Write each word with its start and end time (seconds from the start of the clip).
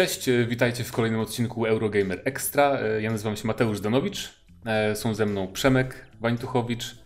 Cześć, 0.00 0.28
e, 0.28 0.44
witajcie 0.44 0.84
w 0.84 0.92
kolejnym 0.92 1.20
odcinku 1.20 1.66
Eurogamer 1.66 2.22
Extra. 2.24 2.78
E, 2.78 3.02
ja 3.02 3.10
nazywam 3.10 3.36
się 3.36 3.46
Mateusz 3.46 3.80
Danowicz. 3.80 4.30
E, 4.66 4.96
są 4.96 5.14
ze 5.14 5.26
mną 5.26 5.52
Przemek 5.52 6.06
Wańtuchowicz. 6.20 6.96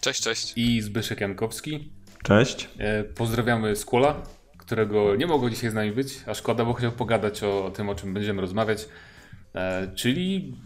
Cześć, 0.00 0.22
cześć. 0.22 0.52
I 0.56 0.80
Zbyszek 0.80 1.20
Jankowski. 1.20 1.92
Cześć. 2.22 2.68
Pozdrawiamy 3.14 3.76
Skłola, 3.76 4.22
którego 4.58 5.16
nie 5.16 5.26
mogło 5.26 5.50
dzisiaj 5.50 5.70
z 5.70 5.74
nami 5.74 5.92
być, 5.92 6.20
a 6.26 6.34
szkoda, 6.34 6.64
bo 6.64 6.72
chciał 6.72 6.92
pogadać 6.92 7.42
o 7.42 7.70
tym, 7.70 7.88
o 7.88 7.94
czym 7.94 8.14
będziemy 8.14 8.40
rozmawiać. 8.40 8.88
Czyli 9.94 10.56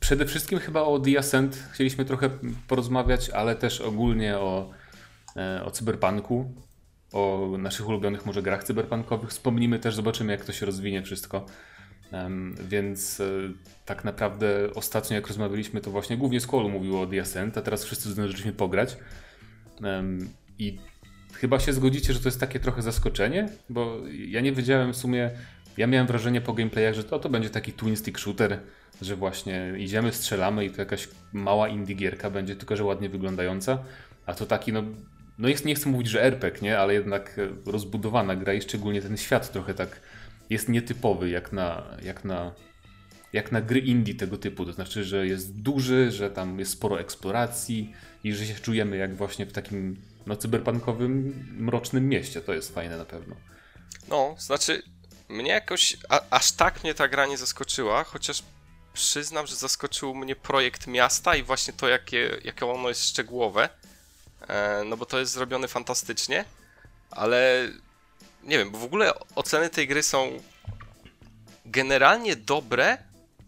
przede 0.00 0.26
wszystkim 0.26 0.58
chyba 0.58 0.82
o 0.82 0.98
The 0.98 1.18
Ascent 1.18 1.64
chcieliśmy 1.72 2.04
trochę 2.04 2.30
porozmawiać, 2.68 3.30
ale 3.30 3.56
też 3.56 3.80
ogólnie 3.80 4.38
o, 4.38 4.70
o 5.64 5.70
cyberpunku 5.70 6.54
o 7.12 7.50
naszych 7.58 7.88
ulubionych 7.88 8.26
może 8.26 8.42
grach 8.42 8.64
cyberpunkowych. 8.64 9.30
Wspomnimy 9.30 9.78
też, 9.78 9.94
zobaczymy 9.94 10.32
jak 10.32 10.44
to 10.44 10.52
się 10.52 10.66
rozwinie 10.66 11.02
wszystko. 11.02 11.46
Więc 12.68 13.20
e, 13.20 13.24
tak 13.84 14.04
naprawdę 14.04 14.74
ostatnio 14.74 15.16
jak 15.16 15.26
rozmawialiśmy, 15.26 15.80
to 15.80 15.90
właśnie 15.90 16.16
głównie 16.16 16.40
Skolu 16.40 16.68
mówiło 16.68 17.00
o 17.00 17.06
The 17.06 17.22
a 17.56 17.62
teraz 17.62 17.84
wszyscy 17.84 18.10
zdążyliśmy 18.10 18.52
pograć. 18.52 18.96
I 20.58 20.78
chyba 21.32 21.60
się 21.60 21.72
zgodzicie, 21.72 22.12
że 22.12 22.20
to 22.20 22.28
jest 22.28 22.40
takie 22.40 22.60
trochę 22.60 22.82
zaskoczenie, 22.82 23.48
bo 23.68 23.98
ja 24.28 24.40
nie 24.40 24.52
wiedziałem 24.52 24.92
w 24.92 24.96
sumie, 24.96 25.30
ja 25.76 25.86
miałem 25.86 26.06
wrażenie 26.06 26.40
po 26.40 26.52
gameplayach, 26.52 26.94
że 26.94 27.04
to, 27.04 27.18
to 27.18 27.28
będzie 27.28 27.50
taki 27.50 27.72
twin 27.72 27.96
stick 27.96 28.18
shooter, 28.18 28.60
że 29.02 29.16
właśnie 29.16 29.72
idziemy, 29.78 30.12
strzelamy 30.12 30.64
i 30.64 30.70
to 30.70 30.80
jakaś 30.80 31.08
mała 31.32 31.68
indie 31.68 31.94
gierka 31.94 32.30
będzie, 32.30 32.56
tylko 32.56 32.76
że 32.76 32.84
ładnie 32.84 33.08
wyglądająca, 33.08 33.78
a 34.26 34.34
to 34.34 34.46
taki 34.46 34.72
no 34.72 34.82
no 35.40 35.48
jest, 35.48 35.64
nie 35.64 35.74
chcę 35.74 35.88
mówić, 35.88 36.08
że 36.08 36.22
RPG, 36.22 36.62
nie, 36.62 36.78
ale 36.78 36.94
jednak 36.94 37.38
e, 37.38 37.70
rozbudowana 37.70 38.36
gra 38.36 38.54
i 38.54 38.62
szczególnie 38.62 39.02
ten 39.02 39.16
świat 39.16 39.52
trochę 39.52 39.74
tak 39.74 40.00
jest 40.50 40.68
nietypowy 40.68 41.30
jak 41.30 41.52
na, 41.52 41.86
jak 42.02 42.24
na, 42.24 42.52
jak 43.32 43.52
na 43.52 43.60
gry 43.60 43.80
indie 43.80 44.14
tego 44.14 44.38
typu. 44.38 44.66
To 44.66 44.72
znaczy, 44.72 45.04
że 45.04 45.26
jest 45.26 45.56
duży, 45.56 46.10
że 46.10 46.30
tam 46.30 46.58
jest 46.58 46.72
sporo 46.72 47.00
eksploracji 47.00 47.94
i 48.24 48.32
że 48.32 48.46
się 48.46 48.54
czujemy 48.54 48.96
jak 48.96 49.16
właśnie 49.16 49.46
w 49.46 49.52
takim 49.52 49.96
no, 50.26 50.36
cyberpunkowym, 50.36 51.46
mrocznym 51.58 52.08
mieście. 52.08 52.40
To 52.40 52.54
jest 52.54 52.74
fajne 52.74 52.96
na 52.96 53.04
pewno. 53.04 53.36
No, 54.08 54.34
znaczy 54.38 54.82
mnie 55.28 55.50
jakoś 55.50 55.96
a, 56.08 56.20
aż 56.30 56.52
tak 56.52 56.84
mnie 56.84 56.94
ta 56.94 57.08
gra 57.08 57.26
nie 57.26 57.38
zaskoczyła, 57.38 58.04
chociaż 58.04 58.42
przyznam, 58.92 59.46
że 59.46 59.56
zaskoczył 59.56 60.14
mnie 60.14 60.36
projekt 60.36 60.86
miasta 60.86 61.36
i 61.36 61.42
właśnie 61.42 61.72
to, 61.72 61.88
jakie, 61.88 62.30
jakie 62.44 62.66
ono 62.66 62.88
jest 62.88 63.08
szczegółowe. 63.08 63.68
E, 64.48 64.82
no 64.84 64.96
bo 64.96 65.06
to 65.06 65.18
jest 65.18 65.32
zrobione 65.32 65.68
fantastycznie, 65.68 66.44
ale 67.10 67.68
nie 68.42 68.58
wiem, 68.58 68.70
bo 68.70 68.78
w 68.78 68.84
ogóle 68.84 69.12
oceny 69.34 69.70
tej 69.70 69.88
gry 69.88 70.02
są 70.02 70.42
generalnie 71.66 72.36
dobre, 72.36 72.98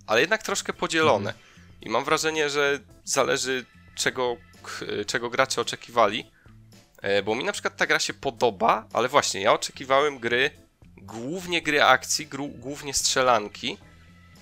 ale 0.06 0.20
jednak 0.20 0.42
troszkę 0.42 0.72
podzielone. 0.72 1.30
Mhm. 1.30 1.46
I 1.80 1.90
mam 1.90 2.04
wrażenie, 2.04 2.50
że 2.50 2.78
zależy 3.04 3.64
czego, 3.94 4.36
czego 5.06 5.30
gracze 5.30 5.60
oczekiwali. 5.60 6.30
E, 7.02 7.22
bo 7.22 7.34
mi 7.34 7.44
na 7.44 7.52
przykład 7.52 7.76
ta 7.76 7.86
gra 7.86 7.98
się 7.98 8.14
podoba, 8.14 8.86
ale 8.92 9.08
właśnie 9.08 9.40
ja 9.40 9.52
oczekiwałem 9.52 10.18
gry, 10.18 10.50
głównie 10.96 11.62
gry 11.62 11.82
akcji, 11.82 12.26
głównie 12.54 12.94
strzelanki. 12.94 13.78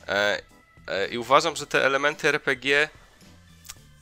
E, 0.09 0.43
I 1.11 1.19
uważam, 1.19 1.57
że 1.57 1.67
te 1.67 1.85
elementy 1.85 2.29
RPG 2.29 2.89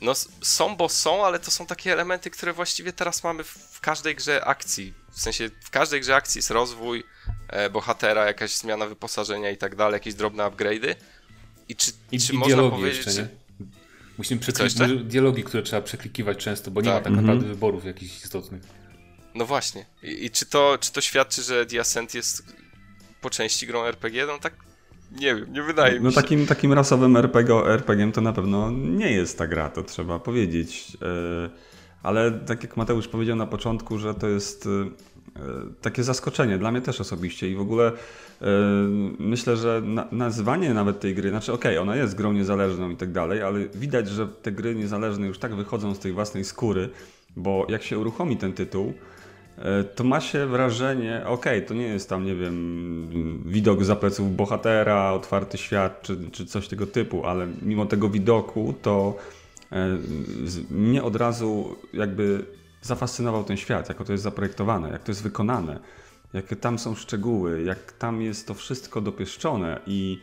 no 0.01 0.15
są, 0.41 0.77
bo 0.77 0.89
są, 0.89 1.27
ale 1.27 1.39
to 1.39 1.51
są 1.51 1.67
takie 1.67 1.93
elementy, 1.93 2.31
które 2.31 2.53
właściwie 2.53 2.93
teraz 2.93 3.25
mamy 3.25 3.45
w 3.45 3.81
każdej 3.81 4.15
grze 4.15 4.45
akcji. 4.45 4.95
W 5.11 5.21
sensie 5.21 5.51
w 5.65 5.71
każdej 5.71 6.01
grze 6.01 6.17
akcji 6.17 6.39
jest 6.39 6.51
rozwój 6.51 7.05
e, 7.49 7.71
bohatera, 7.71 8.27
jakaś 8.27 8.57
zmiana 8.57 8.87
wyposażenia 8.87 9.51
i 9.51 9.57
tak 9.57 9.77
dalej, 9.77 9.93
jakieś 9.93 10.15
drobne 10.15 10.45
upgrade'y. 10.45 10.95
I 11.69 11.77
czy, 11.77 11.93
I, 12.13 12.21
czy 12.21 12.33
i 12.33 12.39
można 12.39 12.71
powiedzieć, 12.71 12.97
jeszcze, 12.97 13.13
że... 13.13 13.29
Musimy 14.19 14.41
przeklikiwać 14.41 15.05
dialogi, 15.05 15.45
które 15.45 15.63
trzeba 15.63 15.83
przeklikiwać 15.83 16.39
często, 16.39 16.71
bo 16.71 16.81
tak. 16.81 16.87
nie 16.87 16.93
ma 16.93 16.99
tak 16.99 17.07
mhm. 17.07 17.27
naprawdę 17.27 17.49
wyborów 17.49 17.85
jakichś 17.85 18.25
istotnych. 18.25 18.63
No 19.35 19.47
właśnie. 19.47 19.87
I, 20.03 20.25
I, 20.25 20.31
czy, 20.31 20.47
to, 20.47 20.79
czy 20.81 20.93
to 20.93 21.01
świadczy, 21.01 21.43
że 21.43 21.67
The 21.67 21.81
Ascent 21.81 22.15
jest 22.15 22.43
po 23.21 23.31
części 23.31 23.67
grą 23.67 23.85
RPG? 23.85 24.27
No 24.27 24.39
tak 24.39 24.68
nie 25.13 25.35
wiem, 25.35 25.53
nie 25.53 25.63
wydaje 25.63 25.93
no, 25.95 25.99
mi 25.99 26.05
no 26.05 26.11
się. 26.11 26.17
No 26.17 26.23
takim, 26.23 26.47
takim 26.47 26.73
rasowym 26.73 27.17
RPG, 27.17 27.55
RPG 27.67 28.13
to 28.13 28.21
na 28.21 28.33
pewno 28.33 28.71
nie 28.71 29.13
jest 29.13 29.39
ta 29.39 29.47
gra, 29.47 29.69
to 29.69 29.83
trzeba 29.83 30.19
powiedzieć. 30.19 30.97
E, 31.03 31.51
ale 32.03 32.33
tak 32.33 32.63
jak 32.63 32.77
Mateusz 32.77 33.09
powiedział 33.09 33.37
na 33.37 33.47
początku, 33.47 33.99
że 33.99 34.15
to 34.15 34.29
jest 34.29 34.67
e, 34.67 35.41
takie 35.81 36.05
zaskoczenie 36.05 36.59
dla 36.59 36.71
mnie 36.71 36.81
też 36.81 37.01
osobiście 37.01 37.51
i 37.51 37.55
w 37.55 37.61
ogóle 37.61 37.87
e, 37.87 38.47
myślę, 39.19 39.57
że 39.57 39.83
nazywanie 40.13 40.75
nawet 40.75 41.01
tej 41.01 41.15
gry, 41.15 41.31
znaczy 41.31 41.53
okej, 41.53 41.73
okay, 41.73 41.83
ona 41.83 41.97
jest 41.97 42.15
grą 42.15 42.33
niezależną 42.33 42.91
i 42.91 42.97
tak 42.97 43.13
dalej, 43.13 43.43
ale 43.43 43.69
widać, 43.69 44.09
że 44.09 44.29
te 44.29 44.53
gry 44.53 44.75
niezależne 44.75 45.27
już 45.27 45.39
tak 45.39 45.55
wychodzą 45.55 45.95
z 45.95 45.99
tej 45.99 46.13
własnej 46.13 46.45
skóry, 46.45 46.89
bo 47.37 47.67
jak 47.69 47.83
się 47.83 47.99
uruchomi 47.99 48.37
ten 48.37 48.53
tytuł, 48.53 48.95
to 49.95 50.05
ma 50.05 50.21
się 50.21 50.47
wrażenie, 50.47 51.23
okej, 51.27 51.59
okay, 51.59 51.69
to 51.69 51.75
nie 51.75 51.87
jest 51.87 52.09
tam, 52.09 52.25
nie 52.25 52.35
wiem, 52.35 53.43
widok 53.47 53.85
za 53.85 53.97
pleców 53.97 54.37
bohatera, 54.37 55.13
otwarty 55.13 55.59
świat 55.59 56.03
czy, 56.03 56.31
czy 56.31 56.47
coś 56.47 56.69
tego 56.69 56.87
typu, 56.87 57.27
ale 57.27 57.47
mimo 57.63 57.87
tego 57.87 58.09
widoku 58.09 58.75
to 58.83 59.17
e, 59.73 59.99
mnie 60.71 61.03
od 61.03 61.17
razu 61.17 61.77
jakby 61.93 62.45
zafascynował 62.83 63.45
ten 63.45 63.57
świat, 63.57 63.89
jak 63.89 64.05
to 64.05 64.13
jest 64.13 64.25
zaprojektowane, 64.25 64.91
jak 64.91 65.03
to 65.03 65.11
jest 65.11 65.23
wykonane, 65.23 65.81
jakie 66.33 66.57
tam 66.57 66.79
są 66.79 66.95
szczegóły, 66.95 67.63
jak 67.63 67.93
tam 67.93 68.23
jest 68.23 68.47
to 68.47 68.55
wszystko 68.55 69.01
dopieszczone 69.01 69.81
i 69.87 70.19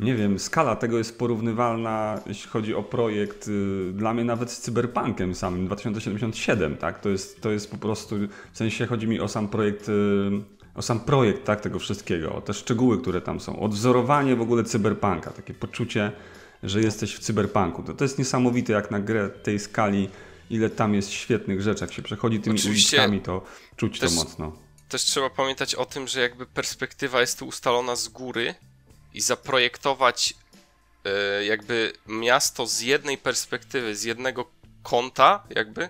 nie 0.00 0.14
wiem, 0.14 0.38
skala 0.38 0.76
tego 0.76 0.98
jest 0.98 1.18
porównywalna, 1.18 2.20
jeśli 2.26 2.50
chodzi 2.50 2.74
o 2.74 2.82
projekt, 2.82 3.48
y, 3.48 3.92
dla 3.92 4.14
mnie 4.14 4.24
nawet 4.24 4.50
z 4.50 4.60
Cyberpunkiem 4.60 5.34
samym 5.34 5.66
2077, 5.66 6.76
tak? 6.76 7.00
To 7.00 7.08
jest, 7.08 7.40
to 7.40 7.50
jest 7.50 7.70
po 7.70 7.76
prostu, 7.76 8.16
w 8.52 8.58
sensie 8.58 8.86
chodzi 8.86 9.08
mi 9.08 9.20
o 9.20 9.28
sam 9.28 9.48
projekt, 9.48 9.88
y, 9.88 9.92
o 10.74 10.82
sam 10.82 11.00
projekt 11.00 11.44
tak, 11.44 11.60
tego 11.60 11.78
wszystkiego, 11.78 12.34
o 12.34 12.40
te 12.40 12.54
szczegóły, 12.54 13.00
które 13.00 13.20
tam 13.20 13.40
są, 13.40 13.60
odwzorowanie 13.60 14.36
w 14.36 14.40
ogóle 14.40 14.64
Cyberpunka, 14.64 15.30
takie 15.30 15.54
poczucie, 15.54 16.12
że 16.62 16.80
jesteś 16.80 17.14
w 17.14 17.18
Cyberpunku. 17.18 17.82
To, 17.82 17.94
to 17.94 18.04
jest 18.04 18.18
niesamowite 18.18 18.72
jak 18.72 18.90
na 18.90 19.00
grę 19.00 19.28
tej 19.28 19.58
skali, 19.58 20.08
ile 20.50 20.70
tam 20.70 20.94
jest 20.94 21.10
świetnych 21.10 21.62
rzeczy, 21.62 21.84
jak 21.84 21.92
się 21.92 22.02
przechodzi 22.02 22.40
tymi 22.40 22.56
Oczywiście 22.56 22.96
uliczkami, 22.96 23.20
to 23.20 23.42
czuć 23.76 23.98
też, 23.98 24.10
to 24.10 24.16
mocno. 24.16 24.52
Też 24.88 25.02
trzeba 25.02 25.30
pamiętać 25.30 25.74
o 25.74 25.86
tym, 25.86 26.08
że 26.08 26.20
jakby 26.20 26.46
perspektywa 26.46 27.20
jest 27.20 27.38
tu 27.38 27.46
ustalona 27.46 27.96
z 27.96 28.08
góry, 28.08 28.54
i 29.16 29.20
zaprojektować 29.20 30.34
e, 31.04 31.44
jakby 31.44 31.92
miasto 32.06 32.66
z 32.66 32.80
jednej 32.80 33.18
perspektywy, 33.18 33.96
z 33.96 34.04
jednego 34.04 34.50
kąta, 34.82 35.44
jakby, 35.50 35.88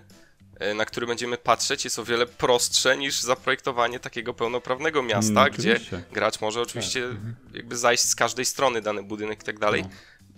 e, 0.59 0.73
na 0.73 0.85
który 0.85 1.07
będziemy 1.07 1.37
patrzeć, 1.37 1.83
jest 1.83 1.99
o 1.99 2.05
wiele 2.05 2.25
prostsze 2.25 2.97
niż 2.97 3.21
zaprojektowanie 3.21 3.99
takiego 3.99 4.33
pełnoprawnego 4.33 5.03
miasta, 5.03 5.43
no, 5.43 5.49
gdzie 5.49 5.79
gracz 6.13 6.41
może 6.41 6.61
oczywiście 6.61 7.01
tak. 7.09 7.55
Jakby 7.55 7.77
zajść 7.77 8.03
z 8.03 8.15
każdej 8.15 8.45
strony 8.45 8.81
dany 8.81 9.03
budynek 9.03 9.41
i 9.41 9.45
tak 9.45 9.59
dalej, 9.59 9.81
no. 9.83 9.89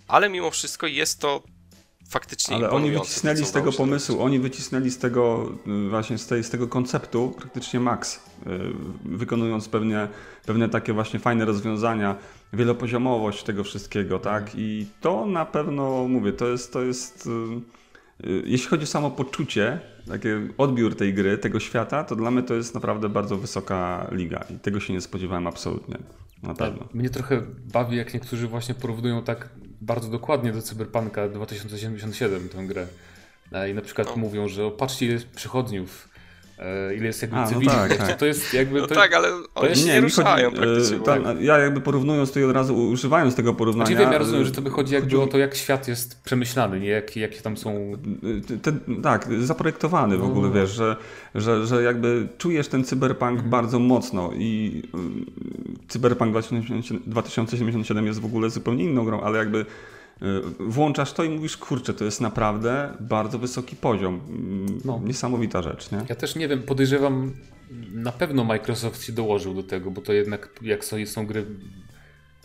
ale 0.08 0.30
mimo 0.30 0.52
wszystko 0.52 0.88
jest 0.88 1.20
to 1.20 1.44
faktycznie 2.10 2.56
Ale 2.56 2.70
oni 2.70 2.92
wycisnęli 2.92 3.46
z 3.46 3.52
tego 3.52 3.72
pomysłu, 3.72 4.22
oni 4.22 4.40
wycisnęli 4.40 4.90
z 4.90 4.98
tego 4.98 5.52
y, 5.68 5.90
właśnie 5.90 6.18
z, 6.18 6.28
tej, 6.28 6.44
z 6.44 6.50
tego 6.50 6.68
konceptu 6.68 7.36
praktycznie 7.38 7.80
max, 7.80 8.16
y, 8.16 8.20
wykonując 9.06 9.70
pewnie, 9.70 10.08
pewne 10.46 10.70
takie 10.70 10.94
właśnie 10.94 11.20
fajne 11.20 11.46
rozwiązania, 11.46 12.16
wielopoziomowość 12.54 13.44
tego 13.44 13.64
wszystkiego, 13.64 14.20
tak? 14.20 14.52
I 14.56 14.86
to 15.02 15.26
na 15.26 15.46
pewno, 15.46 16.08
mówię, 16.08 16.34
to 16.34 16.48
jest, 16.48 16.74
to 16.74 16.82
jest 16.82 17.28
y, 18.24 18.44
jeśli 18.46 18.68
chodzi 18.68 18.84
o 18.84 18.88
samo 18.88 19.12
poczucie, 19.12 19.80
taki 20.08 20.28
odbiór 20.58 20.96
tej 20.96 21.14
gry, 21.14 21.38
tego 21.38 21.60
świata, 21.60 22.04
to 22.04 22.16
dla 22.16 22.32
mnie 22.32 22.44
to 22.44 22.54
jest 22.54 22.74
naprawdę 22.74 23.10
bardzo 23.10 23.38
wysoka 23.38 24.08
liga 24.12 24.46
i 24.56 24.60
tego 24.60 24.80
się 24.80 24.94
nie 24.94 25.01
spodziewałem 25.01 25.48
absolutnie. 25.48 25.98
Na 26.44 26.54
pewno. 26.54 26.88
Mnie 26.94 27.10
trochę 27.10 27.42
bawi, 27.74 27.98
jak 27.98 28.13
niektórzy 28.13 28.48
właśnie 28.48 28.75
porównują 28.75 29.24
tak 29.24 29.50
bardzo 29.81 30.10
dokładnie 30.10 30.51
do 30.51 30.62
Cyberpunka 30.62 31.30
2077 31.30 32.50
tę 32.50 32.68
grę. 32.68 32.88
E, 33.51 33.69
I 33.69 33.74
na 33.74 33.81
przykład 33.81 34.07
no. 34.07 34.16
mówią, 34.16 34.48
że 34.48 34.72
patrzcie 34.72 35.06
ile 35.06 35.13
jest 35.13 35.28
przychodniów 35.28 36.09
ile 36.98 37.06
jest 37.06 37.22
jakby 37.22 37.38
A, 37.38 37.52
no 37.52 37.62
tak, 37.66 37.98
tak. 37.98 38.18
To 38.18 38.26
jest 38.26 38.54
jakby... 38.54 38.82
No 38.82 38.88
to, 38.88 38.96
tak, 38.96 39.14
ale 39.14 39.30
oni 39.56 39.76
się 39.76 39.86
nie, 39.86 39.94
nie 39.94 40.02
ruszają 40.02 40.50
chodzi, 40.50 40.62
praktycznie. 40.62 41.00
Ta, 41.00 41.18
ja 41.40 41.58
jakby 41.58 41.82
porównując 41.82 42.32
to 42.32 42.40
i 42.40 42.44
od 42.44 42.52
razu 42.52 42.78
używając 42.78 43.36
tego 43.36 43.54
porównania... 43.54 43.86
Znaczy 43.86 44.02
wiem, 44.02 44.12
ja 44.12 44.18
rozumiem, 44.18 44.46
że 44.46 44.52
to 44.52 44.62
wychodzi 44.62 44.94
jakby 44.94 45.10
chodzi... 45.10 45.24
o 45.24 45.28
to, 45.28 45.38
jak 45.38 45.56
świat 45.56 45.88
jest 45.88 46.24
przemyślany, 46.24 46.80
nie? 46.80 46.90
Jak, 46.90 47.16
jakie 47.16 47.42
tam 47.42 47.58
są... 47.58 47.92
Ten, 48.62 49.02
tak, 49.04 49.28
zaprojektowany 49.40 50.18
w 50.18 50.24
ogóle, 50.24 50.48
no. 50.48 50.54
wiesz, 50.54 50.70
że, 50.70 50.96
że, 51.36 51.68
że 51.68 51.84
jakby 51.84 52.28
czujesz 52.38 52.68
ten 52.68 52.84
cyberpunk 52.84 53.32
mhm. 53.32 53.50
bardzo 53.50 53.80
mocno 53.80 54.32
i 54.34 54.84
cyberpunk 55.88 56.36
2077 57.08 58.06
jest 58.06 58.20
w 58.20 58.26
ogóle 58.26 58.50
zupełnie 58.50 58.84
inną 58.84 59.06
grą, 59.06 59.22
ale 59.22 59.38
jakby 59.38 59.66
włączasz 60.60 61.13
to 61.13 61.24
i 61.24 61.30
mówisz, 61.30 61.57
kurczę, 61.57 61.94
to 61.94 62.06
jest 62.06 62.21
naprawdę 62.21 62.98
bardzo 63.00 63.39
wysoki 63.39 63.75
poziom. 63.75 64.21
Mm, 64.30 64.81
no. 64.86 65.01
Niesamowita 65.06 65.62
rzecz, 65.62 65.92
nie? 65.92 66.06
Ja 66.10 66.16
też 66.16 66.36
nie 66.36 66.48
wiem, 66.48 66.63
podejrzewam, 66.63 67.33
na 67.94 68.12
pewno 68.12 68.44
Microsoft 68.44 69.04
się 69.04 69.13
dołożył 69.13 69.54
do 69.54 69.63
tego, 69.63 69.92
bo 69.92 70.01
to 70.01 70.13
jednak 70.13 70.50
jak 70.62 70.86
są, 70.86 71.06
są 71.06 71.25
gry 71.25 71.45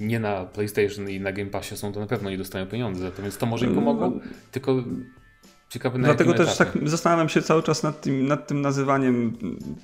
nie 0.01 0.21
na 0.21 0.45
PlayStation 0.45 1.11
i 1.11 1.21
na 1.21 1.33
Game 1.33 1.51
Passie 1.51 1.77
są, 1.77 1.93
to 1.93 2.01
na 2.01 2.07
pewno 2.07 2.31
nie 2.31 2.39
dostają 2.39 2.67
pieniędzy. 2.67 3.05
Natomiast 3.05 3.41
to 3.41 3.47
może 3.47 3.67
im 3.67 3.75
pomogło, 3.75 4.13
tylko 4.53 4.85
na 5.85 5.91
Dlatego 5.91 6.35
też 6.35 6.55
etapie. 6.55 6.79
tak 6.79 6.89
zastanawiam 6.89 7.29
się 7.29 7.43
cały 7.43 7.63
czas 7.63 7.83
nad 7.83 8.01
tym, 8.01 8.27
nad 8.27 8.47
tym 8.47 8.61
nazywaniem 8.61 9.33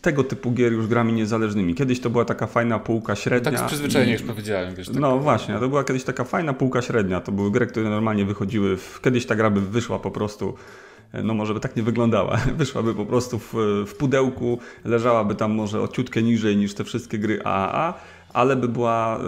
tego 0.03 0.25
typu 0.25 0.53
gier 0.53 0.73
już 0.73 0.87
grami 0.87 1.13
niezależnymi. 1.13 1.75
Kiedyś 1.75 2.01
to 2.01 2.11
była 2.11 2.25
taka 2.25 2.47
fajna 2.47 2.79
półka 2.79 3.17
średnia. 3.17 3.51
Tak 3.51 3.61
z 3.61 3.63
przyzwyczajenia 3.63 4.13
już 4.13 4.23
powiedziałem, 4.23 4.75
wiesz. 4.75 4.87
Tak, 4.87 4.97
No 4.97 5.19
właśnie, 5.19 5.59
to 5.59 5.69
była 5.69 5.85
kiedyś 5.85 6.05
taka 6.05 6.25
fajna 6.25 6.53
półka 6.53 6.83
średnia. 6.83 7.21
To 7.21 7.33
były 7.33 7.51
gry, 7.51 7.67
które 7.67 7.91
normalnie 7.91 8.25
wychodziły. 8.25 8.77
W... 8.77 9.01
Kiedyś 9.01 9.27
ta 9.27 9.35
gra 9.35 9.51
by 9.51 9.61
wyszła 9.61 9.99
po 9.99 10.11
prostu. 10.11 10.55
No 11.25 11.35
może 11.35 11.55
by 11.55 11.61
tak 11.61 11.77
nie 11.77 11.83
wyglądała. 11.83 12.37
Wyszłaby 12.57 12.95
po 12.95 13.07
prostu 13.07 13.39
w, 13.39 13.55
w 13.87 13.95
pudełku, 13.95 14.59
leżałaby 14.85 15.35
tam 15.35 15.53
może 15.53 15.81
o 15.81 15.89
ciutkę 15.89 16.23
niżej 16.23 16.57
niż 16.57 16.75
te 16.75 16.85
wszystkie 16.85 17.19
gry 17.19 17.43
AAA, 17.45 17.95
ale 18.33 18.57
by 18.57 18.69
była 18.69 19.19
y, 19.19 19.21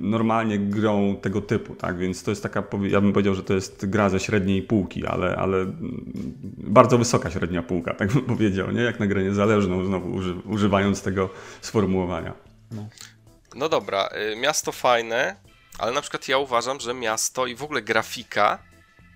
normalnie 0.00 0.58
grą 0.58 1.16
tego 1.16 1.40
typu, 1.40 1.74
tak? 1.74 1.98
Więc 1.98 2.22
to 2.22 2.30
jest 2.30 2.42
taka, 2.42 2.62
ja 2.82 3.00
bym 3.00 3.12
powiedział, 3.12 3.34
że 3.34 3.42
to 3.42 3.54
jest 3.54 3.86
gra 3.86 4.08
ze 4.08 4.20
średniej 4.20 4.62
półki, 4.62 5.06
ale, 5.06 5.36
ale 5.36 5.56
mm, 5.56 6.04
bardzo 6.58 6.98
wysoka 6.98 7.30
średnia 7.30 7.62
półka, 7.62 7.94
tak 7.94 8.12
bym 8.12 8.22
powiedział, 8.22 8.70
nie? 8.70 8.82
Jak 8.82 9.00
na 9.00 9.06
grę 9.06 9.22
niezależną, 9.22 9.84
znowu 9.84 10.12
uży, 10.12 10.34
używając 10.34 11.02
tego 11.02 11.30
sformułowania. 11.60 12.32
No 13.54 13.68
dobra, 13.68 14.08
y, 14.32 14.36
miasto 14.36 14.72
fajne, 14.72 15.36
ale 15.78 15.92
na 15.92 16.00
przykład 16.00 16.28
ja 16.28 16.38
uważam, 16.38 16.80
że 16.80 16.94
miasto 16.94 17.46
i 17.46 17.54
w 17.54 17.62
ogóle 17.62 17.82
grafika, 17.82 18.58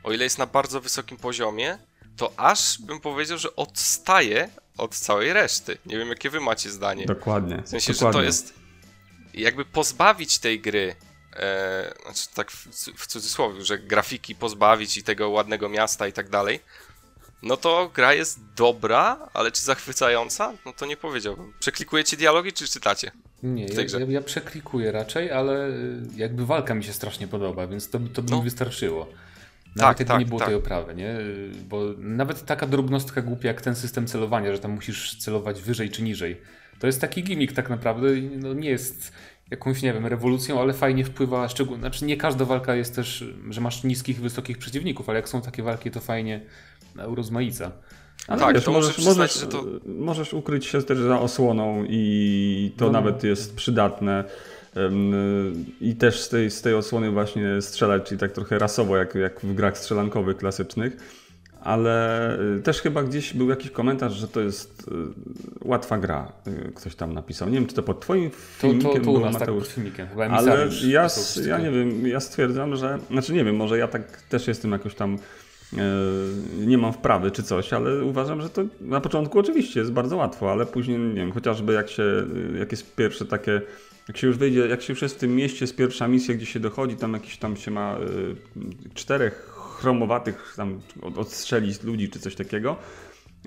o 0.04 0.12
ile 0.12 0.24
jest 0.24 0.38
na 0.38 0.46
bardzo 0.46 0.80
wysokim 0.80 1.16
poziomie, 1.16 1.78
to 2.16 2.32
aż 2.36 2.78
bym 2.82 3.00
powiedział, 3.00 3.38
że 3.38 3.56
odstaje 3.56 4.48
od 4.78 4.94
całej 4.94 5.32
reszty. 5.32 5.78
Nie 5.86 5.98
wiem, 5.98 6.08
jakie 6.08 6.30
wy 6.30 6.40
macie 6.40 6.70
zdanie. 6.70 7.06
Dokładnie. 7.06 7.62
W 7.62 7.68
sensie, 7.68 7.92
dokładnie. 7.92 8.12
że 8.12 8.18
to 8.18 8.26
jest 8.26 8.54
jakby 9.42 9.64
pozbawić 9.64 10.38
tej 10.38 10.60
gry, 10.60 10.94
e, 11.36 11.94
znaczy 12.02 12.28
tak 12.34 12.50
w, 12.50 12.66
w 12.96 13.06
cudzysłowie, 13.06 13.64
że 13.64 13.78
grafiki 13.78 14.34
pozbawić 14.34 14.96
i 14.96 15.02
tego 15.02 15.30
ładnego 15.30 15.68
miasta 15.68 16.06
i 16.06 16.12
tak 16.12 16.28
dalej, 16.28 16.60
no 17.42 17.56
to 17.56 17.90
gra 17.94 18.14
jest 18.14 18.40
dobra, 18.56 19.28
ale 19.34 19.52
czy 19.52 19.62
zachwycająca? 19.62 20.52
No 20.66 20.72
to 20.72 20.86
nie 20.86 20.96
powiedziałbym. 20.96 21.52
Przeklikujecie 21.60 22.16
dialogi, 22.16 22.52
czy 22.52 22.68
czytacie? 22.68 23.10
Nie, 23.42 23.64
ja, 23.66 23.98
ja, 23.98 24.06
ja 24.08 24.20
przeklikuję 24.22 24.92
raczej, 24.92 25.30
ale 25.30 25.68
jakby 26.16 26.46
walka 26.46 26.74
mi 26.74 26.84
się 26.84 26.92
strasznie 26.92 27.28
podoba, 27.28 27.66
więc 27.66 27.90
to, 27.90 27.98
to 28.14 28.22
by 28.22 28.30
No. 28.30 28.36
mi 28.38 28.44
wystarczyło. 28.44 29.08
Nawet 29.76 29.98
Tak, 29.98 29.98
jakby 29.98 30.04
tak, 30.12 30.20
nie 30.20 30.26
było 30.26 30.38
tak. 30.38 30.48
tej 30.48 30.56
oprawy, 30.56 30.94
nie? 30.94 31.16
Bo 31.68 31.80
nawet 31.98 32.44
taka 32.46 32.66
drobnostka 32.66 33.22
głupia 33.22 33.48
jak 33.48 33.60
ten 33.60 33.76
system 33.76 34.06
celowania, 34.06 34.52
że 34.52 34.58
tam 34.58 34.70
musisz 34.70 35.18
celować 35.18 35.62
wyżej 35.62 35.90
czy 35.90 36.02
niżej, 36.02 36.40
to 36.80 36.86
jest 36.86 37.00
taki 37.00 37.22
gimmick 37.22 37.52
tak 37.52 37.70
naprawdę, 37.70 38.08
no 38.36 38.54
nie 38.54 38.70
jest 38.70 39.12
jakąś, 39.50 39.82
nie 39.82 39.92
wiem, 39.92 40.06
rewolucją, 40.06 40.60
ale 40.60 40.72
fajnie 40.72 41.04
wpływa, 41.04 41.48
szczególnie, 41.48 41.80
znaczy 41.80 42.04
nie 42.04 42.16
każda 42.16 42.44
walka 42.44 42.74
jest 42.74 42.96
też, 42.96 43.24
że 43.50 43.60
masz 43.60 43.84
niskich, 43.84 44.20
wysokich 44.20 44.58
przeciwników, 44.58 45.08
ale 45.08 45.18
jak 45.18 45.28
są 45.28 45.42
takie 45.42 45.62
walki, 45.62 45.90
to 45.90 46.00
fajnie 46.00 46.40
e, 46.98 47.08
urozmaica. 47.08 47.72
Ale 48.28 48.40
Tak, 48.40 48.54
wiesz, 48.54 48.64
to 48.64 48.72
możesz, 48.72 48.92
przyznać, 48.94 49.16
możesz, 49.16 49.40
że 49.40 49.46
to- 49.46 49.64
możesz 49.86 50.34
ukryć 50.34 50.66
się 50.66 50.82
też 50.82 50.98
za 50.98 51.20
osłoną 51.20 51.84
i 51.88 52.72
to 52.76 52.84
No, 52.84 52.92
nawet 52.92 53.24
jest 53.24 53.56
przydatne. 53.56 54.24
I 55.80 55.96
też 55.96 56.20
z 56.20 56.28
tej, 56.28 56.50
z 56.50 56.62
tej 56.62 56.74
osłony 56.74 57.10
właśnie 57.10 57.62
strzelać, 57.62 58.08
czyli 58.08 58.20
tak 58.20 58.32
trochę 58.32 58.58
rasowo, 58.58 58.96
jak, 58.96 59.14
jak 59.14 59.40
w 59.40 59.54
grach 59.54 59.78
strzelankowych 59.78 60.36
klasycznych. 60.36 60.96
Ale 61.66 62.38
y, 62.58 62.62
też 62.62 62.80
chyba 62.82 63.02
gdzieś 63.02 63.32
był 63.34 63.48
jakiś 63.50 63.70
komentarz, 63.70 64.12
że 64.12 64.28
to 64.28 64.40
jest 64.40 64.88
y, 64.88 64.92
łatwa 65.68 65.98
gra. 65.98 66.32
y, 66.46 66.72
Ktoś 66.74 66.94
tam 66.94 67.12
napisał. 67.12 67.48
Nie 67.48 67.54
wiem, 67.54 67.66
czy 67.66 67.74
to 67.74 67.82
pod 67.82 68.00
twoim 68.00 68.30
To, 68.30 68.36
filmikiem 68.36 68.90
to, 68.92 68.98
to 69.04 69.10
u 69.10 69.14
było, 69.14 69.20
tak 69.30 69.32
Mateusz. 69.40 69.68
filmikiem, 69.68 70.06
chyba 70.08 70.26
Ale 70.26 70.68
ja, 70.88 71.08
ja 71.46 71.58
nie 71.58 71.70
wiem, 71.70 72.06
ja 72.06 72.20
stwierdzam, 72.20 72.76
że. 72.76 72.98
Znaczy 73.10 73.32
nie 73.32 73.44
wiem, 73.44 73.56
może 73.56 73.78
ja 73.78 73.88
tak 73.88 74.22
też 74.22 74.48
jestem 74.48 74.72
jakoś 74.72 74.94
tam. 74.94 75.18
nie 76.66 76.78
mam 76.78 76.92
wprawy 76.92 77.30
czy 77.30 77.42
coś, 77.42 77.72
ale 77.72 78.04
uważam, 78.04 78.40
że 78.42 78.50
to 78.50 78.62
na 78.80 79.00
początku 79.00 79.38
oczywiście 79.38 79.80
jest 79.80 79.92
bardzo 79.92 80.16
łatwo, 80.16 80.52
ale 80.52 80.66
później 80.66 80.98
nie 80.98 81.14
wiem, 81.14 81.32
chociażby 81.32 81.72
jak 81.72 81.88
się, 81.90 82.02
jak 82.58 82.70
jest 82.72 82.94
pierwsze 82.96 83.24
takie. 83.24 83.60
Jak 84.08 84.16
się 84.16 84.26
już 84.26 84.36
wyjdzie, 84.36 84.66
jak 84.68 84.82
się 84.82 84.92
już 84.92 85.02
jest 85.02 85.14
w 85.14 85.18
tym 85.18 85.36
mieście, 85.36 85.58
jest 85.64 85.76
pierwsza 85.76 86.08
misja, 86.08 86.34
gdzie 86.34 86.46
się 86.46 86.60
dochodzi, 86.60 86.96
tam 86.96 87.12
jakiś 87.12 87.36
tam 87.38 87.56
się 87.56 87.70
ma 87.70 87.96
e, 87.96 87.98
czterech 88.94 89.55
chromowatych 89.76 90.54
tam 90.56 90.80
od- 91.02 91.18
odstrzelić 91.18 91.82
ludzi 91.82 92.08
czy 92.08 92.20
coś 92.20 92.34
takiego. 92.34 92.76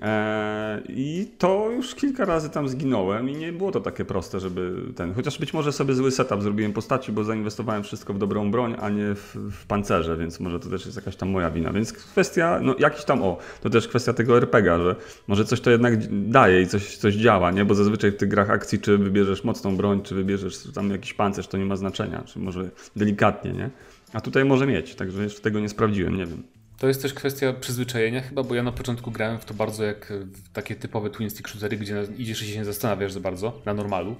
E, 0.02 0.82
I 0.88 1.28
to 1.38 1.70
już 1.70 1.94
kilka 1.94 2.24
razy 2.24 2.50
tam 2.50 2.68
zginąłem 2.68 3.28
i 3.28 3.36
nie 3.36 3.52
było 3.52 3.72
to 3.72 3.80
takie 3.80 4.04
proste, 4.04 4.40
żeby 4.40 4.76
ten. 4.96 5.14
Chociaż 5.14 5.38
być 5.38 5.54
może 5.54 5.72
sobie 5.72 5.94
zły 5.94 6.10
setup 6.10 6.42
zrobiłem 6.42 6.72
postaci, 6.72 7.12
bo 7.12 7.24
zainwestowałem 7.24 7.82
wszystko 7.82 8.14
w 8.14 8.18
dobrą 8.18 8.50
broń, 8.50 8.76
a 8.80 8.88
nie 8.88 9.14
w, 9.14 9.36
w 9.50 9.66
pancerze, 9.66 10.16
więc 10.16 10.40
może 10.40 10.60
to 10.60 10.68
też 10.68 10.84
jest 10.84 10.96
jakaś 10.96 11.16
tam 11.16 11.30
moja 11.30 11.50
wina. 11.50 11.72
Więc 11.72 11.92
kwestia, 11.92 12.60
no 12.62 12.74
jakiś 12.78 13.04
tam, 13.04 13.22
o, 13.22 13.38
to 13.62 13.70
też 13.70 13.88
kwestia 13.88 14.12
tego 14.12 14.36
RPGa, 14.36 14.78
że 14.78 14.96
może 15.28 15.44
coś 15.44 15.60
to 15.60 15.70
jednak 15.70 15.94
daje 16.30 16.62
i 16.62 16.66
coś, 16.66 16.96
coś 16.96 17.14
działa, 17.14 17.50
nie? 17.50 17.64
Bo 17.64 17.74
zazwyczaj 17.74 18.10
w 18.10 18.16
tych 18.16 18.28
grach 18.28 18.50
akcji, 18.50 18.78
czy 18.78 18.98
wybierzesz 18.98 19.44
mocną 19.44 19.76
broń, 19.76 20.02
czy 20.02 20.14
wybierzesz 20.14 20.58
tam 20.74 20.90
jakiś 20.90 21.14
pancerz, 21.14 21.48
to 21.48 21.56
nie 21.58 21.64
ma 21.66 21.76
znaczenia, 21.76 22.22
czy 22.26 22.38
może 22.38 22.70
delikatnie, 22.96 23.52
nie? 23.52 23.70
A 24.12 24.20
tutaj 24.20 24.44
może 24.44 24.66
mieć, 24.66 24.94
także 24.94 25.22
jeszcze 25.22 25.40
tego 25.40 25.60
nie 25.60 25.68
sprawdziłem, 25.68 26.16
nie 26.16 26.26
wiem. 26.26 26.42
To 26.78 26.88
jest 26.88 27.02
też 27.02 27.14
kwestia 27.14 27.52
przyzwyczajenia 27.52 28.20
chyba, 28.20 28.42
bo 28.42 28.54
ja 28.54 28.62
na 28.62 28.72
początku 28.72 29.10
grałem 29.10 29.38
w 29.38 29.44
to 29.44 29.54
bardzo 29.54 29.84
jak 29.84 30.12
w 30.12 30.52
takie 30.52 30.76
typowe 30.76 31.10
twin 31.10 31.30
stick 31.30 31.48
shootery, 31.48 31.76
gdzie 31.76 32.02
idziesz 32.18 32.42
i 32.42 32.46
się 32.52 32.58
nie 32.58 32.64
zastanawiasz 32.64 33.12
za 33.12 33.20
bardzo, 33.20 33.62
na 33.66 33.74
normalu. 33.74 34.16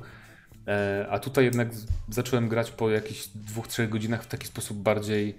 E, 0.69 1.07
a 1.11 1.19
tutaj 1.19 1.45
jednak 1.45 1.69
zacząłem 2.09 2.49
grać 2.49 2.71
po 2.71 2.91
jakichś 2.91 3.29
dwóch, 3.29 3.69
trzech 3.69 3.89
godzinach 3.89 4.23
w 4.23 4.27
taki 4.27 4.47
sposób 4.47 4.79
bardziej 4.79 5.37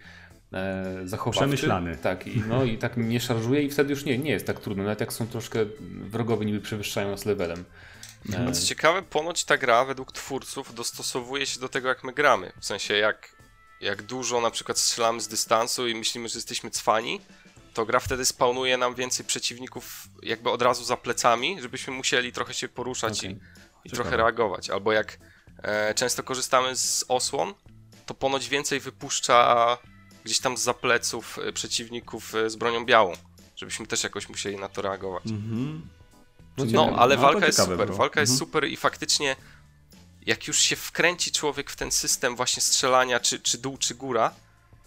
e, 0.54 1.01
zachowawczy. 1.06 1.39
Przemyślany. 1.39 1.97
Tak, 1.97 2.27
i, 2.27 2.44
no 2.47 2.63
i 2.63 2.77
tak 2.77 2.97
mnie 2.97 3.19
szarżuje 3.19 3.62
i 3.62 3.69
wtedy 3.69 3.89
już 3.89 4.06
nie, 4.06 4.18
nie 4.18 4.31
jest 4.31 4.47
tak 4.47 4.59
trudno, 4.59 4.83
nawet 4.83 5.00
jak 5.00 5.13
są 5.13 5.27
troszkę 5.27 5.65
wrogowie 6.09 6.45
niby 6.45 6.59
przewyższają 6.62 7.12
nas 7.12 7.25
levelem. 7.25 7.63
E, 8.33 8.47
A 8.47 8.51
co 8.51 8.65
ciekawe, 8.65 9.01
ponoć 9.01 9.45
ta 9.45 9.57
gra 9.57 9.86
według 9.86 10.12
twórców 10.12 10.75
dostosowuje 10.75 11.45
się 11.45 11.59
do 11.59 11.69
tego, 11.69 11.88
jak 11.88 12.04
my 12.04 12.13
gramy. 12.13 12.51
W 12.59 12.65
sensie, 12.65 12.94
jak, 12.94 13.36
jak 13.81 14.01
dużo 14.01 14.42
na 14.42 14.51
przykład 14.51 14.80
strzelamy 14.80 15.22
z 15.22 15.28
dystansu 15.28 15.88
i 15.88 15.95
myślimy, 15.95 16.30
że 16.30 16.38
jesteśmy 16.38 16.72
cwani, 16.72 17.22
to 17.74 17.86
gra 17.86 18.00
wtedy 18.00 18.25
spawnuje 18.25 18.78
nam 18.78 18.95
więcej 18.95 19.25
przeciwników 19.25 20.07
jakby 20.24 20.50
od 20.50 20.62
razu 20.62 20.83
za 20.83 20.98
plecami, 20.98 21.62
żebyśmy 21.62 21.94
musieli 21.94 22.31
trochę 22.31 22.54
się 22.54 22.69
poruszać 22.69 23.19
Okej. 23.19 23.31
i, 23.31 23.88
i 23.88 23.92
trochę 23.92 24.18
reagować. 24.18 24.69
Albo 24.69 24.92
jak 24.92 25.18
e, 25.63 25.94
często 25.94 26.23
korzystamy 26.23 26.76
z 26.76 27.06
osłon, 27.07 27.54
to 28.06 28.14
ponoć 28.14 28.50
więcej 28.50 28.80
wypuszcza 28.80 29.78
gdzieś 30.23 30.40
tam 30.40 30.57
z 30.57 30.78
pleców 30.78 31.40
e, 31.40 31.54
przeciwników 31.54 32.35
e, 32.35 32.50
z 32.50 32.56
bronią 32.56 32.85
białą, 32.85 33.14
żebyśmy 33.56 33.88
też 33.88 34.04
jakoś 34.04 34.30
musieli 34.30 34.57
na 34.57 34.69
to 34.69 34.81
reagować. 34.81 35.23
Mhm. 35.26 35.88
No, 36.57 36.66
No, 36.66 36.71
ciekawe. 36.71 36.95
ale 37.02 37.16
No, 37.16 37.21
walka 37.21 37.45
jest 37.45 37.59
super. 37.59 37.85
było. 37.85 37.97
Walka 37.97 38.19
jest 38.19 38.31
Mhm. 38.31 38.47
super 38.50 38.66
i 38.68 38.78
faktycznie 38.78 39.35
jak 40.25 40.47
już 40.47 40.59
się 40.59 40.75
wkręci 40.75 41.31
człowiek 41.31 41.69
w 41.69 41.75
ten 41.75 41.92
system 41.92 42.35
właśnie 42.35 42.61
strzelania, 42.61 43.19
czy, 43.19 43.40
czy 43.40 43.57
dół, 43.57 43.78
czy 43.78 43.95
góra, 43.95 44.31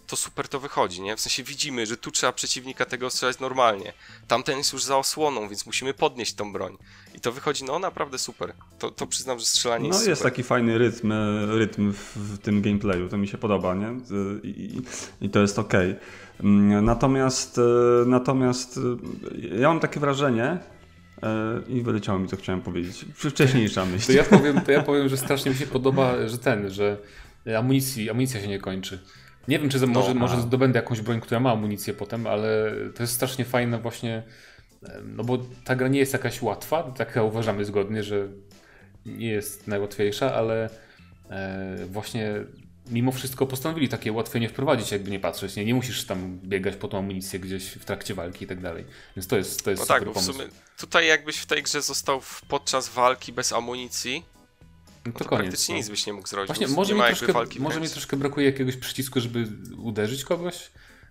to 0.07 0.15
super 0.15 0.47
to 0.47 0.59
wychodzi, 0.59 1.01
nie? 1.01 1.15
W 1.15 1.21
sensie 1.21 1.43
widzimy, 1.43 1.85
że 1.85 1.97
tu 1.97 2.11
trzeba 2.11 2.33
przeciwnika 2.33 2.85
tego 2.85 3.09
strzelać 3.09 3.39
normalnie. 3.39 3.93
Tamten 4.27 4.57
jest 4.57 4.73
już 4.73 4.83
za 4.83 4.97
osłoną, 4.97 5.49
więc 5.49 5.65
musimy 5.65 5.93
podnieść 5.93 6.33
tą 6.33 6.53
broń. 6.53 6.77
I 7.15 7.19
to 7.19 7.31
wychodzi, 7.31 7.63
no 7.63 7.79
naprawdę 7.79 8.17
super. 8.17 8.53
To, 8.79 8.91
to 8.91 9.07
przyznam, 9.07 9.39
że 9.39 9.45
strzelanie 9.45 9.89
No 9.89 9.95
jest 9.95 10.07
jest 10.07 10.21
super. 10.21 10.31
taki 10.31 10.43
fajny 10.43 10.77
rytm, 10.77 11.11
e, 11.11 11.45
rytm 11.45 11.93
w, 11.93 12.17
w 12.17 12.37
tym 12.37 12.61
gameplayu, 12.61 13.09
to 13.09 13.17
mi 13.17 13.27
się 13.27 13.37
podoba, 13.37 13.75
nie? 13.75 13.87
I, 14.43 14.47
i, 14.47 14.81
i 15.25 15.29
to 15.29 15.39
jest 15.41 15.59
ok. 15.59 15.73
Natomiast, 16.81 17.57
e, 17.57 17.61
natomiast 18.05 18.77
e, 18.77 19.57
ja 19.59 19.67
mam 19.67 19.79
takie 19.79 19.99
wrażenie 19.99 20.57
i 21.67 21.81
wyleciało 21.81 22.19
mi 22.19 22.27
co 22.27 22.35
chciałem 22.35 22.61
powiedzieć. 22.61 23.05
Wcześniejsza 23.13 23.85
myśl. 23.85 24.07
To 24.07 24.13
ja, 24.13 24.23
powiem, 24.39 24.61
to 24.61 24.71
ja 24.71 24.83
powiem, 24.83 25.09
że 25.09 25.17
strasznie 25.17 25.51
mi 25.51 25.57
się 25.57 25.67
podoba, 25.67 26.27
że 26.27 26.37
ten, 26.37 26.69
że 26.69 26.97
amunicji, 27.57 28.09
amunicja 28.09 28.41
się 28.41 28.47
nie 28.47 28.59
kończy. 28.59 28.99
Nie 29.47 29.59
wiem, 29.59 29.69
czy 29.69 29.79
za, 29.79 29.87
może, 29.87 30.13
może 30.13 30.41
zdobędę 30.41 30.79
jakąś 30.79 31.01
broń, 31.01 31.21
która 31.21 31.39
ma 31.39 31.51
amunicję 31.51 31.93
potem, 31.93 32.27
ale 32.27 32.71
to 32.95 33.03
jest 33.03 33.13
strasznie 33.13 33.45
fajne 33.45 33.79
właśnie, 33.79 34.23
no 35.03 35.23
bo 35.23 35.37
ta 35.63 35.75
gra 35.75 35.87
nie 35.87 35.99
jest 35.99 36.13
jakaś 36.13 36.41
łatwa, 36.41 36.83
tak 36.83 37.19
uważamy 37.23 37.65
zgodnie, 37.65 38.03
że 38.03 38.27
nie 39.05 39.27
jest 39.27 39.67
najłatwiejsza, 39.67 40.33
ale 40.33 40.69
e, 41.29 41.77
właśnie 41.85 42.33
mimo 42.89 43.11
wszystko 43.11 43.45
postanowili 43.47 43.89
takie 43.89 44.11
ułatwienie 44.11 44.49
wprowadzić, 44.49 44.91
jakby 44.91 45.11
nie 45.11 45.19
patrzeć. 45.19 45.55
Nie, 45.55 45.65
nie 45.65 45.73
musisz 45.75 46.05
tam 46.05 46.39
biegać 46.43 46.75
po 46.75 46.87
tą 46.87 46.97
amunicję 46.99 47.39
gdzieś 47.39 47.63
w 47.67 47.85
trakcie 47.85 48.13
walki 48.13 48.45
i 48.45 48.47
tak 48.47 48.61
dalej. 48.61 48.85
Więc 49.15 49.27
to 49.27 49.37
jest, 49.37 49.63
to 49.63 49.69
jest 49.69 49.79
No 49.79 49.85
super 49.85 49.99
tak, 49.99 50.05
bo 50.05 50.11
w 50.11 50.13
pomysł. 50.13 50.33
sumie 50.33 50.49
tutaj 50.77 51.07
jakbyś 51.07 51.37
w 51.37 51.45
tej 51.45 51.63
grze 51.63 51.81
został 51.81 52.21
w, 52.21 52.41
podczas 52.47 52.89
walki 52.89 53.33
bez 53.33 53.53
amunicji, 53.53 54.25
no 55.05 55.11
to, 55.11 55.19
to 55.19 55.25
koniec. 55.25 55.43
praktycznie 55.43 55.75
no. 55.75 55.79
nic 55.79 55.89
byś 55.89 56.05
nie 56.05 56.13
mógł 56.13 56.27
zrobić. 56.27 56.47
Właśnie, 56.47 56.67
może, 56.67 56.93
mi 56.95 57.01
troszkę, 57.01 57.33
walki 57.33 57.59
może 57.59 57.79
mi 57.81 57.89
troszkę 57.89 58.17
brakuje 58.17 58.45
jakiegoś 58.45 58.77
przycisku, 58.77 59.19
żeby 59.21 59.47
uderzyć 59.77 60.23
kogoś 60.23 60.55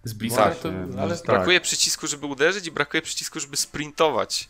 z 0.05 0.13
bliska. 0.13 0.43
Właśnie, 0.45 0.63
to, 0.63 0.73
no 0.73 1.03
ale 1.03 1.17
tak. 1.17 1.27
Brakuje 1.27 1.61
przycisku, 1.61 2.07
żeby 2.07 2.27
uderzyć 2.27 2.67
i 2.67 2.71
brakuje 2.71 3.03
przycisku, 3.03 3.41
żeby 3.41 3.57
sprintować. 3.57 4.49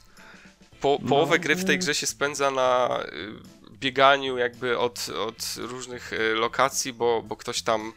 Po, 0.80 0.98
No. 1.02 1.08
połowę 1.08 1.38
gry 1.38 1.56
w 1.56 1.64
tej 1.64 1.78
grze 1.78 1.94
się 1.94 2.06
spędza 2.06 2.50
na 2.50 2.88
y, 3.84 3.92
bieganiu 3.92 4.38
jakby 4.38 4.78
od, 4.78 5.08
od 5.08 5.54
różnych 5.58 6.12
e, 6.12 6.18
lokacji, 6.34 6.92
bo, 6.92 7.22
bo 7.22 7.36
ktoś 7.36 7.62
tam, 7.62 7.92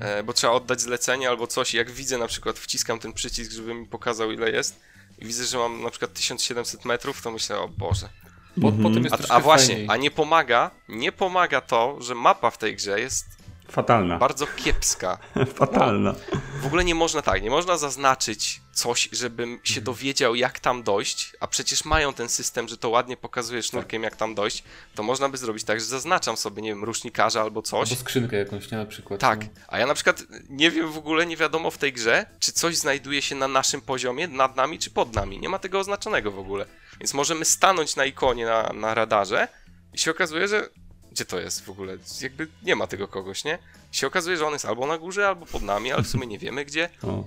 e, 0.00 0.22
bo 0.22 0.32
trzeba 0.32 0.52
oddać 0.52 0.80
zlecenie 0.80 1.28
albo 1.28 1.46
coś 1.46 1.74
i 1.74 1.76
jak 1.76 1.90
widzę 1.90 2.18
na 2.18 2.26
przykład 2.26 2.58
wciskam 2.58 2.98
ten 2.98 3.12
przycisk, 3.12 3.52
żeby 3.52 3.74
mi 3.74 3.86
pokazał 3.86 4.32
ile 4.32 4.50
jest 4.50 4.80
i 5.18 5.24
widzę, 5.26 5.44
że 5.44 5.58
mam 5.58 5.82
na 5.82 5.90
przykład 5.90 6.12
1700 6.12 6.84
metrów, 6.84 7.22
to 7.22 7.30
myślę, 7.30 7.58
o 7.58 7.68
Boże. 7.68 8.08
Bo, 8.56 8.72
Potem 8.72 9.04
jest 9.04 9.30
A, 9.30 9.34
a 9.34 9.40
właśnie, 9.40 9.74
fajniej. 9.74 9.90
a 9.90 9.96
nie 9.96 10.10
pomaga, 10.10 10.70
nie 10.88 11.12
pomaga 11.12 11.60
to, 11.60 11.98
że 12.00 12.14
mapa 12.14 12.50
w 12.50 12.58
tej 12.58 12.76
grze 12.76 13.00
jest 13.00 13.26
Fatalna. 13.68 14.18
bardzo 14.18 14.46
kiepska. 14.46 15.18
Fatalna. 15.54 16.14
W 16.62 16.66
ogóle 16.66 16.84
nie 16.84 16.94
można 16.94 17.22
tak, 17.22 17.42
nie 17.42 17.50
można 17.50 17.76
zaznaczyć 17.78 18.60
coś, 18.72 19.08
żebym 19.12 19.60
się 19.64 19.70
Mhm. 19.80 19.84
dowiedział, 19.84 20.34
jak 20.34 20.60
tam 20.60 20.82
dojść, 20.82 21.32
a 21.40 21.46
przecież 21.46 21.84
mają 21.84 22.12
ten 22.12 22.28
system, 22.28 22.68
że 22.68 22.76
to 22.76 22.88
ładnie 22.90 23.16
pokazuje 23.16 23.62
sznurkiem, 23.62 24.02
jak 24.02 24.16
tam 24.16 24.34
dojść, 24.34 24.64
to 24.94 25.02
można 25.02 25.28
by 25.28 25.36
zrobić 25.36 25.64
tak, 25.64 25.80
że 25.80 25.86
zaznaczam 25.86 26.36
sobie, 26.36 26.62
nie 26.62 26.68
wiem, 26.68 26.84
rusznikarza 26.84 27.40
albo 27.40 27.62
coś. 27.62 27.90
Albo 27.90 28.00
skrzynkę 28.00 28.36
jakąś, 28.36 28.70
nie 28.70 28.78
na 28.78 28.86
przykład. 28.86 29.20
Tak, 29.20 29.40
no. 29.40 29.48
a 29.68 29.78
ja 29.78 29.86
na 29.86 29.94
przykład 29.94 30.22
nie 30.48 30.70
wiem 30.70 30.92
w 30.92 30.98
ogóle, 30.98 31.26
nie 31.26 31.36
wiadomo 31.36 31.70
w 31.70 31.78
tej 31.78 31.92
grze, 31.92 32.26
czy 32.40 32.52
coś 32.52 32.76
znajduje 32.76 33.22
się 33.22 33.34
na 33.34 33.48
naszym 33.48 33.80
poziomie, 33.80 34.28
nad 34.28 34.56
nami, 34.56 34.78
czy 34.78 34.90
pod 34.90 35.14
nami. 35.14 35.38
Nie 35.40 35.48
ma 35.48 35.58
tego 35.58 35.78
oznaczonego 35.78 36.30
w 36.30 36.38
ogóle. 36.38 36.66
Więc 37.00 37.14
możemy 37.14 37.44
stanąć 37.44 37.96
na 37.96 38.04
ikonie 38.04 38.44
na, 38.46 38.70
na 38.74 38.94
radarze 38.94 39.48
i 39.92 39.98
się 39.98 40.10
okazuje, 40.10 40.48
że. 40.48 40.68
Gdzie 41.14 41.24
to 41.24 41.40
jest 41.40 41.64
w 41.64 41.70
ogóle? 41.70 41.96
Jakby 42.20 42.48
nie 42.62 42.76
ma 42.76 42.86
tego 42.86 43.08
kogoś, 43.08 43.44
nie? 43.44 43.58
I 43.92 43.96
się 43.96 44.06
okazuje, 44.06 44.36
że 44.36 44.46
on 44.46 44.52
jest 44.52 44.64
albo 44.64 44.86
na 44.86 44.98
górze, 44.98 45.28
albo 45.28 45.46
pod 45.46 45.62
nami, 45.62 45.92
ale 45.92 46.02
w 46.02 46.08
sumie 46.08 46.26
nie 46.26 46.38
wiemy 46.38 46.64
gdzie. 46.64 46.90
O, 47.02 47.24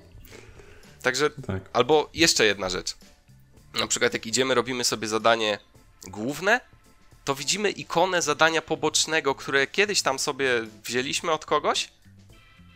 Także 1.02 1.30
tak. 1.30 1.70
Albo 1.74 2.10
jeszcze 2.14 2.46
jedna 2.46 2.70
rzecz. 2.70 2.96
Na 3.74 3.88
przykład 3.88 4.14
jak 4.14 4.26
idziemy, 4.26 4.56
robimy 4.56 4.84
sobie 4.84 5.08
zadanie 5.08 5.60
główne, 6.08 6.62
to 7.26 7.36
widzimy 7.36 7.72
ikonę 7.72 8.22
zadania 8.22 8.62
pobocznego, 8.62 9.36
które 9.36 9.68
kiedyś 9.68 10.02
tam 10.02 10.20
sobie 10.20 10.50
wzięliśmy 10.84 11.32
od 11.32 11.46
kogoś, 11.46 11.92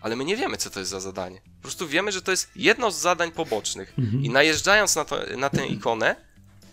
ale 0.01 0.15
my 0.15 0.25
nie 0.25 0.35
wiemy, 0.37 0.57
co 0.57 0.69
to 0.69 0.79
jest 0.79 0.91
za 0.91 0.99
zadanie. 0.99 1.41
Po 1.55 1.61
prostu 1.61 1.87
wiemy, 1.87 2.11
że 2.11 2.21
to 2.21 2.31
jest 2.31 2.51
jedno 2.55 2.91
z 2.91 2.97
zadań 2.97 3.31
pobocznych. 3.31 3.93
I 4.21 4.29
najeżdżając 4.29 4.95
na, 4.95 5.05
to, 5.05 5.17
na 5.37 5.49
tę 5.49 5.67
ikonę, 5.67 6.15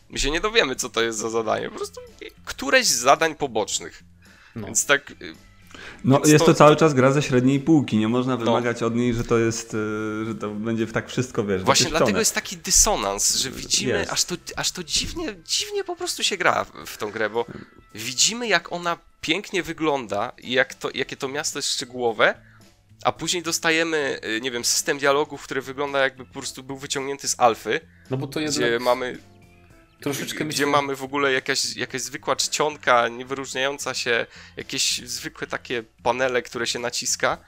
my 0.09 0.19
się 0.19 0.31
nie 0.31 0.41
dowiemy, 0.41 0.77
co 0.77 0.89
to 0.89 1.03
jest 1.03 1.19
za 1.19 1.31
zadanie. 1.31 1.71
Po 1.71 1.77
prostu 1.77 2.01
któreś 2.45 2.87
z 2.87 2.99
zadań 2.99 3.35
pobocznych. 3.35 4.03
No. 4.61 4.67
Więc 4.67 4.87
tak. 4.87 5.11
y, 5.11 5.15
No, 6.05 6.17
Więc 6.17 6.29
jest 6.29 6.45
to- 6.45 6.53
to 6.53 6.59
cały 6.59 6.77
czas 6.77 6.95
gra 6.95 7.13
ze 7.13 7.23
średniej 7.23 7.61
półki. 7.61 7.97
Nie 7.97 8.09
można 8.09 8.37
wymagać 8.37 8.83
od 8.83 8.95
niej, 8.97 9.15
że 9.15 9.25
to 9.25 9.39
jest, 9.39 9.75
y, 9.75 10.25
że 10.27 10.35
to 10.35 10.51
będzie 10.51 10.87
w 10.87 10.93
tak 10.93 11.09
wszystko, 11.09 11.45
wiesz, 11.45 11.63
Właśnie 11.63 11.91
dlatego 11.91 12.19
jest 12.19 12.35
taki 12.35 12.57
dysonans, 12.57 13.37
że 13.37 13.51
widzimy, 13.51 13.93
Jest. 13.99 14.13
aż 14.13 14.25
to, 14.25 14.35
aż 14.57 14.71
to 14.73 14.85
dziwnie, 14.85 15.37
dziwnie 15.45 15.85
po 15.85 15.97
prostu 15.97 16.23
się 16.25 16.37
gra 16.37 16.65
w- 16.87 16.97
tą 16.97 17.11
grę, 17.11 17.31
bo 17.31 17.47
widzimy 17.95 18.49
jak 18.49 18.73
ona 18.73 18.99
pięknie 19.21 19.63
wygląda 19.63 20.33
i 20.43 20.53
jak 20.53 20.75
to, 20.75 20.89
jakie 20.95 21.17
to 21.17 21.29
miasto 21.29 21.59
jest 21.59 21.73
szczegółowe, 21.73 22.35
a 23.05 23.13
później 23.13 23.43
dostajemy, 23.43 24.21
y, 24.25 24.41
nie 24.41 24.51
wiem, 24.51 24.65
system 24.65 24.99
dialogów, 24.99 25.43
który 25.43 25.63
wygląda 25.63 25.99
jakby 25.99 26.25
po 26.25 26.33
prostu 26.33 26.63
był 26.63 26.77
wyciągnięty 26.77 27.29
z 27.29 27.35
alfy, 27.41 27.81
no 28.11 28.17
bo 28.17 28.27
to 28.27 28.41
gdzie 28.41 28.63
jednak 28.63 28.83
mamy, 28.83 29.19
troszeczkę 30.01 30.45
gdzie 30.45 30.67
myślę, 30.67 30.67
mamy 30.67 30.97
w 30.97 31.03
ogóle 31.03 31.33
jakaś, 31.33 31.77
jakaś 31.77 32.03
zwykła 32.03 32.37
czcionka, 32.37 33.09
niewyróżniająca 33.09 33.95
się, 33.95 34.27
jakieś 34.57 34.99
zwykłe 35.05 35.47
takie 35.47 35.85
panele, 36.03 36.43
które 36.43 36.67
się 36.67 36.79
naciska. 36.79 37.39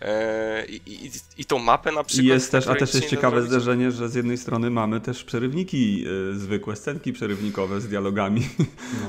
e, 0.00 0.66
I, 0.66 1.06
i, 1.06 1.10
I 1.38 1.44
tą 1.44 1.58
mapę 1.58 1.92
na 1.92 2.04
przykład. 2.04 2.24
I 2.24 2.28
jest 2.28 2.52
też, 2.52 2.66
a 2.66 2.74
też 2.74 2.94
jest 2.94 3.02
nie 3.02 3.08
ciekawe 3.10 3.36
zrobić. 3.36 3.50
zderzenie, 3.50 3.90
że 3.90 4.08
z 4.08 4.14
jednej 4.14 4.38
strony 4.38 4.70
mamy 4.70 5.00
też 5.00 5.24
przerywniki 5.24 6.04
y, 6.32 6.38
zwykłe, 6.38 6.76
scenki 6.76 7.12
przerywnikowe 7.12 7.80
z 7.80 7.88
dialogami 7.88 8.48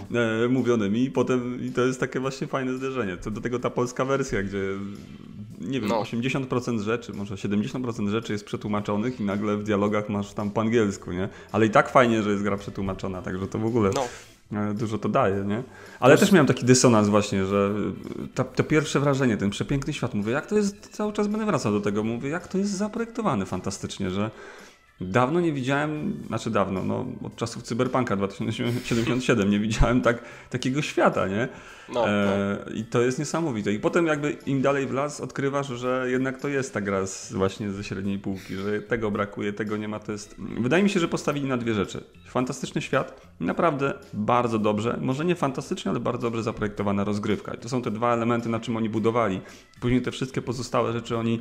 No. 0.10 0.20
e, 0.46 0.48
mówionymi 0.48 1.04
i 1.04 1.12
potem 1.12 1.64
i 1.64 1.72
to 1.72 1.82
jest 1.86 2.00
takie 2.00 2.20
właśnie 2.20 2.48
fajne 2.48 2.78
zderzenie. 2.78 3.18
To 3.18 3.32
do 3.32 3.42
tego 3.42 3.60
ta 3.60 3.70
polska 3.70 4.06
wersja, 4.06 4.44
gdzie 4.44 4.60
nie 5.68 5.80
wiem, 5.82 5.90
No. 5.90 6.02
80% 6.04 6.80
rzeczy, 6.80 7.14
może 7.14 7.36
70% 7.36 8.10
rzeczy 8.10 8.34
jest 8.34 8.46
przetłumaczonych 8.46 9.20
i 9.20 9.24
nagle 9.24 9.58
w 9.58 9.64
dialogach 9.64 10.10
masz 10.10 10.34
tam 10.34 10.52
po 10.52 10.62
angielsku, 10.62 11.12
nie? 11.12 11.30
Ale 11.52 11.66
i 11.66 11.70
tak 11.70 11.90
fajnie, 11.90 12.24
że 12.24 12.32
jest 12.32 12.44
gra 12.44 12.58
przetłumaczona, 12.58 13.22
także 13.22 13.48
to 13.48 13.60
w 13.60 13.66
ogóle 13.66 13.90
No. 13.96 14.04
e, 14.62 14.74
dużo 14.74 14.98
to 14.98 15.10
daje, 15.10 15.44
nie? 15.46 15.64
Ale 16.00 16.18
też 16.18 16.32
miałem 16.32 16.48
taki 16.48 16.66
dysonans 16.66 17.10
właśnie, 17.10 17.46
że 17.46 17.72
ta, 18.36 18.44
to 18.44 18.64
pierwsze 18.64 19.00
wrażenie, 19.00 19.38
ten 19.38 19.50
przepiękny 19.50 19.94
świat, 19.94 20.14
mówię, 20.14 20.32
jak 20.32 20.46
to 20.46 20.56
jest, 20.56 20.90
cały 20.92 21.14
czas 21.14 21.28
będę 21.28 21.46
wracał 21.46 21.72
do 21.72 21.82
tego, 21.82 22.04
mówię, 22.04 22.30
jak 22.30 22.48
to 22.48 22.58
jest 22.58 22.72
zaprojektowane 22.72 23.46
fantastycznie, 23.46 24.10
że 24.10 24.32
dawno 25.02 25.40
nie 25.42 25.54
widziałem, 25.54 26.24
znaczy 26.28 26.52
dawno, 26.52 26.84
no 26.84 27.06
od 27.24 27.36
czasów 27.36 27.64
Cyberpunka 27.64 28.16
2077 28.16 29.50
nie 29.50 29.60
widziałem 29.60 30.02
tak, 30.02 30.22
takiego 30.50 30.82
świata, 30.82 31.28
nie? 31.28 31.48
No, 31.90 31.94
no. 31.94 32.08
E, 32.08 32.66
I 32.76 32.84
to 32.84 33.02
jest 33.02 33.20
niesamowite. 33.20 33.74
I 33.74 33.80
potem 33.80 34.08
jakby 34.08 34.32
im 34.32 34.62
dalej 34.62 34.88
w 34.88 34.94
las 34.94 35.22
odkrywasz, 35.22 35.68
że 35.68 36.06
jednak 36.10 36.42
to 36.42 36.48
jest 36.48 36.74
ta 36.74 36.82
gra 36.82 37.06
z, 37.06 37.34
właśnie 37.34 37.72
ze 37.72 37.84
średniej 37.84 38.20
półki, 38.20 38.56
że 38.56 38.82
tego 38.82 39.12
brakuje, 39.12 39.54
tego 39.54 39.78
nie 39.78 39.88
ma. 39.88 40.00
To 40.00 40.12
jest... 40.12 40.36
Wydaje 40.60 40.84
mi 40.84 40.90
się, 40.90 41.00
że 41.00 41.08
postawili 41.08 41.48
na 41.48 41.58
dwie 41.58 41.74
rzeczy. 41.74 42.04
Fantastyczny 42.26 42.82
świat, 42.82 43.28
naprawdę 43.40 43.94
bardzo 44.14 44.60
dobrze, 44.60 44.98
może 45.02 45.26
nie 45.26 45.36
fantastycznie, 45.36 45.92
ale 45.92 46.00
bardzo 46.00 46.22
dobrze 46.22 46.44
zaprojektowana 46.44 47.04
rozgrywka. 47.04 47.54
I 47.54 47.58
to 47.58 47.70
są 47.70 47.82
te 47.82 47.92
dwa 47.92 48.14
elementy, 48.14 48.50
na 48.50 48.60
czym 48.60 48.78
oni 48.78 48.90
budowali. 48.90 49.42
Później 49.80 50.02
te 50.02 50.12
wszystkie 50.12 50.42
pozostałe 50.42 50.94
rzeczy 50.94 51.18
oni, 51.18 51.40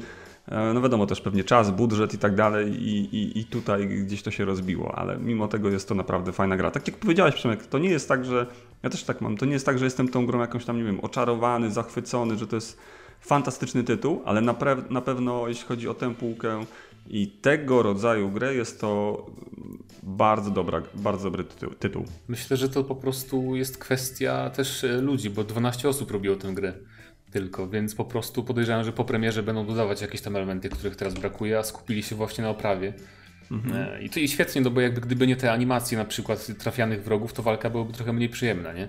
no 0.75 0.81
wiadomo 0.81 1.07
też 1.07 1.21
pewnie 1.21 1.45
czas, 1.45 1.71
budżet 1.71 2.15
i 2.15 2.19
tak 2.19 2.35
dalej 2.35 2.83
i, 2.83 3.17
i, 3.17 3.39
i 3.39 3.45
tutaj 3.45 3.89
gdzieś 3.89 4.23
to 4.23 4.31
się 4.31 4.45
rozbiło, 4.45 4.95
ale 4.95 5.19
mimo 5.19 5.49
tego 5.49 5.71
jest 5.71 5.89
to 5.89 5.95
naprawdę 5.95 6.33
fajna 6.33 6.57
gra. 6.57 6.71
Tak 6.71 6.89
jak 6.89 6.97
powiedziałeś 6.97 7.35
Przemek, 7.35 7.67
to 7.67 7.79
nie 7.79 7.89
jest 7.89 8.09
tak, 8.09 8.25
że 8.25 8.47
ja 8.83 8.91
też 8.91 9.05
tak 9.05 9.21
mam, 9.21 9.37
to 9.37 9.47
nie 9.47 9.53
jest 9.53 9.67
tak, 9.67 9.79
że 9.79 9.85
jestem 9.85 10.09
tą 10.09 10.27
grą 10.27 10.41
jakąś 10.41 10.65
tam, 10.65 10.79
nie 10.79 10.85
wiem, 10.85 11.01
oczarowany, 11.01 11.71
zachwycony, 11.71 12.37
że 12.37 12.47
to 12.47 12.57
jest 12.57 12.79
fantastyczny 13.21 13.85
tytuł, 13.85 14.23
ale 14.25 14.41
na, 14.41 14.55
na 14.91 15.01
pewno 15.01 15.49
jeśli 15.49 15.67
chodzi 15.67 15.89
o 15.89 15.95
tę 15.95 16.15
półkę 16.15 16.65
i 17.11 17.27
tego 17.27 17.83
rodzaju 17.83 18.31
grę 18.31 18.55
jest 18.55 18.81
to 18.81 19.27
bardzo 20.03 20.51
dobra, 20.51 20.83
bardzo 20.95 21.25
dobry 21.25 21.45
tytuł. 21.45 21.71
tytuł. 21.71 22.05
myślę, 22.29 22.57
że 22.57 22.69
to 22.69 22.85
po 22.85 22.95
prostu 22.95 23.57
jest 23.57 23.79
kwestia 23.79 24.51
też 24.51 24.85
e, 24.85 25.01
ludzi, 25.01 25.31
bo 25.31 25.45
12 25.45 25.89
osób 25.89 26.11
robiło 26.11 26.37
tę 26.37 26.55
grę 26.55 26.73
tylko, 27.31 27.69
więc 27.69 27.95
po 27.95 28.05
prostu 28.05 28.45
podejrzewam, 28.45 28.85
że 28.85 28.93
po 28.93 29.05
premierze 29.05 29.43
będą 29.43 29.67
dodawać 29.67 30.01
jakieś 30.03 30.21
tam 30.21 30.37
elementy, 30.37 30.69
których 30.69 30.97
teraz 30.97 31.15
brakuje, 31.15 31.59
a 31.59 31.63
skupili 31.63 32.03
się 32.03 32.17
właśnie 32.17 32.45
na 32.45 32.51
oprawie. 32.51 32.93
E, 33.75 34.03
I 34.03 34.11
to 34.11 34.21
i 34.21 34.29
świetnie, 34.29 34.61
no 34.61 34.71
bo 34.71 34.81
jakby 34.81 35.01
gdyby 35.01 35.27
nie 35.27 35.37
te 35.37 35.53
animacje 35.53 35.99
na 35.99 36.05
przykład 36.05 36.47
trafianych 36.59 37.05
wrogów, 37.05 37.33
to 37.33 37.43
walka 37.43 37.71
byłaby 37.71 37.93
trochę 37.93 38.13
mniej 38.13 38.29
przyjemna, 38.29 38.73
nie? 38.73 38.89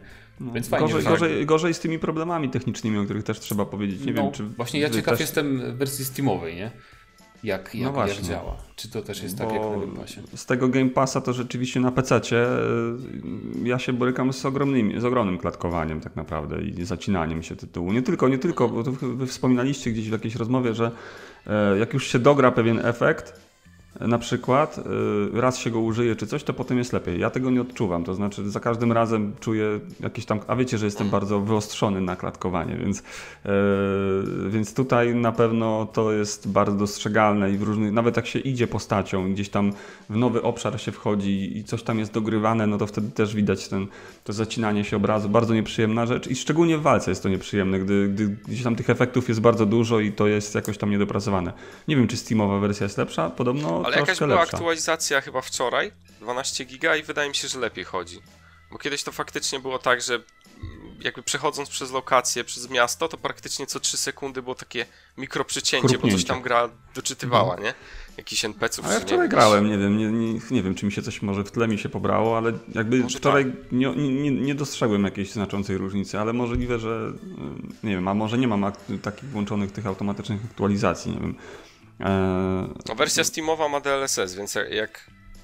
Więc 0.54 0.70
fajnie, 0.70 0.88
Gorzej, 0.88 1.02
że 1.04 1.10
gorzej, 1.10 1.46
gorzej 1.46 1.74
z 1.74 1.80
tymi 1.80 2.00
problemami 2.00 2.50
technicznymi, 2.50 2.98
o 2.98 3.04
których 3.04 3.24
też 3.24 3.40
trzeba 3.40 3.66
powiedzieć. 3.66 4.06
Nie 4.06 4.14
no, 4.14 4.24
wiem, 4.24 4.32
czy 4.32 4.44
Właśnie 4.44 4.80
ja 4.80 4.90
ciekaw 4.90 5.14
też- 5.14 5.20
jestem 5.20 5.78
wersji 5.78 6.06
Steamowej, 6.06 6.56
nie? 6.56 6.72
Jak, 7.48 7.76
jak, 7.76 7.84
jak 7.84 7.94
właśnie. 7.94 8.28
działa. 8.28 8.56
Czy 8.76 8.92
to 8.92 9.02
też 9.02 9.24
jest 9.24 9.38
tak 9.38 9.52
jak 9.52 9.62
na 9.62 9.70
Game 9.70 9.98
Passie? 10.00 10.20
z 10.36 10.46
tego 10.46 10.70
Game 10.70 10.90
Passa 10.90 11.22
to 11.22 11.34
rzeczywiście 11.34 11.80
na 11.80 11.92
PC 11.92 12.22
ja 13.64 13.80
się 13.80 13.94
borykam 13.94 14.34
z, 14.34 14.46
ogromnymi, 14.46 15.02
z 15.02 15.06
ogromnym 15.06 15.38
klatkowaniem 15.38 16.02
tak 16.02 16.16
naprawdę 16.16 16.62
i 16.62 16.86
zacinaniem 16.86 17.44
się 17.44 17.56
tytułu. 17.56 17.94
Nie 17.94 18.02
tylko, 18.02 18.28
nie 18.28 18.38
tylko, 18.38 18.70
bo 18.70 18.84
to 18.84 18.92
wy 18.92 19.28
wspominaliście 19.28 19.92
gdzieś 19.92 20.10
w 20.10 20.12
jakiejś 20.12 20.36
rozmowie, 20.36 20.74
że 20.74 20.92
e, 21.48 21.78
jak 21.78 21.94
już 21.94 22.08
się 22.08 22.20
dogra 22.20 22.52
pewien 22.52 22.86
efekt, 22.86 23.30
e, 23.30 23.47
na 24.00 24.18
przykład 24.18 24.80
e, 25.36 25.42
raz 25.42 25.58
się 25.58 25.72
go 25.72 25.80
użyje 25.80 26.16
czy 26.16 26.28
coś, 26.28 26.44
to 26.44 26.54
potem 26.54 26.78
jest 26.78 26.94
lepiej. 26.94 27.20
Ja 27.20 27.30
tego 27.30 27.50
nie 27.50 27.62
odczuwam, 27.62 28.04
to 28.04 28.14
znaczy 28.14 28.50
za 28.50 28.60
każdym 28.60 28.92
razem 28.92 29.34
czuję 29.40 29.80
jakieś 30.00 30.26
tam, 30.26 30.40
a 30.48 30.56
wiecie, 30.56 30.78
że 30.78 30.86
jestem 30.86 31.10
bardzo 31.10 31.40
wyostrzony 31.40 32.02
na 32.02 32.16
klatkowanie, 32.16 32.76
więc, 32.76 33.04
e, 33.46 33.52
więc 34.50 34.74
tutaj 34.74 35.16
na 35.16 35.32
pewno 35.32 35.88
to 35.94 36.12
jest 36.12 36.52
bardzo 36.52 36.78
dostrzegalne 36.78 37.52
i 37.52 37.58
w 37.58 37.62
różnych, 37.62 37.92
nawet 37.92 38.18
jak 38.18 38.28
się 38.28 38.40
idzie 38.40 38.68
postacią, 38.68 39.34
gdzieś 39.34 39.50
tam 39.50 39.74
w 40.10 40.16
nowy 40.16 40.42
obszar 40.42 40.82
się 40.82 40.92
wchodzi 40.92 41.58
i 41.58 41.64
coś 41.64 41.84
tam 41.84 42.00
jest 42.00 42.14
dogrywane, 42.14 42.68
no 42.68 42.78
to 42.78 42.88
wtedy 42.88 43.12
też 43.12 43.36
widać 43.36 43.68
ten, 43.68 43.88
to 44.24 44.34
zacinanie 44.34 44.84
się 44.84 44.98
obrazu, 44.98 45.30
bardzo 45.30 45.54
nieprzyjemna 45.54 46.06
rzecz 46.06 46.28
i 46.28 46.36
szczególnie 46.36 46.78
w 46.78 46.82
walce 46.82 47.12
jest 47.12 47.24
to 47.24 47.30
nieprzyjemne, 47.30 47.80
gdy, 47.80 48.08
gdy 48.08 48.28
gdzieś 48.28 48.64
tam 48.64 48.76
tych 48.76 48.90
efektów 48.90 49.30
jest 49.30 49.42
bardzo 49.42 49.66
dużo 49.66 50.00
i 50.00 50.12
to 50.12 50.28
jest 50.28 50.56
jakoś 50.56 50.78
tam 50.78 50.90
niedopracowane. 50.90 51.54
Nie 51.88 51.96
wiem, 51.96 52.08
czy 52.08 52.18
Steamowa 52.18 52.60
wersja 52.60 52.84
jest 52.84 52.98
lepsza, 52.98 53.30
podobno 53.30 53.87
Ale 53.88 53.98
jakaś 54.00 54.18
była 54.20 54.36
lepsza. 54.40 54.58
aktualizacja 54.58 55.22
chyba 55.22 55.42
wczoraj, 55.42 55.92
12 56.22 56.66
giga 56.66 56.96
i 56.96 57.04
wydaje 57.04 57.30
mi 57.30 57.36
się, 57.36 57.48
że 57.48 57.60
lepiej 57.60 57.84
chodzi. 57.86 58.20
Bo 58.72 58.78
kiedyś 58.78 59.04
to 59.04 59.12
faktycznie 59.12 59.60
było 59.60 59.80
tak, 59.80 60.02
że 60.02 60.20
jakby 61.00 61.24
przechodząc 61.24 61.70
przez 61.70 61.92
lokację, 61.92 62.44
przez 62.44 62.70
miasto, 62.70 63.08
to 63.08 63.18
praktycznie 63.18 63.68
co 63.68 63.80
3 63.80 63.98
sekundy 63.98 64.42
było 64.42 64.56
takie 64.56 64.86
mikroprzecięcie, 65.18 65.98
bo 65.98 66.08
coś 66.12 66.26
tam 66.26 66.42
gra 66.42 66.70
doczytywała, 66.96 67.56
nie? 67.56 67.74
Jakiś 68.18 68.46
NPC-ów. 68.46 68.86
A 68.88 68.94
ja 68.94 69.00
nie 69.00 69.06
wczoraj 69.06 69.24
wiem, 69.24 69.30
grałem, 69.30 69.68
nie 69.70 69.78
wiem, 69.78 69.98
nie, 69.98 70.06
nie, 70.34 70.40
nie 70.52 70.64
wiem, 70.64 70.76
czy 70.76 70.86
mi 70.86 70.92
się 70.92 71.02
coś 71.02 71.22
może 71.22 71.44
w 71.44 71.52
tle 71.52 71.68
mi 71.68 71.80
się 71.80 71.90
pobrało, 71.90 72.38
ale 72.38 72.54
jakby 72.76 73.00
Może 73.00 73.18
wczoraj 73.20 73.54
nie, 73.72 73.96
nie, 73.96 74.32
nie 74.32 74.56
dostrzegłem 74.56 75.04
jakiejś 75.04 75.32
znaczącej 75.32 75.78
różnicy, 75.78 76.20
ale 76.20 76.34
możliwe, 76.34 76.80
że 76.80 77.12
nie 77.84 77.92
wiem, 77.96 78.08
a 78.08 78.14
może 78.14 78.38
nie 78.38 78.48
mam 78.48 78.64
ak- 78.64 78.80
takich 79.02 79.30
włączonych 79.30 79.72
tych 79.72 79.86
automatycznych 79.88 80.42
aktualizacji, 80.46 81.12
nie 81.12 81.20
wiem. 81.20 81.36
Eee, 82.00 82.74
No 82.90 82.96
wersja 82.96 83.24
Steamowa 83.24 83.70
ma 83.70 83.80
DLSS, 83.82 84.36
więc 84.36 84.56
jak- 84.56 84.72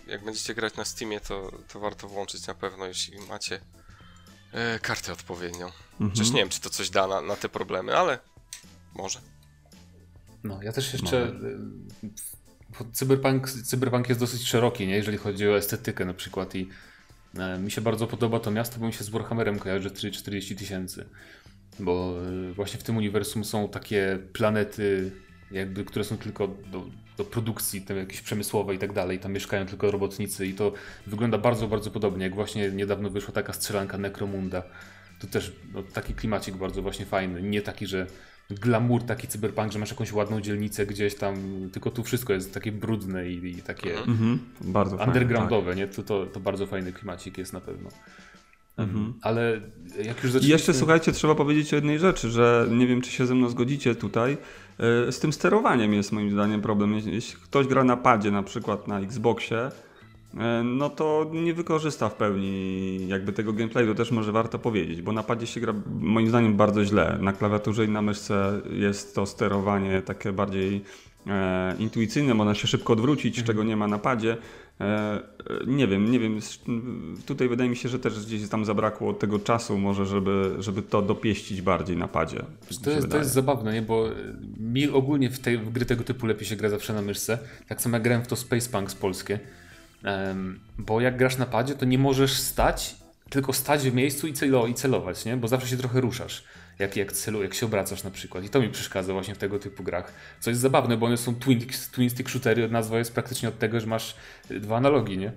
jak, 0.08 0.24
będziecie 0.26 0.56
grać 0.56 0.76
na 0.76 0.86
Steamie, 0.86 1.20
to, 1.20 1.52
to 1.68 1.80
warto 1.80 2.08
włączyć 2.08 2.48
na 2.48 2.54
pewno, 2.56 2.86
jeśli 2.86 3.20
macie 3.30 3.60
e, 4.52 4.80
kartę 4.80 5.14
odpowiednią. 5.14 5.66
Mhm. 5.92 6.12
Przecież 6.12 6.32
nie 6.32 6.40
wiem, 6.40 6.50
czy 6.50 6.62
to 6.62 6.70
coś 6.70 6.90
da 6.90 7.08
na, 7.08 7.22
na 7.22 7.36
te 7.36 7.50
problemy, 7.50 7.98
ale 7.98 8.20
może. 8.96 9.20
No, 10.44 10.64
ja 10.64 10.72
też 10.72 10.94
jeszcze. 10.94 11.28
Y, 11.28 12.90
cyberpunk, 12.94 13.50
cyberpunk 13.50 14.10
jest 14.10 14.20
dosyć 14.20 14.48
szeroki, 14.48 14.88
nie? 14.88 14.96
jeżeli 14.96 15.18
chodzi 15.18 15.48
o 15.48 15.58
estetykę 15.58 16.06
na 16.06 16.14
przykład. 16.14 16.56
I 16.56 16.70
e, 17.38 17.60
mi 17.60 17.72
się 17.72 17.82
bardzo 17.82 18.08
podoba 18.08 18.40
to 18.40 18.52
miasto, 18.52 18.80
bo 18.80 18.88
mi 18.88 18.94
się 18.94 19.04
z 19.04 19.10
Warhammerem 19.10 19.60
kojarzy 19.60 19.92
40 19.92 20.56
tysięcy. 20.56 21.06
Bo 21.80 22.16
e, 22.50 22.54
właśnie 22.54 22.80
w 22.80 22.84
tym 22.84 22.98
uniwersum 22.98 23.46
są 23.46 23.70
takie 23.70 24.20
planety, 24.34 25.12
jakby, 25.54 25.86
które 25.86 26.06
są 26.06 26.18
tylko 26.18 26.48
do, 26.48 26.86
do 27.18 27.24
produkcji 27.24 27.82
tam 27.82 27.98
jakieś 27.98 28.22
przemysłowej 28.22 28.78
i 28.78 28.80
tak 28.80 28.94
dalej. 28.94 29.20
Tam 29.20 29.34
mieszkają 29.34 29.66
tylko 29.66 29.92
robotnicy 29.92 30.48
i 30.48 30.54
to 30.54 30.74
wygląda 31.08 31.38
bardzo, 31.38 31.68
bardzo 31.68 31.92
podobnie. 31.92 32.24
Jak 32.24 32.36
właśnie 32.36 32.72
niedawno 32.72 33.10
wyszła 33.10 33.34
taka 33.34 33.54
strzelanka 33.54 33.98
Necromunda. 33.98 34.64
To 35.20 35.28
też 35.28 35.56
no, 35.74 35.84
taki 35.84 36.14
klimacik 36.14 36.56
bardzo 36.56 36.82
właśnie 36.82 37.06
fajny. 37.06 37.42
Nie 37.42 37.62
taki, 37.62 37.88
że 37.88 38.08
glamour 38.50 39.04
taki 39.04 39.28
cyberpunk, 39.28 39.72
że 39.72 39.80
masz 39.80 39.90
jakąś 39.90 40.14
ładną 40.14 40.42
dzielnicę 40.42 40.86
gdzieś 40.86 41.16
tam, 41.16 41.36
tylko 41.72 41.92
tu 41.92 42.04
wszystko 42.04 42.34
jest 42.34 42.54
takie 42.54 42.72
brudne 42.72 43.30
i, 43.30 43.58
i 43.58 43.62
takie 43.62 43.98
mhm. 43.98 44.40
bardzo 44.62 44.96
undergroundowe, 44.96 45.68
fajne, 45.68 45.82
nie? 45.82 45.88
To, 45.88 46.04
to, 46.04 46.26
to 46.26 46.40
bardzo 46.40 46.68
fajny 46.68 46.94
klimacik 46.94 47.38
jest 47.38 47.54
na 47.54 47.62
pewno. 47.62 47.90
Mhm. 48.78 49.14
Ale 49.22 49.62
jak 49.98 50.24
już 50.24 50.32
zaczęliśmy... 50.32 50.48
I 50.48 50.50
jeszcze 50.50 50.74
słuchajcie, 50.74 51.12
trzeba 51.12 51.36
powiedzieć 51.36 51.74
o 51.74 51.76
jednej 51.76 52.00
rzeczy, 52.00 52.30
że 52.30 52.68
nie 52.72 52.88
wiem, 52.88 53.02
czy 53.02 53.12
się 53.12 53.26
ze 53.26 53.36
mną 53.36 53.50
zgodzicie 53.50 53.96
tutaj. 53.96 54.38
E, 54.80 55.12
z 55.12 55.20
tym 55.20 55.34
sterowaniem 55.34 55.94
jest 55.94 56.12
moim 56.12 56.32
zdaniem 56.32 56.62
problem. 56.62 56.94
Jeśli 56.94 57.36
ktoś 57.44 57.68
gra 57.68 57.84
na 57.84 57.98
padzie, 57.98 58.32
na 58.32 58.44
przykład 58.44 58.88
na 58.88 59.00
Xboxie, 59.00 59.72
E, 60.38 60.64
no 60.64 60.90
to 60.90 61.26
nie 61.34 61.54
wykorzysta 61.54 62.10
w 62.10 62.16
pełni 62.16 63.08
jakby 63.08 63.34
tego 63.34 63.54
gameplayu, 63.54 63.88
to 63.88 63.96
też 63.96 64.12
może 64.12 64.32
warto 64.32 64.60
powiedzieć, 64.60 65.02
bo 65.02 65.12
na 65.12 65.24
padzie 65.24 65.48
się 65.48 65.60
gra 65.60 65.74
moim 66.00 66.30
zdaniem 66.30 66.56
bardzo 66.56 66.86
źle. 66.86 67.18
Na 67.22 67.34
klawiaturze 67.34 67.86
i 67.86 67.90
na 67.90 68.02
myszce 68.02 68.62
jest 68.72 69.16
to 69.16 69.26
sterowanie 69.26 70.02
takie 70.02 70.32
bardziej 70.32 70.82
e, 71.28 71.76
intuicyjne, 71.80 72.34
można 72.34 72.56
się 72.56 72.68
szybko 72.68 72.94
odwrócić, 72.94 73.40
mhm. 73.40 73.48
czego 73.48 73.64
nie 73.64 73.78
ma 73.78 73.88
na 73.88 74.00
padzie. 74.00 74.38
E, 74.82 75.20
nie 75.68 75.88
wiem, 75.88 76.12
nie 76.12 76.20
wiem, 76.20 76.40
tutaj 77.26 77.50
wydaje 77.50 77.70
mi 77.70 77.76
się, 77.76 77.90
że 77.90 78.00
też 78.00 78.26
gdzieś 78.26 78.50
tam 78.50 78.66
zabrakło 78.66 79.14
tego 79.14 79.40
czasu 79.40 79.78
może, 79.78 80.06
żeby, 80.06 80.56
żeby 80.60 80.82
to 80.82 81.02
dopieścić 81.02 81.62
bardziej 81.62 81.98
na 81.98 82.08
padzie. 82.08 82.46
To 82.84 82.92
jest, 82.92 83.10
to 83.10 83.18
jest 83.18 83.32
zabawne, 83.32 83.74
nie? 83.74 83.82
bo 83.82 84.10
mi 84.60 84.90
ogólnie 84.90 85.30
w, 85.30 85.40
tej, 85.40 85.58
w 85.58 85.70
gry 85.72 85.86
tego 85.86 86.04
typu 86.04 86.26
lepiej 86.26 86.48
się 86.48 86.56
gra 86.56 86.70
zawsze 86.70 86.94
na 86.94 87.02
myszce. 87.02 87.40
Tak 87.68 87.82
samo 87.82 87.96
jak 87.96 88.04
grałem 88.04 88.24
w 88.24 88.28
to 88.28 88.36
Space 88.36 88.70
Punks 88.70 88.96
polskie 88.96 89.40
bo 90.78 91.02
jak 91.02 91.18
grasz 91.18 91.38
na 91.38 91.46
padzie, 91.46 91.76
to 91.76 91.86
nie 91.86 91.98
możesz 91.98 92.34
stać, 92.34 92.96
tylko 93.30 93.54
stać 93.54 93.90
w 93.90 93.94
miejscu 93.94 94.28
i, 94.28 94.34
celo, 94.34 94.68
i 94.68 94.74
celować, 94.74 95.26
nie? 95.26 95.38
Bo 95.38 95.48
zawsze 95.48 95.68
się 95.68 95.78
trochę 95.78 96.02
ruszasz, 96.02 96.44
jak, 96.80 96.96
jak, 96.96 97.12
celu, 97.12 97.44
jak 97.44 97.54
się 97.54 97.66
obracasz 97.66 98.04
na 98.04 98.12
przykład. 98.12 98.44
I 98.44 98.50
to 98.50 98.62
mi 98.62 98.70
przeszkadza 98.70 99.14
właśnie 99.14 99.36
w 99.36 99.38
tego 99.38 99.60
typu 99.60 99.84
grach. 99.84 100.14
Co 100.40 100.50
jest 100.50 100.62
zabawne, 100.62 100.98
bo 100.98 101.06
one 101.06 101.18
są 101.18 101.36
twin, 101.36 101.60
twin 101.92 102.10
stick 102.10 102.30
shootery, 102.30 102.70
nazwa 102.70 102.98
jest 102.98 103.14
praktycznie 103.14 103.50
od 103.50 103.60
tego, 103.60 103.80
że 103.80 103.88
masz 103.88 104.16
dwa 104.50 104.78
analogi, 104.78 105.18
nie? 105.18 105.32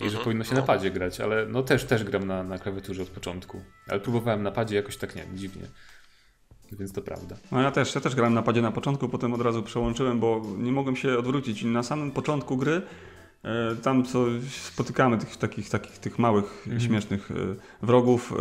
I 0.00 0.04
że 0.04 0.06
mhm. 0.06 0.24
powinno 0.24 0.44
się 0.44 0.54
na 0.54 0.62
padzie 0.62 0.90
grać, 0.90 1.20
ale 1.20 1.46
no 1.46 1.62
też, 1.62 1.84
też 1.84 2.04
gram 2.04 2.26
na, 2.26 2.42
na 2.42 2.58
klawiaturze 2.58 3.02
od 3.02 3.08
początku. 3.08 3.62
Ale 3.88 4.00
próbowałem 4.00 4.42
na 4.42 4.50
padzie 4.50 4.76
jakoś 4.76 4.96
tak, 4.96 5.16
nie 5.16 5.24
dziwnie. 5.34 5.66
Więc 6.72 6.92
to 6.92 7.02
prawda. 7.02 7.36
No 7.52 7.62
ja 7.62 7.70
też, 7.70 7.94
ja 7.94 8.00
też 8.00 8.14
grałem 8.14 8.34
na 8.34 8.42
padzie 8.42 8.62
na 8.62 8.72
początku, 8.72 9.08
potem 9.08 9.34
od 9.34 9.40
razu 9.40 9.62
przełączyłem, 9.62 10.20
bo 10.20 10.42
nie 10.58 10.72
mogłem 10.72 10.96
się 10.96 11.18
odwrócić. 11.18 11.62
I 11.62 11.66
na 11.66 11.82
samym 11.82 12.10
początku 12.10 12.56
gry 12.56 12.82
tam 13.82 14.04
co 14.04 14.24
spotykamy 14.50 15.18
tych 15.18 15.36
takich, 15.36 15.68
takich 15.68 15.98
tych 15.98 16.18
małych, 16.18 16.44
mhm. 16.66 16.80
śmiesznych 16.80 17.30
e, 17.30 17.34
wrogów, 17.86 18.32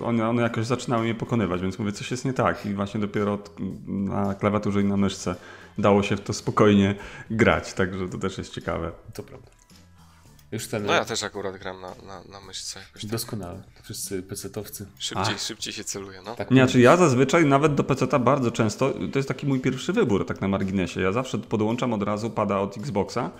e, 0.00 0.04
one, 0.04 0.28
one 0.28 0.42
jakoś 0.42 0.66
zaczynały 0.66 1.02
mnie 1.02 1.14
pokonywać, 1.14 1.60
więc 1.60 1.78
mówię, 1.78 1.92
coś 1.92 2.10
jest 2.10 2.24
nie 2.24 2.32
tak 2.32 2.66
i 2.66 2.74
właśnie 2.74 3.00
dopiero 3.00 3.38
na 3.86 4.34
klawiaturze 4.34 4.80
i 4.80 4.84
na 4.84 4.96
myszce 4.96 5.36
dało 5.78 6.02
się 6.02 6.16
w 6.16 6.20
to 6.20 6.32
spokojnie 6.32 6.94
grać, 7.30 7.72
także 7.72 8.08
to 8.08 8.18
też 8.18 8.38
jest 8.38 8.52
ciekawe. 8.52 8.92
To 9.14 9.22
prawda. 9.22 9.50
Już 10.52 10.66
ten... 10.66 10.86
No 10.86 10.92
ja 10.92 11.04
też 11.04 11.22
akurat 11.22 11.56
gram 11.56 11.80
na, 11.80 11.88
na, 11.88 12.24
na 12.24 12.40
myszce. 12.40 12.80
Jakoś 12.80 13.02
tak. 13.02 13.10
Doskonale. 13.10 13.62
Wszyscy 13.82 14.22
pecetowcy. 14.22 14.86
Szybciej, 14.98 15.38
szybciej 15.38 15.72
się 15.72 15.84
celuje, 15.84 16.22
no. 16.22 16.34
Tak, 16.34 16.50
nie, 16.50 16.62
znaczy 16.62 16.80
ja 16.80 16.96
zazwyczaj 16.96 17.46
nawet 17.46 17.74
do 17.74 17.84
peceta 17.84 18.18
bardzo 18.18 18.50
często, 18.50 18.92
to 19.12 19.18
jest 19.18 19.28
taki 19.28 19.46
mój 19.46 19.60
pierwszy 19.60 19.92
wybór 19.92 20.26
tak 20.26 20.40
na 20.40 20.48
marginesie. 20.48 21.00
Ja 21.00 21.12
zawsze 21.12 21.38
podłączam 21.38 21.92
od 21.92 22.02
razu 22.02 22.30
pada 22.30 22.58
od 22.58 22.76
Xboxa, 22.76 23.30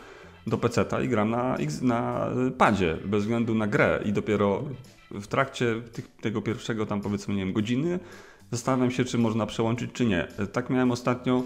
do 0.47 0.59
PC-ta 0.59 1.03
i 1.03 1.09
gram 1.09 1.31
na, 1.31 1.57
na 1.83 2.29
padzie, 2.59 2.97
bez 3.05 3.23
względu 3.23 3.55
na 3.55 3.67
grę. 3.67 4.01
I 4.05 4.13
dopiero 4.13 4.65
w 5.11 5.27
trakcie 5.27 5.83
tych, 5.93 6.09
tego 6.17 6.43
pierwszego 6.43 6.87
tam 6.87 7.01
powiedzmy, 7.01 7.35
nie 7.35 7.45
wiem, 7.45 7.53
godziny 7.53 7.99
zastanawiam 8.51 8.91
się, 8.91 9.05
czy 9.05 9.19
można 9.19 9.47
przełączyć, 9.47 9.91
czy 9.93 10.07
nie. 10.07 10.29
Tak 10.53 10.71
miałem 10.71 10.91
ostatnio. 10.91 11.43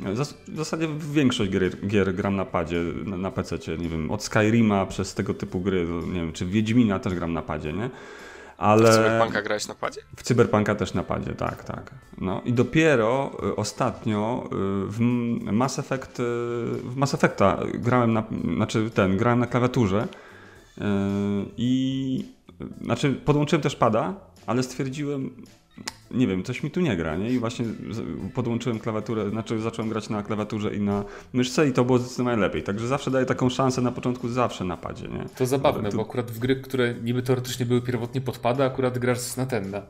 W 0.00 0.56
zasadzie 0.56 0.88
większość 1.12 1.50
gier, 1.50 1.86
gier 1.86 2.14
gram 2.14 2.36
na 2.36 2.44
padzie, 2.44 2.82
na, 3.04 3.16
na 3.16 3.30
PC, 3.30 3.58
nie 3.78 3.88
wiem, 3.88 4.10
od 4.10 4.24
Skyrima 4.24 4.86
przez 4.86 5.14
tego 5.14 5.34
typu 5.34 5.60
gry, 5.60 5.86
nie 6.06 6.20
wiem, 6.20 6.32
czy 6.32 6.46
Wiedźmina 6.46 6.98
też 6.98 7.14
gram 7.14 7.32
na 7.32 7.42
padzie, 7.42 7.72
nie? 7.72 7.90
Ale... 8.62 8.92
W 8.92 8.94
Cyberpunka 8.94 9.42
grałeś 9.42 9.68
na 9.68 9.74
padzie? 9.74 10.00
W 10.16 10.22
Cyberpunka 10.22 10.74
też 10.74 10.94
na 10.94 11.02
padzie, 11.02 11.32
tak, 11.32 11.64
tak. 11.64 11.90
No 12.18 12.42
i 12.44 12.52
dopiero 12.52 13.30
y, 13.48 13.56
ostatnio 13.56 14.44
y, 14.44 14.48
w 14.86 15.00
Mass 15.52 15.78
Effect, 15.78 16.20
y, 16.20 16.22
w 16.84 16.96
Mass 16.96 17.14
Effecta 17.14 17.58
grałem 17.74 18.12
na, 18.12 18.24
znaczy 18.56 18.90
ten, 18.90 19.16
grałem 19.16 19.38
na 19.38 19.46
klawiaturze 19.46 20.08
i 21.56 22.24
znaczy 22.82 23.12
podłączyłem 23.12 23.62
też 23.62 23.76
pada, 23.76 24.14
ale 24.46 24.62
stwierdziłem, 24.62 25.30
nie 26.10 26.26
wiem, 26.26 26.42
coś 26.44 26.62
mi 26.62 26.70
tu 26.70 26.80
nie 26.80 26.96
gra, 26.96 27.16
nie? 27.16 27.30
I 27.30 27.38
właśnie 27.38 27.64
podłączyłem 28.34 28.78
klawiaturę, 28.78 29.30
znaczy 29.30 29.60
zacząłem 29.60 29.88
grać 29.88 30.08
na 30.08 30.22
klawiaturze 30.22 30.74
i 30.74 30.80
na 30.80 31.04
myszce 31.32 31.68
i 31.68 31.72
to 31.72 31.84
było 31.84 31.98
zdecydowanie 31.98 32.36
lepiej. 32.36 32.62
Także 32.62 32.88
zawsze 32.88 33.10
daję 33.10 33.26
taką 33.26 33.48
szansę 33.50 33.80
na 33.82 33.92
początku, 33.92 34.28
zawsze 34.28 34.64
na 34.64 34.76
padzie, 34.76 35.08
nie? 35.08 35.24
To 35.36 35.46
zabawne, 35.46 35.90
bo 35.90 36.02
akurat 36.02 36.30
w 36.30 36.38
gry, 36.38 36.56
które 36.56 36.94
niby 36.94 37.22
teoretycznie 37.22 37.66
były 37.66 37.82
pierwotnie 37.82 38.20
podpada, 38.20 38.64
akurat 38.64 38.98
grasz 38.98 39.36
na 39.36 39.46
ten, 39.46 39.70
na, 39.70 39.82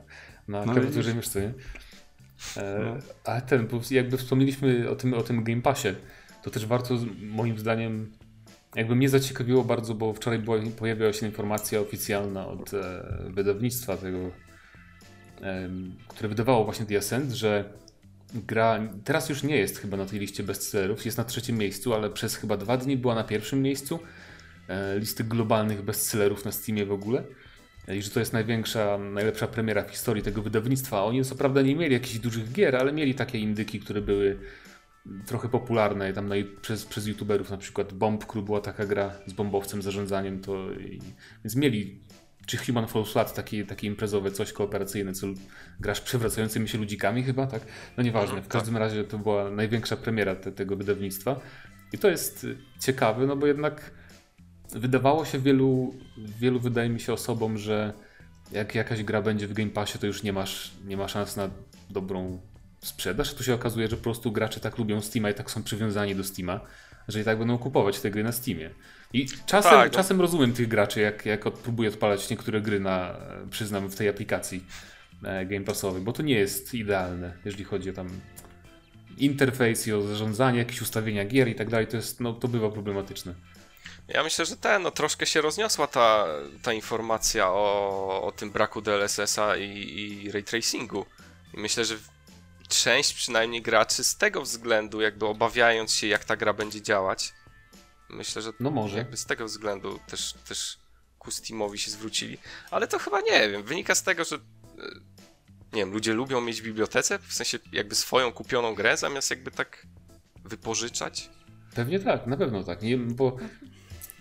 na 0.48 0.66
no 0.66 0.72
klawiaturze 0.72 1.10
i 1.10 1.14
myszce, 1.14 1.40
nie? 1.40 1.54
E, 2.62 2.80
no. 2.84 2.96
Ale 3.24 3.42
ten, 3.42 3.68
jakby 3.90 4.16
wspomnieliśmy 4.16 4.90
o 4.90 4.96
tym, 4.96 5.14
o 5.14 5.22
tym 5.22 5.44
Game 5.44 5.62
Passie, 5.62 5.88
to 6.42 6.50
też 6.50 6.66
warto 6.66 6.94
moim 7.22 7.58
zdaniem 7.58 8.12
jakby 8.76 8.94
mnie 8.94 9.08
zaciekawiło 9.08 9.64
bardzo, 9.64 9.94
bo 9.94 10.12
wczoraj 10.14 10.38
była, 10.38 10.58
pojawiła 10.78 11.12
się 11.12 11.26
informacja 11.26 11.80
oficjalna 11.80 12.46
od 12.48 12.74
e, 12.74 13.02
wydawnictwa 13.30 13.96
tego 13.96 14.18
które 16.08 16.28
wydawało 16.28 16.64
właśnie 16.64 16.86
The 16.86 16.98
Ascent, 16.98 17.32
że 17.32 17.64
gra 18.34 18.80
teraz 19.04 19.28
już 19.28 19.42
nie 19.42 19.56
jest 19.56 19.78
chyba 19.78 19.96
na 19.96 20.06
tej 20.06 20.20
liście 20.20 20.42
bestsellerów, 20.42 21.04
jest 21.04 21.18
na 21.18 21.24
trzecim 21.24 21.58
miejscu, 21.58 21.94
ale 21.94 22.10
przez 22.10 22.36
chyba 22.36 22.56
dwa 22.56 22.76
dni 22.76 22.96
była 22.96 23.14
na 23.14 23.24
pierwszym 23.24 23.62
miejscu 23.62 23.98
e, 24.68 24.98
listy 24.98 25.24
globalnych 25.24 25.82
bestsellerów 25.82 26.44
na 26.44 26.52
Steamie 26.52 26.86
w 26.86 26.92
ogóle. 26.92 27.24
I 27.88 28.02
że 28.02 28.10
to 28.10 28.20
jest 28.20 28.32
największa, 28.32 28.98
najlepsza 28.98 29.46
premiera 29.46 29.84
w 29.84 29.90
historii 29.90 30.22
tego 30.22 30.42
wydawnictwa. 30.42 31.04
Oni 31.04 31.24
co 31.24 31.34
prawda 31.34 31.62
nie 31.62 31.76
mieli 31.76 31.92
jakichś 31.92 32.18
dużych 32.18 32.52
gier, 32.52 32.76
ale 32.76 32.92
mieli 32.92 33.14
takie 33.14 33.38
indyki, 33.38 33.80
które 33.80 34.00
były 34.00 34.38
trochę 35.26 35.48
popularne 35.48 36.12
tam 36.12 36.28
na, 36.28 36.34
przez, 36.60 36.86
przez 36.86 37.06
youtuberów, 37.06 37.50
na 37.50 37.56
przykład 37.56 37.92
Bomb 37.92 38.26
Crew 38.26 38.44
była 38.44 38.60
taka 38.60 38.86
gra 38.86 39.10
z 39.26 39.32
bombowcem, 39.32 39.82
zarządzaniem, 39.82 40.40
to, 40.40 40.72
i, 40.72 41.00
więc 41.44 41.56
mieli 41.56 42.00
czy 42.46 42.56
Human 42.56 42.86
Fall 42.86 43.04
Flat, 43.04 43.34
takie, 43.34 43.66
takie 43.66 43.86
imprezowe 43.86 44.30
coś 44.30 44.52
kooperacyjne, 44.52 45.12
co 45.12 45.26
grasz 45.80 46.00
przewracającymi 46.00 46.68
się 46.68 46.78
ludzikami 46.78 47.22
chyba, 47.22 47.46
tak? 47.46 47.62
No 47.96 48.02
nieważne, 48.02 48.42
w 48.42 48.48
każdym 48.48 48.76
razie 48.76 49.04
to 49.04 49.18
była 49.18 49.50
największa 49.50 49.96
premiera 49.96 50.36
te, 50.36 50.52
tego 50.52 50.76
wydawnictwa 50.76 51.40
i 51.92 51.98
to 51.98 52.10
jest 52.10 52.46
ciekawe, 52.80 53.26
no 53.26 53.36
bo 53.36 53.46
jednak 53.46 53.90
wydawało 54.72 55.24
się 55.24 55.38
wielu, 55.38 55.94
wielu 56.38 56.60
wydaje 56.60 56.88
mi 56.88 57.00
się 57.00 57.12
osobom, 57.12 57.58
że 57.58 57.92
jak 58.52 58.74
jakaś 58.74 59.02
gra 59.02 59.22
będzie 59.22 59.46
w 59.48 59.52
Game 59.52 59.70
Passie, 59.70 59.98
to 59.98 60.06
już 60.06 60.22
nie 60.22 60.32
masz, 60.32 60.72
nie 60.86 60.96
ma 60.96 61.08
szans 61.08 61.36
na 61.36 61.50
dobrą 61.90 62.40
sprzedaż. 62.80 63.34
Tu 63.34 63.44
się 63.44 63.54
okazuje, 63.54 63.88
że 63.88 63.96
po 63.96 64.02
prostu 64.02 64.32
gracze 64.32 64.60
tak 64.60 64.78
lubią 64.78 65.00
Steama 65.00 65.30
i 65.30 65.34
tak 65.34 65.50
są 65.50 65.62
przywiązani 65.62 66.14
do 66.14 66.24
Steama, 66.24 66.60
że 67.08 67.20
i 67.20 67.24
tak 67.24 67.38
będą 67.38 67.58
kupować 67.58 68.00
te 68.00 68.10
gry 68.10 68.22
na 68.22 68.32
Steamie. 68.32 68.70
I 69.12 69.26
czasem, 69.46 69.70
tak, 69.70 69.92
no. 69.92 69.96
czasem 69.96 70.20
rozumiem 70.20 70.52
tych 70.52 70.68
graczy, 70.68 71.00
jak, 71.00 71.26
jak 71.26 71.40
próbuję 71.40 71.88
odpalać 71.88 72.30
niektóre 72.30 72.60
gry 72.60 72.80
na, 72.80 73.16
przyznam, 73.50 73.88
w 73.88 73.96
tej 73.96 74.08
aplikacji 74.08 74.64
e, 75.24 75.46
Game 75.46 75.64
Passowej, 75.64 76.02
bo 76.02 76.12
to 76.12 76.22
nie 76.22 76.34
jest 76.34 76.74
idealne, 76.74 77.32
jeżeli 77.44 77.64
chodzi 77.64 77.90
o 77.90 77.92
tam 77.92 78.08
interfejs 79.18 79.86
i 79.86 79.92
o 79.92 80.02
zarządzanie, 80.02 80.58
jakieś 80.58 80.82
ustawienia 80.82 81.24
gier 81.24 81.48
i 81.48 81.54
tak 81.54 81.70
dalej, 81.70 81.86
to 81.86 81.96
jest, 81.96 82.20
no 82.20 82.32
to 82.32 82.48
bywa 82.48 82.70
problematyczne. 82.70 83.34
Ja 84.08 84.22
myślę, 84.22 84.46
że 84.46 84.56
ten, 84.56 84.82
no 84.82 84.90
troszkę 84.90 85.26
się 85.26 85.40
rozniosła 85.40 85.86
ta, 85.86 86.26
ta 86.62 86.72
informacja 86.72 87.48
o, 87.48 88.22
o 88.22 88.32
tym 88.32 88.50
braku 88.50 88.80
DLSS-a 88.80 89.56
i, 89.56 90.24
i 90.24 90.32
ray 90.32 90.44
tracingu. 90.44 91.06
I 91.54 91.60
myślę, 91.60 91.84
że 91.84 91.94
część 92.68 93.14
przynajmniej 93.14 93.62
graczy 93.62 94.04
z 94.04 94.16
tego 94.16 94.42
względu, 94.42 95.00
jakby 95.00 95.26
obawiając 95.26 95.94
się, 95.94 96.06
jak 96.06 96.24
ta 96.24 96.36
gra 96.36 96.52
będzie 96.52 96.82
działać, 96.82 97.32
myślę, 98.12 98.42
że 98.42 98.52
no 98.60 98.70
może. 98.70 98.98
jakby 98.98 99.16
z 99.16 99.26
tego 99.26 99.44
względu 99.44 100.00
też, 100.06 100.34
też 100.48 100.78
ku 101.18 101.30
Steamowi 101.30 101.78
się 101.78 101.90
zwrócili, 101.90 102.38
ale 102.70 102.88
to 102.88 102.98
chyba 102.98 103.20
nie 103.20 103.48
wiem, 103.48 103.62
wynika 103.62 103.94
z 103.94 104.02
tego, 104.02 104.24
że 104.24 104.36
e, 104.36 104.40
nie 105.72 105.82
wiem, 105.82 105.92
ludzie 105.92 106.12
lubią 106.12 106.40
mieć 106.40 106.60
w 106.60 106.64
bibliotece, 106.64 107.18
w 107.18 107.32
sensie 107.32 107.58
jakby 107.72 107.94
swoją 107.94 108.32
kupioną 108.32 108.74
grę, 108.74 108.96
zamiast 108.96 109.30
jakby 109.30 109.50
tak 109.50 109.86
wypożyczać. 110.44 111.30
Pewnie 111.74 112.00
tak, 112.00 112.26
na 112.26 112.36
pewno 112.36 112.64
tak, 112.64 112.82
nie, 112.82 112.98
bo 112.98 113.36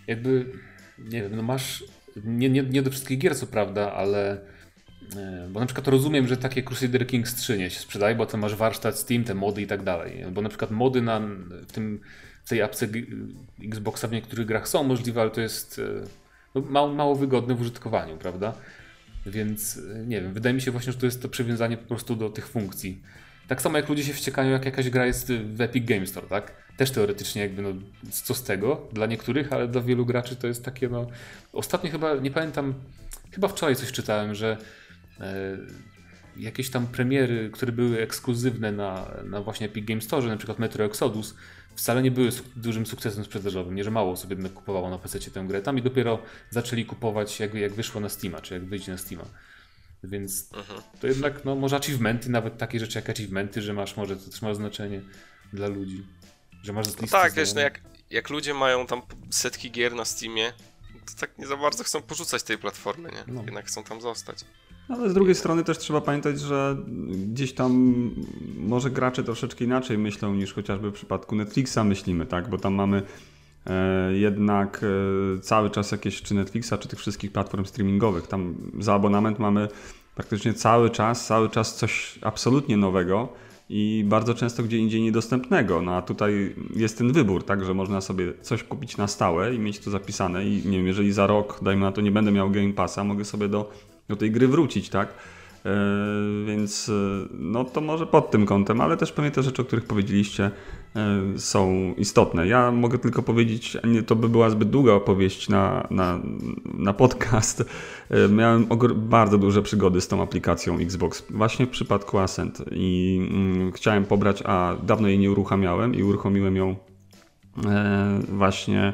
jakby, 0.08 0.60
nie 0.98 1.22
wiem, 1.22 1.36
no 1.36 1.44
masz, 1.44 1.84
nie, 2.24 2.50
nie, 2.50 2.64
nie 2.64 2.82
do 2.82 2.92
wszystkich 2.92 3.20
gier 3.20 3.38
co 3.38 3.48
prawda, 3.48 3.94
ale 3.94 4.42
e, 5.16 5.48
bo 5.52 5.60
na 5.60 5.66
przykład 5.66 5.88
rozumiem, 5.88 6.28
że 6.28 6.38
takie 6.38 6.64
Crusader 6.64 7.08
Kings 7.08 7.36
3 7.36 7.58
nie 7.58 7.70
się 7.70 7.80
sprzedaje, 7.80 8.16
bo 8.16 8.26
to 8.26 8.38
masz 8.38 8.56
warsztat 8.56 9.00
Steam, 9.00 9.24
te 9.24 9.36
mody 9.36 9.62
i 9.62 9.68
tak 9.68 9.84
dalej. 9.84 10.26
Bo 10.32 10.42
na 10.42 10.50
przykład 10.50 10.72
mody 10.72 11.02
na, 11.02 11.20
w, 11.50 11.72
tym, 11.72 12.02
w 12.46 12.50
tej 12.50 12.62
apce 12.62 12.88
Xboxa 13.64 14.08
w 14.08 14.12
niektórych 14.12 14.46
grach 14.46 14.68
są 14.68 14.84
możliwe, 14.84 15.22
ale 15.22 15.30
to 15.30 15.42
jest 15.42 15.80
e, 15.80 16.08
no, 16.56 16.62
mało, 16.62 16.94
mało 16.94 17.16
wygodne 17.16 17.56
w 17.56 17.62
użytkowaniu, 17.62 18.18
prawda? 18.18 18.54
Więc 19.26 19.80
e, 19.96 20.06
nie 20.06 20.22
wiem, 20.22 20.34
wydaje 20.34 20.56
mi 20.56 20.62
się 20.62 20.72
właśnie, 20.72 20.92
że 20.92 21.00
to 21.00 21.06
jest 21.06 21.22
to 21.22 21.30
przywiązanie 21.30 21.78
po 21.78 21.88
prostu 21.88 22.16
do 22.16 22.30
tych 22.30 22.48
funkcji. 22.48 23.02
Tak 23.48 23.62
samo 23.62 23.78
jak 23.78 23.90
ludzie 23.90 24.04
się 24.04 24.14
wściekają, 24.14 24.50
jak 24.50 24.66
jakaś 24.66 24.90
gra 24.90 25.06
jest 25.06 25.32
w 25.32 25.62
Epic 25.62 25.86
Games 25.86 26.10
Store, 26.10 26.28
tak? 26.28 26.54
Też 26.78 26.92
teoretycznie 26.92 27.42
jakby, 27.42 27.62
no, 27.62 27.70
co 28.12 28.34
z 28.34 28.44
tego 28.44 28.88
dla 28.94 29.06
niektórych, 29.06 29.54
ale 29.54 29.68
dla 29.68 29.82
wielu 29.82 30.06
graczy 30.06 30.36
to 30.36 30.48
jest 30.48 30.66
takie, 30.66 30.90
no... 30.90 31.08
Ostatnio 31.54 31.92
chyba, 31.92 32.16
nie 32.16 32.32
pamiętam, 32.32 32.74
chyba 33.32 33.48
wczoraj 33.48 33.76
coś 33.76 33.92
czytałem, 33.92 34.36
że 34.36 34.58
e, 35.20 35.58
jakieś 36.38 36.70
tam 36.70 36.88
premiery, 36.88 37.50
które 37.54 37.72
były 37.72 38.02
ekskluzywne 38.02 38.72
na, 38.72 39.12
na 39.24 39.42
właśnie 39.42 39.68
Epic 39.68 39.86
Games 39.86 40.04
Store, 40.04 40.28
na 40.28 40.38
przykład 40.38 40.60
Metro 40.60 40.86
Exodus, 40.86 41.36
wcale 41.82 42.02
nie 42.02 42.12
były 42.12 42.30
dużym 42.56 42.86
sukcesem 42.86 43.24
sprzedażowym, 43.24 43.76
nie 43.76 43.84
że 43.84 43.92
mało 43.92 44.18
sobie 44.18 44.36
jednak 44.36 44.54
kupowało 44.54 44.90
na 44.90 44.98
PC 44.98 45.20
tę 45.20 45.44
grę. 45.48 45.62
Tam 45.62 45.78
i 45.78 45.82
dopiero 45.82 46.20
zaczęli 46.50 46.86
kupować 46.86 47.40
jak, 47.40 47.54
jak 47.54 47.74
wyszło 47.74 48.02
na 48.02 48.10
Steama, 48.10 48.42
czy 48.42 48.54
jak 48.54 48.66
wyjdzie 48.66 48.92
na 48.92 48.98
Steama. 48.98 49.26
Więc 50.04 50.54
mhm. 50.54 50.82
to 51.00 51.08
jednak, 51.08 51.46
no 51.46 51.56
może 51.56 51.76
achievementy, 51.76 52.30
nawet 52.30 52.58
takie 52.58 52.80
rzeczy 52.80 52.98
jak 53.00 53.10
achievementy, 53.10 53.62
że 53.62 53.74
masz, 53.74 53.98
może 53.98 54.18
to 54.18 54.30
też 54.30 54.42
ma 54.42 54.54
znaczenie 54.54 55.02
dla 55.54 55.68
ludzi. 55.68 56.06
Że 56.64 56.74
masz 56.74 56.88
no 56.88 57.08
tak, 57.08 57.34
wiesz, 57.34 57.54
no 57.54 57.62
jak, 57.62 57.82
jak 58.10 58.30
ludzie 58.30 58.54
mają 58.54 58.88
tam 58.88 59.02
setki 59.30 59.72
gier 59.72 59.96
na 59.96 60.06
Steamie, 60.06 60.54
to 61.06 61.20
tak 61.20 61.38
nie 61.38 61.48
za 61.48 61.58
bardzo 61.58 61.84
chcą 61.84 62.02
porzucać 62.02 62.44
tej 62.44 62.58
platformy, 62.58 63.10
nie? 63.12 63.34
No. 63.34 63.42
Jednak 63.42 63.66
chcą 63.66 63.84
tam 63.84 64.02
zostać. 64.02 64.46
Ale 64.94 65.10
z 65.10 65.14
drugiej 65.14 65.36
strony 65.36 65.64
też 65.64 65.78
trzeba 65.78 66.02
pamiętać, 66.02 66.40
że 66.40 66.78
gdzieś 67.28 67.54
tam 67.54 67.92
może 68.58 68.90
gracze 68.90 69.24
troszeczkę 69.24 69.66
inaczej 69.66 69.98
myślą 69.98 70.36
niż 70.36 70.54
chociażby 70.54 70.90
w 70.90 70.94
przypadku 70.94 71.36
Netflixa 71.36 71.78
myślimy, 71.86 72.26
tak? 72.26 72.50
Bo 72.50 72.58
tam 72.58 72.74
mamy 72.74 73.02
e, 73.66 74.14
jednak 74.14 74.82
e, 74.84 75.40
cały 75.40 75.70
czas 75.70 75.92
jakieś 75.92 76.22
czy 76.22 76.34
Netflixa, 76.34 76.74
czy 76.80 76.88
tych 76.88 77.00
wszystkich 77.00 77.32
platform 77.32 77.66
streamingowych. 77.66 78.28
Tam 78.28 78.56
za 78.80 78.94
abonament 78.94 79.40
mamy 79.40 79.68
praktycznie 80.16 80.54
cały 80.54 80.90
czas, 80.90 81.26
cały 81.26 81.50
czas 81.50 81.76
coś 81.76 82.20
absolutnie 82.22 82.78
nowego 82.78 83.30
i 83.70 84.06
bardzo 84.08 84.34
często 84.34 84.64
gdzie 84.64 84.78
indziej 84.78 85.02
niedostępnego. 85.02 85.82
No 85.82 85.96
a 85.96 86.02
tutaj 86.02 86.56
jest 86.76 86.98
ten 86.98 87.12
wybór, 87.12 87.44
tak, 87.44 87.66
że 87.66 87.74
można 87.74 88.02
sobie 88.02 88.34
coś 88.42 88.64
kupić 88.64 88.98
na 88.98 89.08
stałe 89.08 89.56
i 89.56 89.60
mieć 89.60 89.80
to 89.80 89.92
zapisane 89.92 90.46
i 90.46 90.62
nie 90.66 90.78
wiem, 90.78 90.88
jeżeli 90.88 91.12
za 91.12 91.28
rok, 91.28 91.60
dajmy 91.62 91.82
na 91.82 91.92
to, 91.92 92.02
nie 92.02 92.12
będę 92.12 92.32
miał 92.32 92.52
Game 92.52 92.74
Passa, 92.74 93.04
mogę 93.04 93.26
sobie 93.26 93.48
do, 93.48 93.72
do 94.12 94.18
tej 94.18 94.32
gry 94.32 94.48
wrócić, 94.48 94.90
tak. 94.90 95.14
E, 95.66 96.46
więc 96.46 96.90
e, 96.90 97.28
no 97.32 97.64
to 97.66 97.82
może 97.82 98.08
pod 98.08 98.32
tym 98.32 98.46
kątem, 98.46 98.82
ale 98.82 98.98
też 98.98 99.12
pewnie 99.12 99.32
te 99.32 99.44
rzeczy, 99.44 99.62
o 99.62 99.66
których 99.66 99.86
powiedzieliście, 99.86 100.52
e, 100.96 101.40
są 101.40 101.94
istotne. 101.98 102.48
Ja 102.48 102.72
mogę 102.72 102.98
tylko 102.98 103.24
powiedzieć, 103.24 103.78
nie, 103.84 104.04
to 104.04 104.16
by 104.16 104.30
była 104.30 104.50
zbyt 104.50 104.70
długa 104.70 104.94
opowieść 104.94 105.50
na, 105.50 105.88
na, 105.92 106.20
na 106.74 106.94
podcast. 106.94 107.64
Miałem 108.30 108.68
bardzo 108.96 109.38
duże 109.38 109.62
przygody 109.62 110.02
z 110.02 110.08
tą 110.08 110.22
aplikacją 110.22 110.78
Xbox, 110.78 111.24
właśnie 111.30 111.66
w 111.66 111.70
przypadku 111.70 112.20
Ascent 112.20 112.64
i 112.72 113.20
mm, 113.32 113.72
chciałem 113.72 114.06
pobrać, 114.06 114.44
a 114.46 114.76
dawno 114.84 115.08
jej 115.08 115.20
nie 115.20 115.32
uruchamiałem 115.32 115.96
i 115.96 116.04
uruchomiłem 116.04 116.56
ją 116.56 116.76
właśnie 118.30 118.94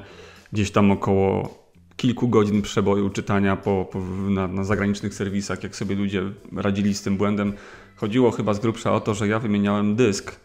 gdzieś 0.53 0.71
tam 0.71 0.91
około 0.91 1.57
kilku 1.97 2.27
godzin 2.27 2.61
przeboju 2.61 3.09
czytania 3.09 3.55
po, 3.55 3.87
po 3.91 3.99
na, 4.29 4.47
na, 4.47 4.63
zagranicznych 4.63 5.13
serwisach, 5.13 5.63
jak 5.63 5.75
sobie 5.75 5.95
ludzie 5.95 6.23
radzili 6.55 6.93
z 6.93 7.01
tym 7.01 7.17
błędem. 7.17 7.53
Chodziło 7.95 8.31
chyba 8.31 8.53
z 8.53 8.59
grubsza 8.59 8.93
o 8.93 8.99
to, 8.99 9.13
że 9.13 9.27
ja 9.27 9.39
wymieniałem 9.39 9.95
dysk 9.95 10.39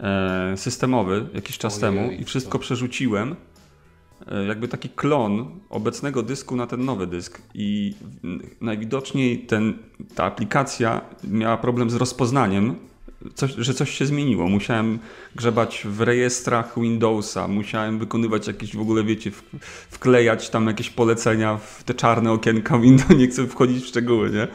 e, 0.00 0.56
systemowy 0.56 1.28
jakiś 1.34 1.58
czas 1.58 1.82
Ojej, 1.82 1.96
temu 1.96 2.12
i 2.12 2.24
wszystko 2.24 2.52
to... 2.52 2.58
przerzuciłem. 2.58 3.36
E, 4.26 4.44
jakby 4.44 4.68
taki 4.68 4.88
klon 4.88 5.60
obecnego 5.70 6.22
dysku 6.22 6.56
na 6.56 6.66
ten 6.66 6.84
nowy 6.84 7.06
dysk. 7.06 7.42
I 7.54 7.94
najwidoczniej 8.60 9.38
ten, 9.38 9.78
ta 10.14 10.24
aplikacja 10.24 11.00
miała 11.24 11.56
problem 11.56 11.90
z 11.90 11.94
rozpoznaniem 11.94 12.74
coś, 13.34 13.54
że 13.58 13.74
coś 13.74 13.90
się 13.90 14.06
zmieniło. 14.06 14.48
Musiałem 14.48 14.98
grzebać 15.36 15.82
w 15.84 16.00
rejestrach 16.00 16.80
Windowsa, 16.80 17.48
musiałem 17.48 17.98
wykonywać 17.98 18.46
jakieś 18.46 18.76
w 18.76 18.80
ogóle, 18.80 19.04
wiecie, 19.04 19.30
wklejać 19.90 20.50
tam 20.50 20.66
jakieś 20.66 20.90
polecenia 20.90 21.56
w 21.56 21.84
te 21.84 21.94
czarne 21.94 22.32
okienka 22.32 22.78
Windows. 22.84 23.18
Nie 23.18 23.28
chcę 23.28 23.46
wchodzić 23.46 23.84
w 23.84 23.86
szczegóły, 23.86 24.30
nie? 24.30 24.48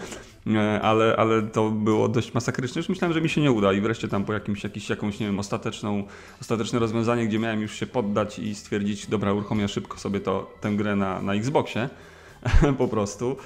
E, 0.47 0.81
ale, 0.81 1.15
ale 1.15 1.41
to 1.41 1.69
było 1.69 2.07
dość 2.07 2.33
masakryczne. 2.33 2.79
Już 2.79 2.89
myślałem, 2.89 3.13
że 3.13 3.21
mi 3.21 3.29
się 3.29 3.41
nie 3.41 3.51
uda 3.51 3.73
i 3.73 3.81
wreszcie 3.81 4.07
tam 4.07 4.25
po 4.25 4.33
jakimś, 4.33 4.63
jakiś, 4.63 4.89
jakąś, 4.89 5.19
nie 5.19 5.25
wiem, 5.25 5.39
ostateczną, 5.39 6.03
ostateczne 6.41 6.79
rozwiązanie, 6.79 7.27
gdzie 7.27 7.39
miałem 7.39 7.61
już 7.61 7.79
się 7.79 7.85
poddać 7.85 8.39
i 8.39 8.55
stwierdzić, 8.55 9.07
dobra, 9.07 9.33
uruchomię 9.33 9.67
szybko 9.67 9.97
sobie 9.97 10.19
to, 10.19 10.53
tę 10.61 10.71
grę 10.71 10.95
na, 10.95 11.21
na 11.21 11.33
Xboxie 11.33 11.89
po 12.77 12.87
prostu 12.87 13.37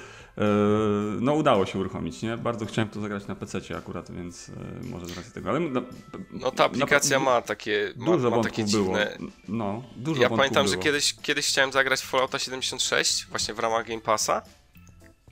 no 1.20 1.32
udało 1.34 1.66
się 1.66 1.78
uruchomić, 1.78 2.22
nie? 2.22 2.36
Bardzo 2.36 2.66
chciałem 2.66 2.88
to 2.88 3.00
zagrać 3.00 3.26
na 3.26 3.34
PC 3.34 3.60
akurat, 3.76 4.10
więc 4.10 4.48
e, 4.48 4.52
może 4.86 5.06
z 5.06 5.16
racji 5.16 5.32
tego, 5.32 5.50
ale... 5.50 5.60
No, 5.60 5.82
no 6.30 6.50
ta 6.50 6.64
aplikacja 6.64 7.18
na, 7.18 7.24
ma 7.24 7.42
takie, 7.42 7.92
ma, 7.96 8.06
dużo 8.06 8.30
ma 8.30 8.42
takie 8.42 8.64
dziwne... 8.64 9.16
Było. 9.18 9.30
No, 9.48 9.82
dużo 9.96 10.22
Ja 10.22 10.30
pamiętam, 10.30 10.64
było. 10.64 10.76
że 10.76 10.82
kiedyś, 10.82 11.14
kiedyś 11.22 11.46
chciałem 11.46 11.72
zagrać 11.72 12.00
w 12.00 12.04
Fallouta 12.04 12.38
76, 12.38 13.26
właśnie 13.26 13.54
w 13.54 13.58
ramach 13.58 13.86
Game 13.86 14.00
Passa. 14.00 14.42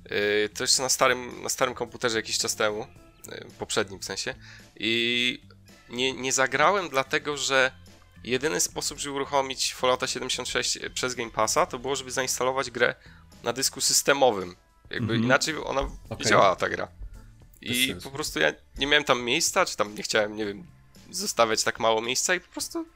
E, 0.05 0.49
to 0.49 0.64
jeszcze 0.64 0.83
na 0.83 0.88
starym, 0.88 1.42
na 1.42 1.49
starym 1.49 1.75
komputerze 1.75 2.16
jakiś 2.19 2.38
czas 2.38 2.57
temu, 2.57 2.87
poprzednim 3.59 4.01
w 4.01 4.05
sensie. 4.05 4.35
I 4.81 5.42
nie, 5.90 6.12
nie 6.12 6.33
zagrałem 6.33 6.88
dlatego, 6.88 7.37
że 7.37 7.71
jedyny 8.25 8.61
sposób, 8.61 8.99
żeby 8.99 9.14
uruchomić 9.14 9.75
Fallouta 9.75 10.07
76 10.07 10.79
przez 10.95 11.14
Game 11.14 11.31
Passa, 11.31 11.66
to 11.66 11.79
było, 11.79 11.97
żeby 11.97 12.11
zainstalować 12.11 12.71
grę 12.71 12.95
na 13.42 13.53
dysku 13.53 13.81
systemowym. 13.81 14.57
Jakby 14.90 15.12
mm 15.12 15.22
-hmm. 15.22 15.25
inaczej 15.25 15.55
ona 15.64 15.81
okay. 15.81 16.18
nie 16.18 16.25
działała 16.25 16.57
ta 16.57 16.68
gra. 16.68 16.88
I 17.62 17.94
po 18.03 18.11
prostu 18.11 18.38
ja 18.38 18.53
nie 18.79 18.87
miałem 18.87 19.05
tam 19.05 19.22
miejsca, 19.22 19.66
czy 19.66 19.77
tam 19.77 19.94
nie 19.94 20.03
chciałem, 20.03 20.37
nie 20.37 20.46
wiem, 20.46 20.64
zostawiać 21.11 21.64
tak 21.64 21.81
mało 21.81 22.03
miejsca 22.03 22.35
i 22.35 22.40
po 22.40 22.49
prostu 22.49 22.87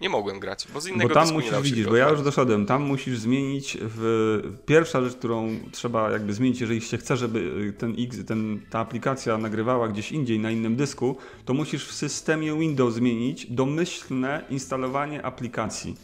nie 0.00 0.08
mogłem 0.08 0.40
grać, 0.40 0.66
bo 0.74 0.80
z 0.80 0.86
innego 0.86 1.08
Bo 1.08 1.14
tam 1.14 1.32
musisz, 1.32 1.60
widzisz, 1.62 1.86
bo 1.86 1.96
ja 1.96 2.08
już 2.08 2.22
doszedłem, 2.22 2.66
tam 2.66 2.82
musisz 2.82 3.18
zmienić 3.18 3.78
w... 3.80 4.52
Pierwsza 4.66 5.02
rzecz, 5.02 5.16
którą 5.16 5.58
trzeba 5.72 6.10
jakby 6.10 6.34
zmienić, 6.34 6.60
jeżeli 6.60 6.80
się 6.80 6.98
chce, 6.98 7.16
żeby 7.16 7.72
ten 7.78 7.96
X, 7.98 8.16
ten, 8.26 8.60
ta 8.70 8.78
aplikacja 8.78 9.38
nagrywała 9.38 9.88
gdzieś 9.88 10.12
indziej 10.12 10.38
na 10.38 10.50
innym 10.50 10.76
dysku, 10.76 11.16
to 11.44 11.54
musisz 11.54 11.88
w 11.88 11.92
systemie 11.92 12.58
Windows 12.58 12.94
zmienić 12.94 13.46
domyślne 13.46 14.44
instalowanie 14.50 15.22
aplikacji 15.22 15.96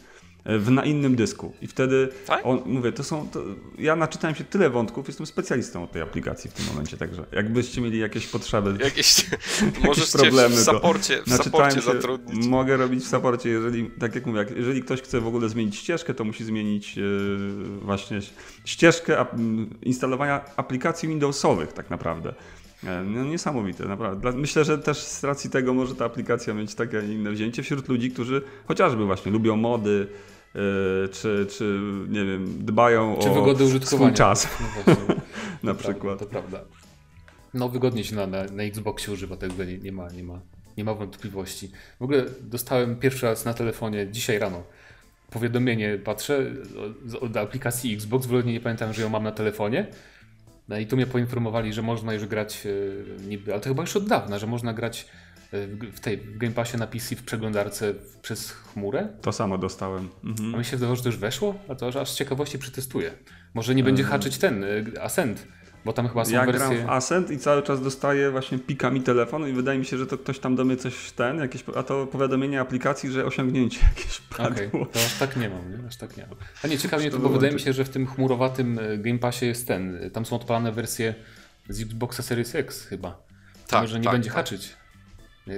w, 0.45 0.71
na 0.71 0.85
innym 0.85 1.15
dysku. 1.15 1.53
I 1.61 1.67
wtedy, 1.67 2.09
tak? 2.25 2.45
on, 2.45 2.61
mówię, 2.65 2.91
to 2.91 3.03
są, 3.03 3.29
to, 3.29 3.43
ja 3.77 3.95
naczytałem 3.95 4.35
się 4.35 4.43
tyle 4.43 4.69
wątków, 4.69 5.07
jestem 5.07 5.25
specjalistą 5.25 5.83
od 5.83 5.91
tej 5.91 6.01
aplikacji 6.01 6.49
w 6.49 6.53
tym 6.53 6.65
momencie, 6.65 6.97
także 6.97 7.25
jakbyście 7.31 7.81
mieli 7.81 7.99
jakieś 7.99 8.27
potrzeby, 8.27 8.77
jakieś, 8.83 9.25
jakieś 9.83 10.11
problemy, 10.11 10.55
w 10.55 10.59
saporcie, 10.59 11.21
w 11.27 11.33
saporcie 11.33 11.81
zatrudnić. 11.81 12.47
Mogę 12.47 12.77
robić 12.77 13.03
w 13.03 13.07
saporcie, 13.07 13.49
jeżeli, 13.49 13.89
tak 13.99 14.15
jak 14.15 14.25
mówię, 14.25 14.45
jeżeli 14.55 14.83
ktoś 14.83 15.01
chce 15.01 15.21
w 15.21 15.27
ogóle 15.27 15.49
zmienić 15.49 15.75
ścieżkę, 15.75 16.13
to 16.13 16.23
musi 16.23 16.43
zmienić 16.43 16.97
yy, 16.97 17.79
właśnie 17.81 18.19
ścieżkę 18.65 19.25
instalowania 19.81 20.41
aplikacji 20.55 21.09
Windowsowych 21.09 21.73
tak 21.73 21.89
naprawdę. 21.89 22.33
E, 22.83 23.03
no, 23.03 23.23
niesamowite, 23.23 23.85
naprawdę. 23.85 24.31
Myślę, 24.31 24.65
że 24.65 24.77
też 24.77 24.97
z 24.97 25.23
racji 25.23 25.49
tego 25.49 25.73
może 25.73 25.95
ta 25.95 26.05
aplikacja 26.05 26.53
mieć 26.53 26.75
takie 26.75 26.99
inne 26.99 27.31
wzięcie 27.31 27.63
wśród 27.63 27.87
ludzi, 27.87 28.11
którzy 28.11 28.41
chociażby 28.67 29.05
właśnie 29.05 29.31
lubią 29.31 29.55
mody, 29.55 30.07
yy, 30.55 30.61
czy, 31.11 31.47
czy 31.49 31.79
nie 32.09 32.25
wiem, 32.25 32.65
dbają 32.65 33.17
czy 33.21 33.29
o 33.29 33.85
swój 33.85 34.13
czas. 34.13 34.47
No 34.87 34.93
na 35.63 35.73
to 35.73 35.79
przykład. 35.79 36.19
Prawda, 36.19 36.25
to 36.25 36.25
prawda. 36.25 36.79
No 37.53 37.69
wygodnie 37.69 38.03
się 38.03 38.15
na, 38.15 38.27
na, 38.27 38.43
na 38.43 38.63
Xboxie 38.63 39.13
używa 39.13 39.37
tego, 39.37 39.63
nie, 39.63 39.77
nie, 39.77 39.91
ma, 39.91 40.09
nie, 40.09 40.23
ma, 40.23 40.39
nie 40.77 40.83
ma 40.83 40.93
wątpliwości. 40.93 41.71
W 41.99 42.03
ogóle 42.03 42.25
dostałem 42.41 42.95
pierwszy 42.95 43.25
raz 43.25 43.45
na 43.45 43.53
telefonie 43.53 44.07
dzisiaj 44.11 44.39
rano 44.39 44.63
powiadomienie, 45.29 45.99
patrzę 46.03 46.51
od 47.21 47.37
aplikacji 47.37 47.93
Xbox, 47.93 48.25
w 48.25 48.29
ogóle 48.29 48.43
nie 48.43 48.59
pamiętam, 48.59 48.93
że 48.93 49.01
ją 49.01 49.09
mam 49.09 49.23
na 49.23 49.31
telefonie 49.31 49.87
no 50.69 50.77
i 50.77 50.87
tu 50.87 50.95
mnie 50.95 51.07
poinformowali, 51.07 51.73
że 51.73 51.81
można 51.81 52.13
już 52.13 52.25
grać 52.25 52.63
e, 52.65 53.27
niby, 53.27 53.51
ale 53.51 53.61
to 53.61 53.69
chyba 53.69 53.83
już 53.83 53.95
od 53.95 54.07
dawna, 54.07 54.39
że 54.39 54.47
można 54.47 54.73
grać 54.73 55.05
w, 55.51 55.91
w 55.93 55.99
tej 55.99 56.17
w 56.17 56.37
Game 56.37 56.53
Passie 56.53 56.77
na 56.77 56.87
PC 56.87 57.15
w 57.15 57.23
przeglądarce 57.23 57.93
przez 58.21 58.51
chmurę. 58.51 59.07
To 59.21 59.31
samo 59.31 59.57
dostałem. 59.57 60.09
Mhm. 60.23 60.55
A 60.55 60.57
mi 60.57 60.65
się 60.65 60.71
wydawało, 60.71 60.95
że 60.95 61.03
to 61.03 61.09
już 61.09 61.17
weszło, 61.17 61.55
a 61.67 61.75
to 61.75 62.01
aż 62.01 62.09
z 62.09 62.15
ciekawości 62.15 62.59
przetestuję. 62.59 63.11
Może 63.53 63.75
nie 63.75 63.83
będzie 63.83 64.03
haczyć 64.03 64.37
ten 64.37 64.63
y, 64.63 65.01
Ascent, 65.01 65.47
bo 65.85 65.93
tam 65.93 66.07
chyba 66.07 66.25
są 66.25 66.31
Ja 66.31 66.45
wersje... 66.45 66.67
gram 66.69 66.87
w 66.87 66.89
Ascent 66.89 67.31
i 67.31 67.37
cały 67.37 67.63
czas 67.63 67.81
dostaję 67.81 68.31
właśnie 68.31 68.59
pika 68.59 68.89
mi 68.91 69.01
telefon 69.01 69.47
i 69.47 69.53
wydaje 69.53 69.79
mi 69.79 69.85
się, 69.85 69.97
że 69.97 70.07
to 70.07 70.17
ktoś 70.17 70.39
tam 70.39 70.55
do 70.55 70.65
mnie 70.65 70.77
coś 70.77 71.11
ten, 71.11 71.37
jakieś, 71.37 71.63
a 71.75 71.83
to 71.83 72.07
powiadomienie 72.07 72.61
aplikacji, 72.61 73.11
że 73.11 73.25
osiągnięcie 73.25 73.79
jakieś 73.97 74.19
padło. 74.19 74.85
to 74.85 74.99
aż 74.99 75.13
tak 75.13 75.37
nie 75.37 75.49
mam, 75.49 75.71
nie? 75.71 75.87
Aż 75.87 75.97
tak 75.97 76.17
nie 76.17 76.27
mam. 76.27 76.35
A 76.63 76.67
nie, 76.67 76.77
ciekawie 76.77 77.01
mnie 77.01 77.11
to, 77.11 77.17
To 77.17 77.23
bo 77.23 77.29
wydaje 77.29 77.53
mi 77.53 77.59
się, 77.59 77.73
że 77.73 77.85
w 77.85 77.89
tym 77.89 78.07
chmurowatym 78.07 78.79
y, 78.79 78.97
Game 78.97 79.19
Passie 79.19 79.45
jest 79.45 79.67
ten, 79.67 80.09
tam 80.13 80.25
są 80.25 80.35
odpalane 80.35 80.71
wersje 80.71 81.15
z 81.69 81.81
Xboxa 81.81 82.23
Series 82.23 82.55
X 82.55 82.85
chyba. 82.85 83.21
Tak, 83.67 83.81
może 83.81 83.99
nie 83.99 84.05
tak, 84.05 84.13
będzie 84.13 84.29
tak. 84.29 84.37
haczyć. 84.37 84.77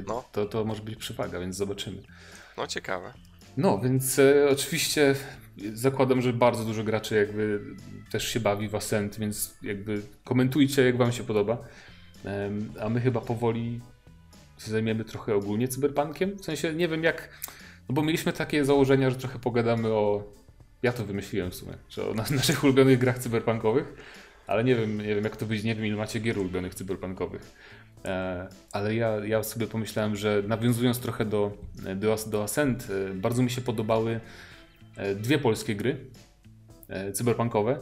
No. 0.07 0.23
To, 0.31 0.45
to 0.45 0.65
może 0.65 0.83
być 0.83 0.95
przewaga, 0.95 1.39
więc 1.39 1.55
zobaczymy. 1.55 2.01
No 2.57 2.67
ciekawe. 2.67 3.13
No, 3.57 3.79
więc 3.79 4.19
e, 4.19 4.49
oczywiście 4.51 5.15
zakładam, 5.73 6.21
że 6.21 6.33
bardzo 6.33 6.63
dużo 6.63 6.83
graczy 6.83 7.15
jakby 7.15 7.59
też 8.11 8.27
się 8.27 8.39
bawi 8.39 8.69
w 8.69 8.75
Ascent, 8.75 9.19
więc 9.19 9.57
jakby 9.61 10.01
komentujcie, 10.23 10.85
jak 10.85 10.97
wam 10.97 11.11
się 11.11 11.23
podoba. 11.23 11.57
A 12.79 12.89
my 12.89 13.01
chyba 13.01 13.21
powoli 13.21 13.81
zajmiemy 14.57 15.05
trochę 15.05 15.35
ogólnie 15.35 15.67
cyberpunkiem. 15.67 16.37
W 16.37 16.45
sensie 16.45 16.73
nie 16.73 16.87
wiem 16.87 17.03
jak, 17.03 17.29
no 17.89 17.95
bo 17.95 18.03
mieliśmy 18.03 18.33
takie 18.33 18.65
założenia, 18.65 19.09
że 19.09 19.15
trochę 19.15 19.39
pogadamy 19.39 19.87
o, 19.87 20.33
ja 20.83 20.93
to 20.93 21.05
wymyśliłem 21.05 21.51
w 21.51 21.55
sumie, 21.55 21.73
że 21.89 22.07
o 22.07 22.13
na- 22.13 22.25
naszych 22.35 22.63
ulubionych 22.63 22.99
grach 22.99 23.19
cyberpunkowych, 23.19 23.93
ale 24.47 24.63
nie 24.63 24.75
wiem, 24.75 24.97
nie 24.97 25.15
wiem 25.15 25.23
jak 25.23 25.37
to 25.37 25.45
być, 25.45 25.63
nie 25.63 25.75
wiem 25.75 25.85
ile 25.85 25.95
macie 25.95 26.19
gier 26.19 26.39
ulubionych 26.39 26.75
cyberpunkowych. 26.75 27.51
E, 28.05 28.47
ale 28.71 28.95
ja, 28.95 29.25
ja 29.25 29.43
sobie 29.43 29.67
pomyślałem, 29.67 30.15
że 30.15 30.43
nawiązując 30.47 30.99
trochę 30.99 31.25
do, 31.25 31.57
do, 31.95 32.15
do 32.27 32.43
Ascent, 32.43 32.87
e, 33.11 33.13
bardzo 33.13 33.43
mi 33.43 33.49
się 33.49 33.61
podobały 33.61 34.19
dwie 35.15 35.39
polskie 35.39 35.75
gry 35.75 36.05
e, 36.89 37.11
cyberpunkowe. 37.11 37.79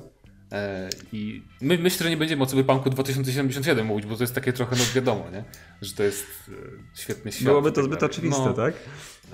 E, 0.51 0.89
I 1.11 1.43
my, 1.61 1.77
myślę, 1.77 2.03
że 2.03 2.09
nie 2.09 2.17
będziemy 2.17 2.43
o 2.43 2.45
Cyberpunku 2.45 2.89
2077 2.89 3.87
mówić, 3.87 4.05
bo 4.05 4.15
to 4.15 4.23
jest 4.23 4.35
takie 4.35 4.53
trochę, 4.53 4.75
no 4.75 4.83
wiadomo, 4.95 5.29
nie? 5.31 5.43
że 5.81 5.93
to 5.93 6.03
jest 6.03 6.25
e, 6.49 6.51
świetny 7.01 7.31
świat. 7.31 7.43
Byłoby 7.45 7.71
to 7.71 7.75
tak 7.75 7.85
zbyt 7.85 8.03
oczywiste, 8.03 8.45
No, 8.45 8.53
tak? 8.53 8.73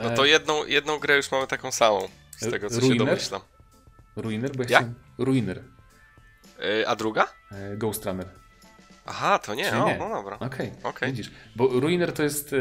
No 0.04 0.10
to 0.10 0.26
jedną, 0.26 0.66
jedną 0.66 1.00
grę 1.00 1.18
już 1.18 1.32
mamy 1.32 1.48
taką 1.48 1.72
samą, 1.72 2.08
z 2.38 2.52
tego 2.52 2.70
co 2.70 2.76
się 2.76 2.82
Ruiner? 2.82 3.08
domyślam. 3.08 3.42
Ruiner? 4.16 4.52
Bo 4.58 4.64
ja 4.64 4.70
Jak? 4.70 4.80
chciałem- 4.80 4.96
Ruiner. 5.18 5.64
Yy, 6.60 6.88
a 6.88 6.96
druga? 6.96 7.28
E, 7.52 7.78
Ghost 7.78 8.06
Runner. 8.06 8.26
Aha, 9.06 9.40
to 9.40 9.56
nie, 9.56 9.72
o, 9.84 9.88
nie. 9.88 9.98
no 9.98 10.10
dobra. 10.10 10.40
Okej, 10.40 10.72
Okej. 10.84 11.12
widzisz. 11.12 11.32
Bo 11.56 11.68
Ruiner 11.68 12.14
to 12.14 12.24
jest 12.24 12.54
e, 12.54 12.58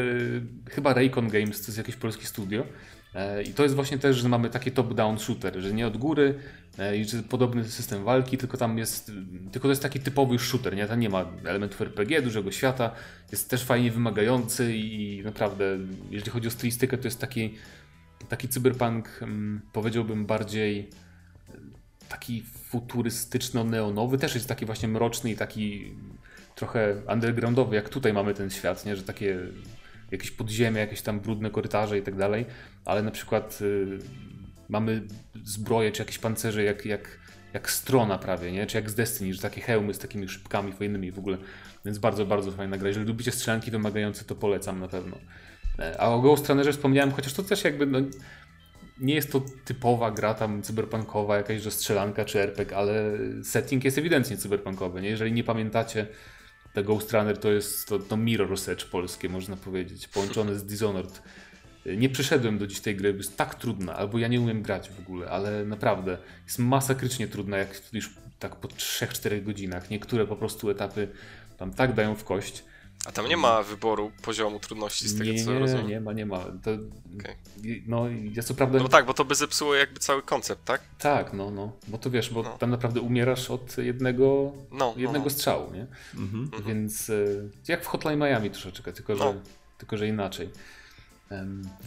chyba 0.71 0.93
Raycon 0.93 1.29
Games, 1.29 1.61
to 1.61 1.67
jest 1.67 1.77
jakieś 1.77 1.95
polskie 1.95 2.25
studio. 2.25 2.65
E, 3.15 3.43
I 3.43 3.53
to 3.53 3.63
jest 3.63 3.75
właśnie 3.75 3.97
też, 3.97 4.17
że 4.17 4.29
mamy 4.29 4.49
taki 4.49 4.71
top-down 4.71 5.19
shooter, 5.19 5.59
że 5.59 5.73
nie 5.73 5.87
od 5.87 5.97
góry 5.97 6.39
e, 6.77 6.97
i 6.97 7.05
że 7.05 7.23
podobny 7.23 7.63
system 7.63 8.03
walki, 8.03 8.37
tylko 8.37 8.57
tam 8.57 8.77
jest, 8.77 9.11
tylko 9.51 9.67
to 9.67 9.71
jest 9.71 9.81
taki 9.81 9.99
typowy 9.99 10.39
shooter, 10.39 10.75
nie? 10.75 10.87
Tam 10.87 10.99
nie 10.99 11.09
ma 11.09 11.25
elementów 11.45 11.81
RPG, 11.81 12.21
dużego 12.21 12.51
świata, 12.51 12.91
jest 13.31 13.49
też 13.49 13.63
fajnie 13.63 13.91
wymagający 13.91 14.75
i 14.75 15.21
naprawdę, 15.23 15.77
jeżeli 16.11 16.31
chodzi 16.31 16.47
o 16.47 16.51
stylistykę, 16.51 16.97
to 16.97 17.07
jest 17.07 17.19
taki, 17.19 17.53
taki 18.29 18.47
cyberpunk, 18.47 19.09
mm, 19.21 19.61
powiedziałbym 19.73 20.25
bardziej 20.25 20.89
taki 22.09 22.43
futurystyczno-neonowy, 22.71 24.17
też 24.17 24.35
jest 24.35 24.47
taki 24.47 24.65
właśnie 24.65 24.87
mroczny 24.87 25.31
i 25.31 25.35
taki 25.35 25.91
trochę 26.55 26.95
undergroundowy, 27.13 27.75
jak 27.75 27.89
tutaj 27.89 28.13
mamy 28.13 28.33
ten 28.33 28.49
świat, 28.49 28.85
nie? 28.85 28.95
że 28.95 29.03
takie 29.03 29.37
jakieś 30.11 30.31
podziemia, 30.31 30.79
jakieś 30.79 31.01
tam 31.01 31.19
brudne 31.19 31.49
korytarze 31.49 31.97
i 31.97 32.01
tak 32.01 32.15
dalej, 32.15 32.45
ale 32.85 33.03
na 33.03 33.11
przykład 33.11 33.59
y, 33.61 33.99
mamy 34.69 35.01
zbroje 35.43 35.91
czy 35.91 36.01
jakieś 36.01 36.17
pancerze 36.17 36.63
jak, 36.63 36.85
jak, 36.85 37.19
jak 37.53 37.71
strona 37.71 38.17
prawie, 38.17 38.51
nie? 38.51 38.65
czy 38.65 38.77
jak 38.77 38.89
z 38.89 38.95
Destiny, 38.95 39.33
że 39.33 39.41
takie 39.41 39.61
hełmy 39.61 39.93
z 39.93 39.99
takimi 39.99 40.27
szybkami 40.27 40.73
fajnymi 40.73 41.11
w 41.11 41.19
ogóle, 41.19 41.37
więc 41.85 41.97
bardzo, 41.97 42.25
bardzo 42.25 42.51
fajna 42.51 42.77
gra. 42.77 42.87
Jeżeli 42.87 43.07
lubicie 43.07 43.31
strzelanki 43.31 43.71
wymagające, 43.71 44.25
to 44.25 44.35
polecam 44.35 44.79
na 44.79 44.87
pewno. 44.87 45.17
E, 45.79 46.01
A 46.01 46.09
o 46.09 46.19
Ghost 46.19 46.49
Runnerze 46.49 46.71
wspomniałem, 46.71 47.11
chociaż 47.11 47.33
to 47.33 47.43
też 47.43 47.63
jakby 47.63 47.85
no, 47.85 47.99
nie 48.99 49.15
jest 49.15 49.31
to 49.31 49.41
typowa 49.65 50.11
gra 50.11 50.33
tam 50.33 50.61
cyberpunkowa, 50.61 51.37
jakaś 51.37 51.61
że 51.61 51.71
strzelanka 51.71 52.25
czy 52.25 52.39
RPG, 52.39 52.77
ale 52.77 52.93
setting 53.43 53.83
jest 53.85 53.97
ewidentnie 53.97 54.37
cyberpunkowy. 54.37 55.01
Nie? 55.01 55.09
Jeżeli 55.09 55.31
nie 55.31 55.43
pamiętacie, 55.43 56.07
The 56.75 56.83
Ghost 56.83 57.13
Runner 57.13 57.37
to 57.37 57.51
jest 57.51 57.87
to, 57.87 57.99
to 57.99 58.17
Mirror 58.17 58.53
Edge 58.67 58.85
polskie, 58.85 59.29
można 59.29 59.55
powiedzieć, 59.55 60.07
połączone 60.07 60.55
z 60.55 60.65
Dishonored. 60.65 61.21
Nie 61.85 62.09
przyszedłem 62.09 62.57
do 62.57 62.67
dziś 62.67 62.79
tej 62.79 62.95
gry, 62.95 63.13
jest 63.17 63.37
tak 63.37 63.55
trudna, 63.55 63.95
albo 63.95 64.17
ja 64.17 64.27
nie 64.27 64.41
umiem 64.41 64.61
grać 64.61 64.89
w 64.89 64.99
ogóle, 64.99 65.29
ale 65.29 65.65
naprawdę 65.65 66.17
jest 66.45 66.59
masakrycznie 66.59 67.27
trudna, 67.27 67.57
jak 67.57 67.81
już 67.93 68.13
tak 68.39 68.55
po 68.55 68.67
3-4 68.67 69.43
godzinach. 69.43 69.89
Niektóre 69.89 70.27
po 70.27 70.35
prostu 70.35 70.69
etapy 70.69 71.07
tam 71.57 71.73
tak 71.73 71.93
dają 71.93 72.15
w 72.15 72.23
kość. 72.23 72.63
A 73.05 73.11
tam 73.11 73.27
nie 73.29 73.37
ma 73.37 73.63
wyboru 73.63 74.11
poziomu 74.21 74.59
trudności 74.59 75.07
z 75.09 75.17
tego 75.17 75.31
nie, 75.31 75.43
co 75.43 75.53
nie, 75.53 75.59
rozumiem. 75.59 75.87
nie 75.87 76.01
ma, 76.01 76.13
nie 76.13 76.25
ma. 76.25 76.39
To, 76.39 76.71
Okej. 77.19 77.35
No, 77.87 78.05
ja 78.33 78.43
co 78.43 78.53
prawda. 78.53 78.79
No 78.79 78.87
tak, 78.89 79.05
bo 79.05 79.13
to 79.13 79.25
by 79.25 79.35
zepsuło 79.35 79.75
jakby 79.75 79.99
cały 79.99 80.21
koncept, 80.21 80.65
tak? 80.65 80.81
Tak, 80.99 81.33
no, 81.33 81.51
no. 81.51 81.71
Bo 81.87 81.97
to 81.97 82.09
wiesz, 82.11 82.29
bo 82.29 82.43
No. 82.43 82.57
tam 82.57 82.69
naprawdę 82.69 83.01
umierasz 83.01 83.51
od 83.51 83.77
jednego, 83.77 84.51
No, 84.71 84.77
no, 84.77 84.93
jednego 84.97 85.23
no. 85.25 85.29
strzału, 85.29 85.73
nie? 85.73 85.87
Mhm. 86.15 86.49
Więc 86.67 87.09
e, 87.09 87.13
jak 87.67 87.83
w 87.83 87.87
Hotline 87.87 88.19
Miami 88.19 88.49
troszeczkę, 88.51 88.93
tylko 88.93 89.15
że, 89.15 89.23
No. 89.25 89.33
tylko, 89.77 89.97
że 89.97 90.07
inaczej. 90.07 90.49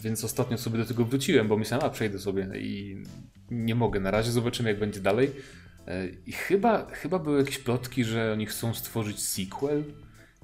Więc 0.03 0.23
ostatnio 0.23 0.57
sobie 0.57 0.77
do 0.77 0.85
tego 0.85 1.05
wróciłem, 1.05 1.47
bo 1.47 1.57
myślałem, 1.57 1.85
a 1.85 1.89
przejdę 1.89 2.19
sobie 2.19 2.49
i 2.59 3.03
nie 3.51 3.75
mogę. 3.75 3.99
Na 3.99 4.11
razie 4.11 4.31
zobaczymy, 4.31 4.69
jak 4.69 4.79
będzie 4.79 4.99
dalej. 4.99 5.31
E, 5.87 6.07
I 6.25 6.31
chyba, 6.31 6.85
chyba 6.91 7.19
były 7.19 7.37
jakieś 7.39 7.57
plotki, 7.59 8.03
że 8.03 8.33
oni 8.33 8.45
chcą 8.45 8.73
stworzyć 8.73 9.21
sequel. 9.23 9.83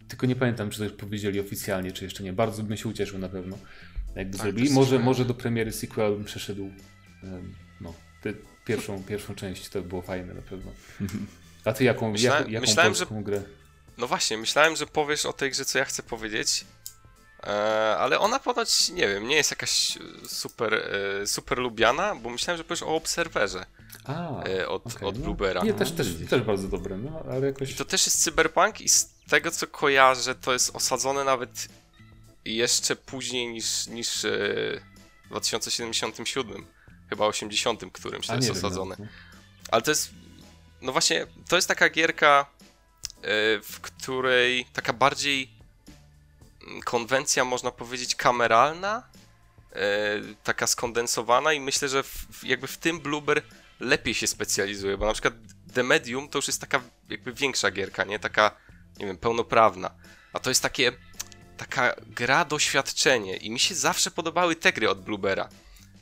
Tylko 0.07 0.25
nie 0.25 0.35
pamiętam, 0.35 0.69
czy 0.69 0.77
to 0.77 0.83
już 0.83 0.93
powiedzieli 0.93 1.39
oficjalnie, 1.39 1.91
czy 1.91 2.03
jeszcze 2.03 2.23
nie. 2.23 2.33
Bardzo 2.33 2.63
bym 2.63 2.77
się 2.77 2.89
ucieszył 2.89 3.19
na 3.19 3.29
pewno, 3.29 3.57
jakby 4.15 4.37
Tak, 4.37 4.41
zrobili. 4.45 4.67
też 4.67 4.75
Może, 4.75 4.99
może 4.99 5.25
do 5.25 5.33
premiery 5.33 5.71
sequel 5.71 6.11
bym 6.13 6.23
przeszedł 6.25 6.71
no, 7.81 7.93
tę 8.21 8.33
pierwszą, 8.65 9.03
pierwszą 9.03 9.35
część, 9.35 9.69
to 9.69 9.81
by 9.81 9.87
było 9.87 10.01
fajne 10.01 10.33
na 10.33 10.41
pewno. 10.41 10.71
A 11.65 11.73
ty 11.73 11.83
jaką, 11.83 12.11
Myślałem- 12.11 12.39
jaką, 12.39 12.51
jaką 12.51 12.61
myślałem, 12.67 12.93
że- 12.93 13.05
polską 13.05 13.23
grę? 13.23 13.41
No 13.97 14.07
właśnie, 14.07 14.37
myślałem, 14.37 14.75
że 14.75 14.85
powiesz 14.87 15.25
o 15.25 15.33
tej 15.33 15.51
grze, 15.51 15.65
co 15.65 15.77
ja 15.79 15.85
chcę 15.85 16.03
powiedzieć. 16.03 16.65
E, 17.43 17.47
ale 17.97 18.19
ona 18.19 18.39
ponoć, 18.39 18.89
nie 18.89 19.07
wiem, 19.07 19.27
nie 19.27 19.35
jest 19.35 19.51
jakaś 19.51 19.97
e, 19.97 19.99
super, 20.27 20.73
e, 20.73 21.27
super 21.27 21.57
lubiana, 21.57 22.15
bo 22.15 22.29
myślałem, 22.29 22.57
że 22.57 22.63
powiesz 22.63 22.83
o 22.83 22.95
Obserwerze 22.95 23.65
A, 24.03 24.29
od, 24.67 24.87
okej, 24.95 25.07
od 25.07 25.17
no. 25.17 25.23
Bluebera. 25.23 25.61
Nie, 25.63 25.73
też, 25.73 25.91
też, 25.91 26.13
widzisz. 26.13 26.29
też 26.29 26.41
bardzo 26.41 26.67
dobre, 26.67 26.97
no 26.97 27.23
ale 27.31 27.47
jakoś... 27.47 27.71
I 27.71 27.75
to 27.75 27.85
też 27.85 28.05
jest 28.05 28.23
cyberpunk 28.23 28.81
i 28.81 28.89
z 28.89 29.14
tego 29.29 29.51
co 29.51 29.67
kojarzę, 29.67 30.35
to 30.35 30.53
jest 30.53 30.75
osadzone 30.75 31.23
nawet 31.23 31.67
jeszcze 32.45 32.95
później 32.95 33.47
niż, 33.47 33.87
niż 33.87 34.25
e, 34.25 34.29
w 35.25 35.29
2077, 35.29 36.65
chyba 37.09 37.25
80, 37.25 37.83
którymś 37.93 38.27
to 38.27 38.35
jest 38.35 38.47
wiem, 38.47 38.57
osadzone. 38.57 38.95
no. 38.99 39.05
Ale 39.71 39.81
to 39.81 39.91
jest, 39.91 40.09
no 40.81 40.91
właśnie, 40.91 41.27
to 41.47 41.55
jest 41.55 41.67
taka 41.67 41.89
gierka, 41.89 42.45
e, 43.21 43.25
w 43.61 43.79
której 43.81 44.65
taka 44.73 44.93
bardziej 44.93 45.49
mm, 46.67 46.81
konwencja, 46.81 47.45
można 47.45 47.71
powiedzieć, 47.71 48.15
kameralna, 48.15 49.03
e, 49.71 49.77
taka 50.43 50.67
skondensowana 50.67 51.53
i 51.53 51.59
myślę, 51.59 51.89
że 51.89 52.03
w, 52.03 52.43
jakby 52.43 52.67
w 52.67 52.77
tym 52.77 52.99
Blueber 52.99 53.41
lepiej 53.79 54.13
się 54.13 54.27
specjalizuje, 54.27 54.97
bo 54.97 55.05
na 55.05 55.13
przykład 55.13 55.33
The 55.73 55.83
Medium 55.83 56.29
to 56.29 56.37
już 56.37 56.47
jest 56.47 56.61
taka 56.61 56.81
jakby 57.09 57.33
większa 57.33 57.71
gierka, 57.71 58.03
nie? 58.03 58.19
Taka, 58.19 58.51
nie 58.99 59.05
wiem, 59.05 59.17
pełnoprawna. 59.17 59.91
A 60.33 60.39
to 60.39 60.49
jest 60.49 60.61
takie, 60.61 60.91
taka 61.57 61.95
gra 62.07 62.45
doświadczenie 62.45 63.37
i 63.37 63.51
mi 63.51 63.59
się 63.59 63.75
zawsze 63.75 64.11
podobały 64.11 64.55
te 64.55 64.73
gry 64.73 64.89
od 64.89 65.01
Bluebera. 65.01 65.49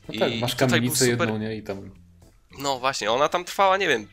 No 0.08 0.14
I- 0.14 0.20
tak, 0.20 0.32
i 0.32 0.40
masz 0.40 0.52
tutaj 0.52 0.68
był 0.68 0.76
kamienicę 0.78 1.06
super- 1.06 1.20
jedną, 1.30 1.38
nie? 1.38 1.56
I 1.56 1.64
tam... 1.64 1.92
No 2.60 2.80
właśnie, 2.80 3.12
ona 3.12 3.30
tam 3.30 3.46
trwała, 3.46 3.78
nie 3.78 3.88
wiem, 3.88 4.08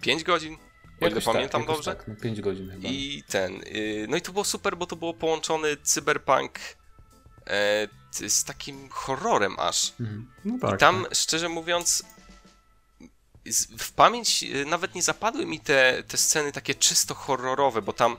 5 0.00 0.24
godzin, 0.24 0.54
o 0.54 0.56
ile 1.00 1.08
jakoś 1.08 1.24
pamiętam 1.24 1.60
jakoś 1.60 1.76
dobrze. 1.76 1.94
Tak, 1.96 2.08
no 2.08 2.14
5 2.16 2.40
godzin 2.40 2.70
chyba. 2.70 2.88
I 2.88 3.22
ten. 3.28 3.62
y, 3.62 4.06
No 4.08 4.16
i 4.16 4.20
to 4.22 4.32
było 4.32 4.44
super, 4.44 4.76
bo 4.76 4.86
to 4.86 4.96
było 4.96 5.14
połączony 5.14 5.76
cyberpunk 5.82 6.58
e, 7.46 7.88
z 8.28 8.44
takim 8.44 8.88
horrorem 8.90 9.54
aż. 9.58 9.92
Mhm. 10.00 10.30
No 10.44 10.58
tak. 10.60 10.74
I 10.74 10.78
tam, 10.78 11.02
tak. 11.04 11.14
szczerze 11.14 11.48
mówiąc, 11.48 12.02
w 13.78 13.92
pamięć 13.92 14.42
y, 14.42 14.64
nawet 14.66 14.94
nie 14.94 15.02
zapadły 15.02 15.46
mi 15.46 15.60
te, 15.60 16.02
te 16.08 16.16
sceny 16.16 16.52
takie 16.52 16.74
czysto 16.74 17.14
horrorowe, 17.14 17.82
bo 17.82 17.92
tam 17.92 18.16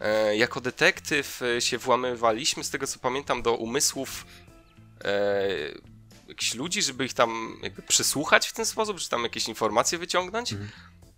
e, 0.00 0.36
jako 0.36 0.60
detektyw 0.60 1.42
e, 1.42 1.60
się 1.60 1.78
włamywaliśmy, 1.78 2.64
z 2.64 2.70
tego 2.70 2.86
co 2.86 2.98
pamiętam, 2.98 3.42
do 3.42 3.54
umysłów 3.54 4.26
e, 5.04 5.48
jakichś 6.28 6.54
ludzi, 6.54 6.82
żeby 6.82 7.04
ich 7.04 7.14
tam 7.14 7.58
jakby 7.62 7.82
przesłuchać 7.82 8.48
w 8.48 8.52
ten 8.52 8.66
sposób, 8.66 8.98
czy 8.98 9.08
tam 9.08 9.22
jakieś 9.22 9.48
informacje 9.48 9.98
wyciągnąć. 9.98 10.52
Mhm. 10.52 10.70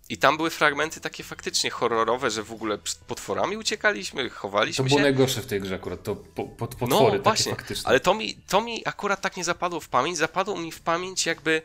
I 0.09 0.17
tam 0.17 0.37
były 0.37 0.49
fragmenty 0.49 0.99
takie 0.99 1.23
faktycznie 1.23 1.69
horrorowe, 1.69 2.31
że 2.31 2.43
w 2.43 2.51
ogóle 2.51 2.77
przed 2.77 2.97
potworami 2.99 3.57
uciekaliśmy, 3.57 4.29
To 4.29 4.35
chowaliśmy 4.35 4.85
było 4.85 4.97
się. 4.99 5.03
najgorsze 5.03 5.41
w 5.41 5.45
tej 5.45 5.61
grze 5.61 5.75
akurat, 5.75 6.03
to 6.03 6.15
po, 6.15 6.43
po, 6.43 6.67
potwory 6.67 6.89
No 6.89 7.09
takie 7.11 7.21
właśnie, 7.23 7.51
faktyczne. 7.55 7.89
ale 7.89 7.99
to 7.99 8.13
mi, 8.13 8.35
to 8.35 8.61
mi 8.61 8.87
akurat 8.87 9.21
tak 9.21 9.37
nie 9.37 9.43
zapadło 9.43 9.79
w 9.79 9.89
pamięć. 9.89 10.17
Zapadło 10.17 10.57
mi 10.57 10.71
w 10.71 10.81
pamięć 10.81 11.25
jakby 11.25 11.61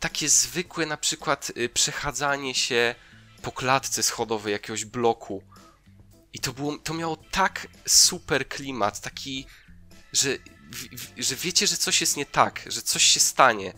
takie 0.00 0.28
zwykłe 0.28 0.86
na 0.86 0.96
przykład 0.96 1.52
y, 1.56 1.68
przechadzanie 1.68 2.54
się 2.54 2.94
po 3.42 3.52
klatce 3.52 4.02
schodowej 4.02 4.52
jakiegoś 4.52 4.84
bloku. 4.84 5.42
I 6.32 6.38
to, 6.38 6.52
było, 6.52 6.78
to 6.78 6.94
miało 6.94 7.16
tak 7.16 7.66
super 7.86 8.48
klimat, 8.48 9.00
taki, 9.00 9.46
że, 10.12 10.28
że 11.18 11.36
wiecie, 11.36 11.66
że 11.66 11.76
coś 11.76 12.00
jest 12.00 12.16
nie 12.16 12.26
tak, 12.26 12.62
że 12.66 12.82
coś 12.82 13.02
się 13.02 13.20
stanie. 13.20 13.74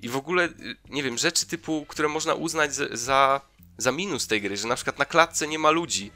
I 0.00 0.08
w 0.08 0.16
ogóle, 0.16 0.44
y, 0.44 0.76
nie 0.88 1.02
wiem, 1.02 1.18
rzeczy 1.18 1.46
typu, 1.46 1.86
które 1.88 2.08
można 2.08 2.34
uznać 2.34 2.74
za, 2.74 3.40
za 3.78 3.92
minus 3.92 4.26
tej 4.26 4.42
gry, 4.42 4.56
że 4.56 4.68
na 4.68 4.74
przykład 4.74 4.98
na 4.98 5.04
klatce 5.04 5.48
nie 5.48 5.58
ma 5.58 5.70
ludzi. 5.70 6.10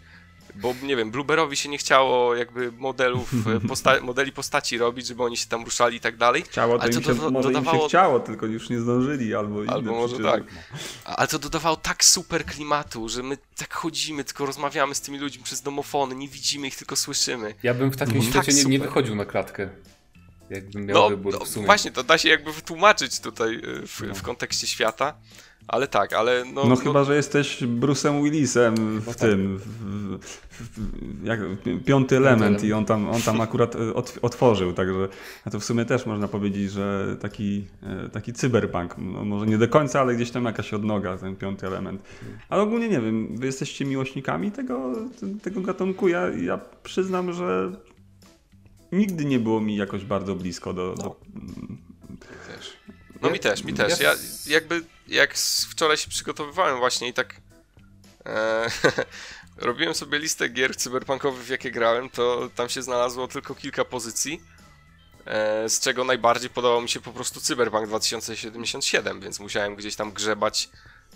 Bo 0.55 0.75
nie 0.83 0.97
wiem, 0.97 1.11
Blueberowi 1.11 1.57
się 1.57 1.69
nie 1.69 1.79
chciało 1.79 2.35
jakby 2.35 2.73
modelów, 2.73 3.33
posta 3.69 4.01
modeli 4.01 4.33
postaci 4.33 4.79
robić, 4.79 5.07
żeby 5.07 5.23
oni 5.23 5.37
się 5.37 5.47
tam 5.47 5.65
ruszali 5.65 5.97
i 5.97 6.01
tak 6.01 6.17
dalej. 6.17 6.43
Chciało 6.43 6.77
to 6.77 6.83
Ale 6.83 6.93
im 6.93 7.01
to 7.03 7.09
się, 7.09 7.15
doda- 7.15 7.31
może 7.31 7.49
im 7.49 7.55
dodawało- 7.55 7.83
się 7.83 7.89
chciało, 7.89 8.21
tylko 8.21 8.47
już 8.47 8.71
nie 8.71 8.81
zdążyli, 8.81 9.35
albo 9.35 9.63
inne 9.63 9.73
Albo 9.73 9.93
może 9.93 10.15
przyczyny. 10.15 10.33
tak. 10.33 10.43
Ale 11.05 11.29
to 11.29 11.39
dodawało 11.39 11.77
tak 11.77 12.05
super 12.05 12.45
klimatu, 12.45 13.09
że 13.09 13.23
my 13.23 13.39
tak 13.57 13.75
chodzimy, 13.75 14.25
tylko 14.25 14.47
rozmawiamy 14.47 14.95
z 14.95 15.01
tymi 15.01 15.19
ludźmi 15.19 15.43
przez 15.45 15.63
domofony, 15.63 16.15
nie 16.15 16.29
widzimy 16.29 16.67
ich, 16.67 16.77
tylko 16.77 16.97
słyszymy. 16.97 17.55
Ja 17.63 17.75
bym 17.75 17.91
w 17.91 17.97
takim 17.97 18.17
Mhm. 18.17 18.33
świecie 18.33 18.57
Tak 18.59 18.65
nie, 18.65 18.71
nie 18.71 18.79
wychodził 18.85 19.15
na 19.15 19.25
klatkę. 19.25 19.69
Jakbym 20.51 20.87
miał 20.87 20.97
No, 20.99 21.09
wybór 21.09 21.33
no 21.39 21.45
w 21.45 21.49
sumie. 21.49 21.67
właśnie, 21.67 21.91
to 21.91 22.03
da 22.05 22.19
się 22.19 22.29
jakby 22.29 22.53
wytłumaczyć 22.53 23.21
tutaj 23.21 23.55
e, 23.55 23.87
w, 23.87 24.01
No. 24.09 24.15
w 24.15 24.23
kontekście 24.23 24.67
świata, 24.67 25.15
ale 25.69 25.89
tak, 25.89 26.13
ale 26.13 26.45
no... 26.55 26.65
No, 26.65 26.77
chyba, 26.77 27.05
że 27.05 27.17
jesteś 27.17 27.63
Bruce'em 27.63 28.23
Willisem 28.23 29.01
w 29.01 29.07
tak. 29.07 29.17
tym, 29.17 29.59
w, 29.59 29.67
w, 29.67 30.19
w, 30.51 31.25
jak, 31.25 31.41
piąty 31.85 32.17
element 32.17 32.43
element. 32.43 32.65
i 32.65 32.73
on 32.73 32.85
tam, 32.85 33.09
on 33.09 33.23
tam 33.23 33.41
akurat 33.47 33.77
e, 33.77 33.95
ot, 33.95 34.19
otworzył, 34.23 34.73
także 34.73 35.09
a 35.45 35.51
to 35.51 35.61
w 35.61 35.65
sumie 35.65 35.85
też 35.85 36.07
można 36.07 36.29
powiedzieć, 36.29 36.71
że 36.71 37.17
taki, 37.21 37.65
e, 37.83 38.09
taki 38.09 38.33
cyberpunk, 38.33 38.95
no, 38.99 39.25
może 39.25 39.47
nie 39.47 39.59
do 39.59 39.69
końca, 39.69 40.01
ale 40.01 40.15
gdzieś 40.15 40.31
tam 40.31 40.45
jakaś 40.45 40.75
odnoga, 40.75 41.19
ten 41.19 41.37
piąty 41.37 41.67
element. 41.67 42.03
Ale 42.49 42.63
ogólnie 42.63 42.89
nie 42.89 43.01
wiem, 43.01 43.37
wy 43.37 43.47
jesteście 43.47 43.85
miłośnikami 43.85 44.51
tego, 44.51 44.93
tego 45.43 45.61
gatunku, 45.61 46.09
ja, 46.09 46.29
ja 46.29 46.61
przyznam, 46.83 47.33
że 47.33 47.73
nigdy 48.93 49.25
nie 49.25 49.39
było 49.39 49.61
mi 49.61 49.77
jakoś 49.77 50.05
bardzo 50.05 50.35
blisko 50.35 50.73
do, 50.73 50.95
do 50.95 51.17
No 53.23 53.29
mi 53.29 53.35
Ja- 53.37 53.43
też, 53.43 53.65
mi 53.65 53.75
też. 53.75 54.01
ja- 54.01 54.11
Ja 54.13 54.17
jakby 54.47 54.83
jak 55.09 55.35
wczoraj 55.71 55.97
się 55.97 56.09
przygotowywałem 56.09 56.79
właśnie 56.79 57.09
i 57.09 57.13
tak 57.13 57.35
e, 58.27 58.67
robiłem 59.57 59.95
sobie 59.95 60.19
listę 60.19 60.49
gier 60.49 60.77
cyberpunkowych 60.77 61.43
w 61.45 61.49
jakie 61.49 61.71
grałem, 61.71 62.11
to 62.11 62.51
tam 62.55 62.69
się 62.69 62.83
znalazło 62.83 63.29
tylko 63.29 63.55
kilka 63.55 63.85
pozycji, 63.85 64.41
e, 65.27 65.69
z 65.69 65.81
czego 65.81 66.05
najbardziej 66.05 66.51
podobał 66.51 66.83
mi 66.83 66.89
się 66.89 67.01
po 67.01 67.13
prostu 67.13 67.41
Cyberpunk 67.41 67.87
2077, 67.89 69.21
więc 69.21 69.41
musiałem 69.41 69.77
gdzieś 69.77 69.97
tam 69.97 70.13
grzebać 70.13 70.69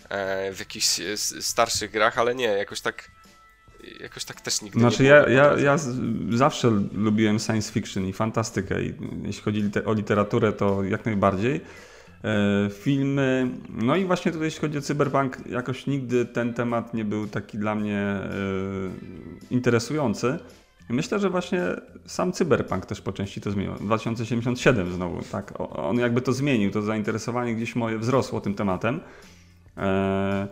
e, 0.08 0.52
w 0.52 0.58
jakichś 0.58 1.00
e, 1.00 1.16
starszych 1.42 1.90
grach, 1.90 2.18
ale 2.18 2.34
nie, 2.34 2.44
jakoś 2.46 2.80
tak 2.80 3.10
jakoś 4.00 4.24
tak 4.24 4.40
też 4.40 4.62
nigdy 4.62 4.80
Znaczy 4.80 5.02
nie 5.02 5.08
ja, 5.08 5.20
było. 5.24 5.32
ja, 5.36 5.58
ja 5.58 5.78
z, 5.78 5.88
zawsze 6.36 6.68
lubiłem 6.92 7.38
science 7.38 7.72
fiction 7.72 8.06
i 8.06 8.12
fantastykę 8.12 8.82
i 8.82 8.94
jeśli 9.24 9.42
chodzi 9.42 9.70
o 9.84 9.92
literaturę 9.92 10.52
to 10.52 10.84
jak 10.84 11.04
najbardziej. 11.06 11.60
E, 12.26 12.70
filmy, 12.70 13.48
no 13.68 13.96
i 13.96 14.04
właśnie 14.04 14.32
tutaj 14.32 14.46
jeśli 14.46 14.60
chodzi 14.60 14.78
o 14.78 14.80
cyberpunk 14.80 15.38
jakoś 15.50 15.86
nigdy 15.86 16.24
ten 16.24 16.54
temat 16.54 16.94
nie 16.94 17.04
był 17.04 17.26
taki 17.26 17.58
dla 17.58 17.74
mnie 17.74 17.98
e, 17.98 18.28
interesujący. 19.50 20.38
Myślę, 20.88 21.18
że 21.18 21.30
właśnie 21.30 21.62
sam 22.06 22.32
cyberpunk 22.32 22.86
też 22.86 23.00
po 23.00 23.12
części 23.12 23.40
to 23.40 23.50
zmienił. 23.50 23.74
2077 23.74 24.92
znowu, 24.92 25.22
tak. 25.32 25.52
On 25.58 25.98
jakby 25.98 26.20
to 26.20 26.32
zmienił, 26.32 26.70
to 26.70 26.82
zainteresowanie 26.82 27.54
gdzieś 27.54 27.76
moje 27.76 27.98
wzrosło 27.98 28.40
tym 28.40 28.54
tematem. 28.54 29.00
E, 29.76 30.48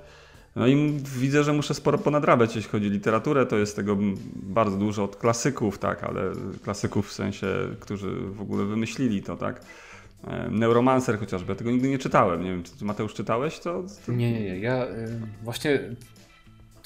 no 0.56 0.66
i 0.66 0.98
widzę, 1.18 1.44
że 1.44 1.52
muszę 1.52 1.74
sporo 1.74 1.98
ponadrabiać, 1.98 2.56
jeśli 2.56 2.70
chodzi 2.70 2.86
o 2.86 2.90
literaturę, 2.90 3.46
to 3.46 3.56
jest 3.56 3.76
tego 3.76 3.96
bardzo 4.34 4.76
dużo 4.76 5.04
od 5.04 5.16
klasyków, 5.16 5.78
tak, 5.78 6.04
ale 6.04 6.32
klasyków 6.64 7.08
w 7.08 7.12
sensie, 7.12 7.46
którzy 7.80 8.10
w 8.10 8.40
ogóle 8.40 8.64
wymyślili 8.64 9.22
to, 9.22 9.36
tak. 9.36 9.60
E, 10.26 10.48
Neuromancer 10.50 11.18
chociażby, 11.18 11.52
ja 11.52 11.56
tego 11.56 11.70
nigdy 11.70 11.88
nie 11.88 11.98
czytałem, 11.98 12.44
nie 12.44 12.50
wiem, 12.50 12.62
czy 12.62 12.76
ty 12.76 12.84
Mateusz 12.84 13.14
czytałeś 13.14 13.58
to? 13.58 13.84
to... 14.06 14.12
Nie, 14.12 14.32
nie, 14.32 14.40
nie. 14.40 14.58
Ja 14.58 14.84
y, 14.84 15.20
właśnie. 15.42 15.80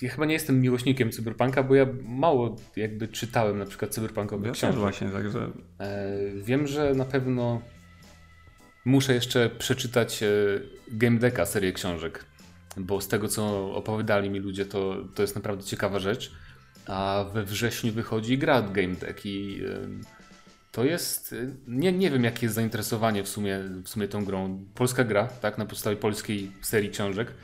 Ja 0.02 0.10
chyba 0.10 0.26
nie 0.26 0.32
jestem 0.32 0.60
miłośnikiem 0.60 1.10
cyberpunka, 1.10 1.62
bo 1.62 1.74
ja 1.74 1.86
mało 2.08 2.56
jakby 2.76 3.08
czytałem 3.08 3.58
na 3.58 3.64
przykład 3.66 3.90
cyberpunkowych 3.94 4.46
Ja 4.46 4.52
książek. 4.52 4.80
właśnie, 4.80 5.08
także 5.08 5.50
E, 5.80 6.08
Wiem, 6.36 6.66
że 6.66 6.94
na 6.94 7.04
pewno 7.04 7.60
muszę 8.84 9.14
jeszcze 9.14 9.50
przeczytać 9.50 10.24
Game 10.92 11.18
Decka, 11.18 11.46
serię 11.46 11.72
książek, 11.72 12.24
bo 12.76 13.00
z 13.00 13.08
tego 13.08 13.28
co 13.28 13.74
opowiadali 13.74 14.30
mi 14.30 14.38
ludzie, 14.38 14.66
to, 14.66 14.96
to 15.14 15.22
jest 15.22 15.34
naprawdę 15.34 15.64
ciekawa 15.64 15.98
rzecz. 15.98 16.32
A 16.86 17.24
we 17.34 17.44
wrześniu 17.44 17.92
wychodzi 17.92 18.38
gra 18.38 18.62
Game 18.62 18.94
Deck 18.94 19.26
i 19.26 19.60
to 20.78 20.84
jest. 20.84 21.32
e, 21.32 21.36
Nie, 21.66 21.92
nie 21.92 22.10
wiem, 22.10 22.24
jakie 22.24 22.46
jest 22.46 22.54
zainteresowanie 22.54 23.22
w 23.24 23.28
sumie, 23.28 23.58
w 23.84 23.88
sumie 23.88 24.08
tą 24.08 24.24
grą. 24.24 24.64
Polska 24.74 25.04
gra, 25.04 25.26
tak, 25.26 25.58
na 25.58 25.66
podstawie 25.66 25.96
polskiej 25.96 26.52
serii 26.62 26.90
książek. 26.90 27.34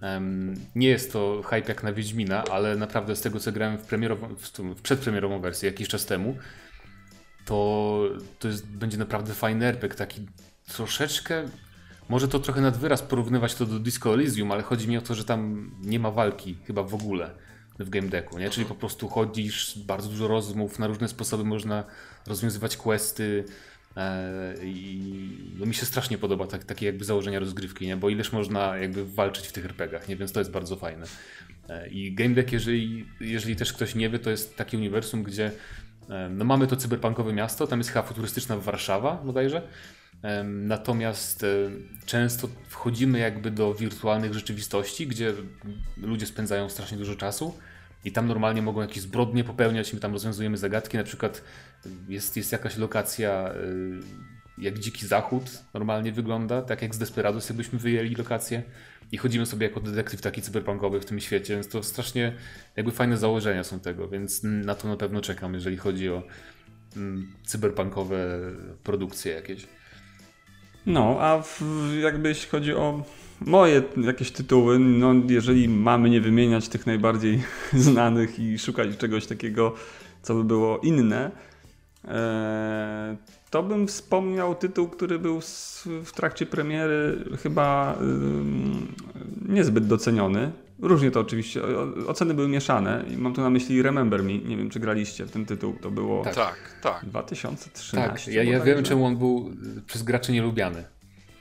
Em, 0.00 0.54
nie 0.74 0.88
jest 0.88 1.12
to 1.12 1.42
hype 1.42 1.68
jak 1.68 1.82
na 1.82 1.92
Wiedźmina, 1.92 2.44
ale 2.44 2.76
naprawdę 2.76 3.16
z 3.16 3.20
tego 3.20 3.40
co 3.40 3.52
grałem 3.52 3.78
w, 3.78 3.82
premierową, 3.82 4.28
w, 4.36 4.58
w 4.58 4.82
przedpremierową 4.82 5.40
wersję 5.40 5.70
jakiś 5.70 5.88
czas 5.88 6.06
temu, 6.06 6.36
to, 7.44 8.00
to 8.38 8.48
jest, 8.48 8.66
będzie 8.66 8.98
naprawdę 8.98 9.34
fajny 9.34 9.66
RPG, 9.66 9.98
taki 9.98 10.26
troszeczkę, 10.72 11.44
może 12.08 12.28
to 12.28 12.38
trochę 12.38 12.60
nad 12.60 12.76
wyraz 12.76 13.02
porównywać 13.02 13.54
to 13.54 13.66
do 13.66 13.78
Disco 13.78 14.14
Elysium, 14.14 14.52
ale 14.52 14.62
chodzi 14.62 14.88
mi 14.88 14.96
o 14.96 15.00
to, 15.02 15.14
że 15.14 15.24
tam 15.24 15.70
nie 15.82 15.98
ma 15.98 16.10
walki 16.10 16.56
chyba 16.66 16.82
w 16.82 16.94
ogóle 16.94 17.30
w 17.78 17.90
game 17.90 18.08
decku, 18.08 18.38
nie? 18.38 18.50
Czyli 18.50 18.66
po 18.66 18.74
prostu 18.74 19.08
chodzisz, 19.08 19.78
bardzo 19.78 20.08
dużo 20.08 20.28
rozmów, 20.28 20.78
na 20.78 20.86
różne 20.86 21.08
sposoby 21.08 21.44
można 21.44 21.84
rozwiązywać 22.28 22.76
questy 22.76 23.44
e, 23.96 24.54
i 24.64 25.54
no 25.58 25.66
mi 25.66 25.74
się 25.74 25.86
strasznie 25.86 26.18
podoba 26.18 26.46
tak, 26.46 26.64
takie 26.64 26.86
jakby 26.86 27.04
założenia 27.04 27.38
rozgrywki, 27.38 27.86
nie? 27.86 27.96
Bo 27.96 28.08
ileż 28.08 28.32
można 28.32 28.76
jakby 28.76 29.04
walczyć 29.04 29.46
w 29.46 29.52
tych 29.52 29.64
RPGach, 29.64 30.08
nie? 30.08 30.16
Więc 30.16 30.32
to 30.32 30.40
jest 30.40 30.50
bardzo 30.50 30.76
fajne. 30.76 31.06
E, 31.68 31.88
I 31.88 32.14
game 32.14 32.34
deck, 32.34 32.52
jeżeli, 32.52 33.06
jeżeli 33.20 33.56
też 33.56 33.72
ktoś 33.72 33.94
nie 33.94 34.10
wie, 34.10 34.18
to 34.18 34.30
jest 34.30 34.56
takie 34.56 34.76
uniwersum, 34.76 35.22
gdzie 35.22 35.50
e, 36.10 36.28
no 36.28 36.44
mamy 36.44 36.66
to 36.66 36.76
cyberpunkowe 36.76 37.32
miasto, 37.32 37.66
tam 37.66 37.78
jest 37.78 37.90
chyba 37.90 38.02
futurystyczna 38.02 38.56
Warszawa 38.56 39.22
bodajże, 39.24 39.62
Natomiast 40.44 41.46
często 42.06 42.48
wchodzimy 42.68 43.18
jakby 43.18 43.50
do 43.50 43.74
wirtualnych 43.74 44.34
rzeczywistości, 44.34 45.06
gdzie 45.06 45.34
ludzie 45.96 46.26
spędzają 46.26 46.68
strasznie 46.68 46.98
dużo 46.98 47.16
czasu 47.16 47.54
i 48.04 48.12
tam 48.12 48.26
normalnie 48.26 48.62
mogą 48.62 48.80
jakieś 48.80 49.00
zbrodnie 49.00 49.44
popełniać, 49.44 49.92
my 49.92 50.00
tam 50.00 50.12
rozwiązujemy 50.12 50.56
zagadki, 50.56 50.96
na 50.96 51.04
przykład 51.04 51.42
jest, 52.08 52.36
jest 52.36 52.52
jakaś 52.52 52.76
lokacja 52.76 53.54
y, 53.54 54.28
jak 54.58 54.78
Dziki 54.78 55.06
Zachód 55.06 55.44
normalnie 55.74 56.12
wygląda, 56.12 56.62
tak 56.62 56.82
jak 56.82 56.94
z 56.94 56.98
Desperados 56.98 57.48
jakbyśmy 57.48 57.78
wyjęli 57.78 58.14
lokację 58.14 58.62
i 59.12 59.18
chodzimy 59.18 59.46
sobie 59.46 59.66
jako 59.66 59.80
detektyw 59.80 60.20
taki 60.20 60.42
cyberpunkowy 60.42 61.00
w 61.00 61.04
tym 61.04 61.20
świecie, 61.20 61.54
więc 61.54 61.68
to 61.68 61.82
strasznie 61.82 62.32
jakby 62.76 62.92
fajne 62.92 63.16
założenia 63.16 63.64
są 63.64 63.80
tego, 63.80 64.08
więc 64.08 64.40
na 64.42 64.74
to 64.74 64.88
na 64.88 64.96
pewno 64.96 65.20
czekam, 65.20 65.54
jeżeli 65.54 65.76
chodzi 65.76 66.08
o 66.08 66.22
mm, 66.96 67.32
cyberpunkowe 67.46 68.40
produkcje 68.82 69.32
jakieś. 69.32 69.66
No, 70.86 71.16
a 71.20 71.42
w, 71.42 71.62
jakby 72.02 72.28
jeśli 72.28 72.48
chodzi 72.48 72.74
o 72.74 73.04
moje 73.40 73.82
jakieś 73.96 74.30
tytuły, 74.30 74.78
no 74.78 75.14
jeżeli 75.28 75.68
mamy 75.68 76.10
nie 76.10 76.20
wymieniać 76.20 76.68
tych 76.68 76.86
najbardziej 76.86 77.42
znanych 77.72 78.38
i 78.38 78.58
szukać 78.58 78.96
czegoś 78.96 79.26
takiego, 79.26 79.74
co 80.22 80.34
by 80.34 80.44
było 80.44 80.78
inne, 80.78 81.30
to 83.50 83.62
bym 83.62 83.86
wspomniał 83.88 84.54
tytuł, 84.54 84.88
który 84.88 85.18
był 85.18 85.40
w 86.04 86.12
trakcie 86.14 86.46
premiery 86.46 87.24
chyba 87.42 87.98
niezbyt 89.48 89.86
doceniony. 89.86 90.52
Różnie 90.82 91.10
to 91.10 91.20
oczywiście, 91.20 91.60
oceny 92.06 92.34
były 92.34 92.48
mieszane 92.48 93.04
i 93.10 93.16
mam 93.16 93.34
tu 93.34 93.40
na 93.40 93.50
myśli 93.50 93.82
Remember 93.82 94.22
Me, 94.22 94.38
nie 94.38 94.56
wiem 94.56 94.70
czy 94.70 94.80
graliście 94.80 95.26
w 95.26 95.30
ten 95.30 95.46
tytuł, 95.46 95.74
to 95.82 95.90
było 95.90 96.24
Tak. 96.24 96.34
Tak, 96.34 96.56
tak. 96.82 97.04
2013. 97.06 98.08
Tak, 98.08 98.34
ja, 98.34 98.42
ja 98.42 98.60
wiem, 98.60 98.82
czemu 98.82 99.04
on 99.06 99.16
był 99.16 99.50
przez 99.86 100.02
graczy 100.02 100.32
nielubiany. 100.32 100.84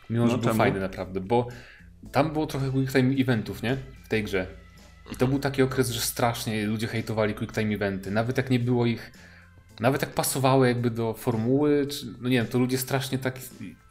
Mimo, 0.10 0.26
No 0.26 0.32
że 0.32 0.38
był 0.38 0.46
czemu? 0.48 0.58
fajny 0.58 0.80
naprawdę, 0.80 1.20
bo 1.22 1.48
tam 2.12 2.34
było 2.34 2.48
trochę 2.48 2.72
quick 2.72 2.94
time 2.94 3.16
eventów, 3.22 3.64
nie? 3.64 3.78
W 4.04 4.08
tej 4.08 4.24
grze. 4.24 4.48
I 5.12 5.16
to 5.16 5.28
był 5.28 5.40
taki 5.40 5.62
okres, 5.62 5.90
że 5.90 6.02
strasznie 6.02 6.66
ludzie 6.66 6.88
hejtowali 6.88 7.34
quick 7.34 7.54
time 7.54 7.76
eventy. 7.76 8.12
Nawet 8.12 8.38
jak 8.38 8.50
nie 8.50 8.60
było 8.60 8.86
ich 8.86 9.12
nawet 9.80 10.02
jak 10.02 10.14
pasowały 10.14 10.68
jakby 10.68 10.90
do 10.90 11.14
formuły, 11.14 11.88
czy, 11.88 12.06
no 12.22 12.30
nie 12.30 12.38
wiem, 12.38 12.48
to 12.48 12.60
ludzie 12.60 12.78
strasznie 12.78 13.18
tak 13.18 13.40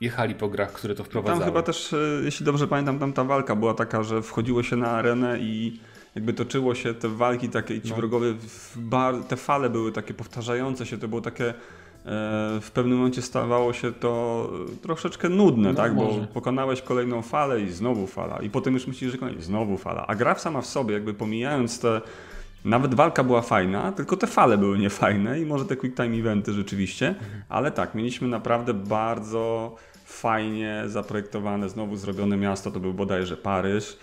jechali 0.00 0.34
po 0.34 0.48
grach, 0.48 0.72
które 0.72 0.94
to 0.94 1.04
wprowadzały. 1.04 1.38
Tam 1.40 1.48
chyba 1.48 1.62
też, 1.62 1.92
e, 1.92 1.96
jeśli 2.24 2.46
dobrze 2.46 2.68
pamiętam, 2.68 2.98
tam 2.98 3.12
ta 3.12 3.24
walka 3.24 3.56
była 3.56 3.74
taka, 3.74 4.02
że 4.02 4.22
wchodziło 4.22 4.62
się 4.62 4.76
na 4.76 4.86
arenę 4.90 5.38
i 5.40 5.80
jakby 6.14 6.32
toczyło 6.32 6.74
się 6.74 6.94
te 6.94 7.08
walki 7.08 7.48
takie 7.48 7.74
i 7.74 7.82
ci 7.82 7.90
No. 7.90 7.96
wrogowie, 7.96 8.32
w 8.34 8.78
bar, 8.78 9.14
te 9.28 9.36
fale 9.36 9.70
były 9.70 9.92
takie 9.92 10.14
powtarzające 10.14 10.86
się, 10.86 10.98
to 10.98 11.08
było 11.08 11.20
takie 11.20 11.48
e, 11.48 11.54
w 12.60 12.70
pewnym 12.74 12.98
momencie 12.98 13.22
stawało 13.22 13.72
się 13.72 13.92
to 13.92 14.50
troszeczkę 14.82 15.28
nudne, 15.28 15.68
No, 15.68 15.74
tak? 15.74 15.94
Bo 15.94 16.26
pokonałeś 16.34 16.82
kolejną 16.82 17.22
falę 17.22 17.60
i 17.60 17.70
znowu 17.70 18.06
fala. 18.06 18.38
I 18.42 18.50
potem 18.50 18.74
już 18.74 18.86
myślisz, 18.86 19.12
że 19.12 19.18
koniec, 19.18 19.42
znowu 19.42 19.76
fala. 19.76 20.06
A 20.06 20.14
gra 20.14 20.34
sama 20.34 20.60
w 20.60 20.66
sobie, 20.66 20.94
jakby 20.94 21.14
pomijając 21.14 21.80
te. 21.80 22.00
Nawet 22.66 22.94
walka 22.94 23.24
była 23.24 23.42
fajna, 23.42 23.92
tylko 23.92 24.16
te 24.16 24.26
fale 24.26 24.58
były 24.58 24.78
niefajne 24.78 25.40
i 25.40 25.46
może 25.46 25.64
te 25.64 25.76
quick 25.76 25.96
time 25.96 26.16
eventy 26.16 26.52
rzeczywiście, 26.52 27.14
ale 27.48 27.70
tak, 27.70 27.94
mieliśmy 27.94 28.28
naprawdę 28.28 28.74
bardzo 28.74 29.74
fajnie 30.04 30.82
zaprojektowane, 30.86 31.68
znowu 31.68 31.96
zrobione 31.96 32.36
miasto, 32.36 32.70
to 32.70 32.80
był 32.80 32.94
bodajże 32.94 33.36
Paryż. 33.36 33.96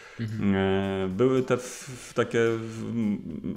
E, 0.54 1.08
Były 1.10 1.44
te 1.44 1.58
w, 1.58 2.12
takie 2.16 2.40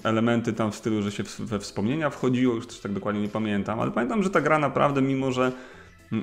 elementy 0.05 0.53
tam 0.53 0.73
w 0.73 0.75
stylu, 0.75 1.03
że 1.03 1.13
się 1.13 1.23
we 1.39 1.59
wspomnienia 1.59 2.11
wchodziło, 2.11 2.55
już 2.55 2.67
też 2.67 2.81
tak 2.81 2.93
dokładnie 2.93 3.21
nie 3.21 3.29
pamiętam, 3.29 3.81
ale 3.81 3.91
pamiętam, 3.91 4.23
że 4.23 4.31
ta 4.31 4.41
gra 4.41 4.59
naprawdę, 4.59 5.03
mimo 5.03 5.33
że 5.33 5.53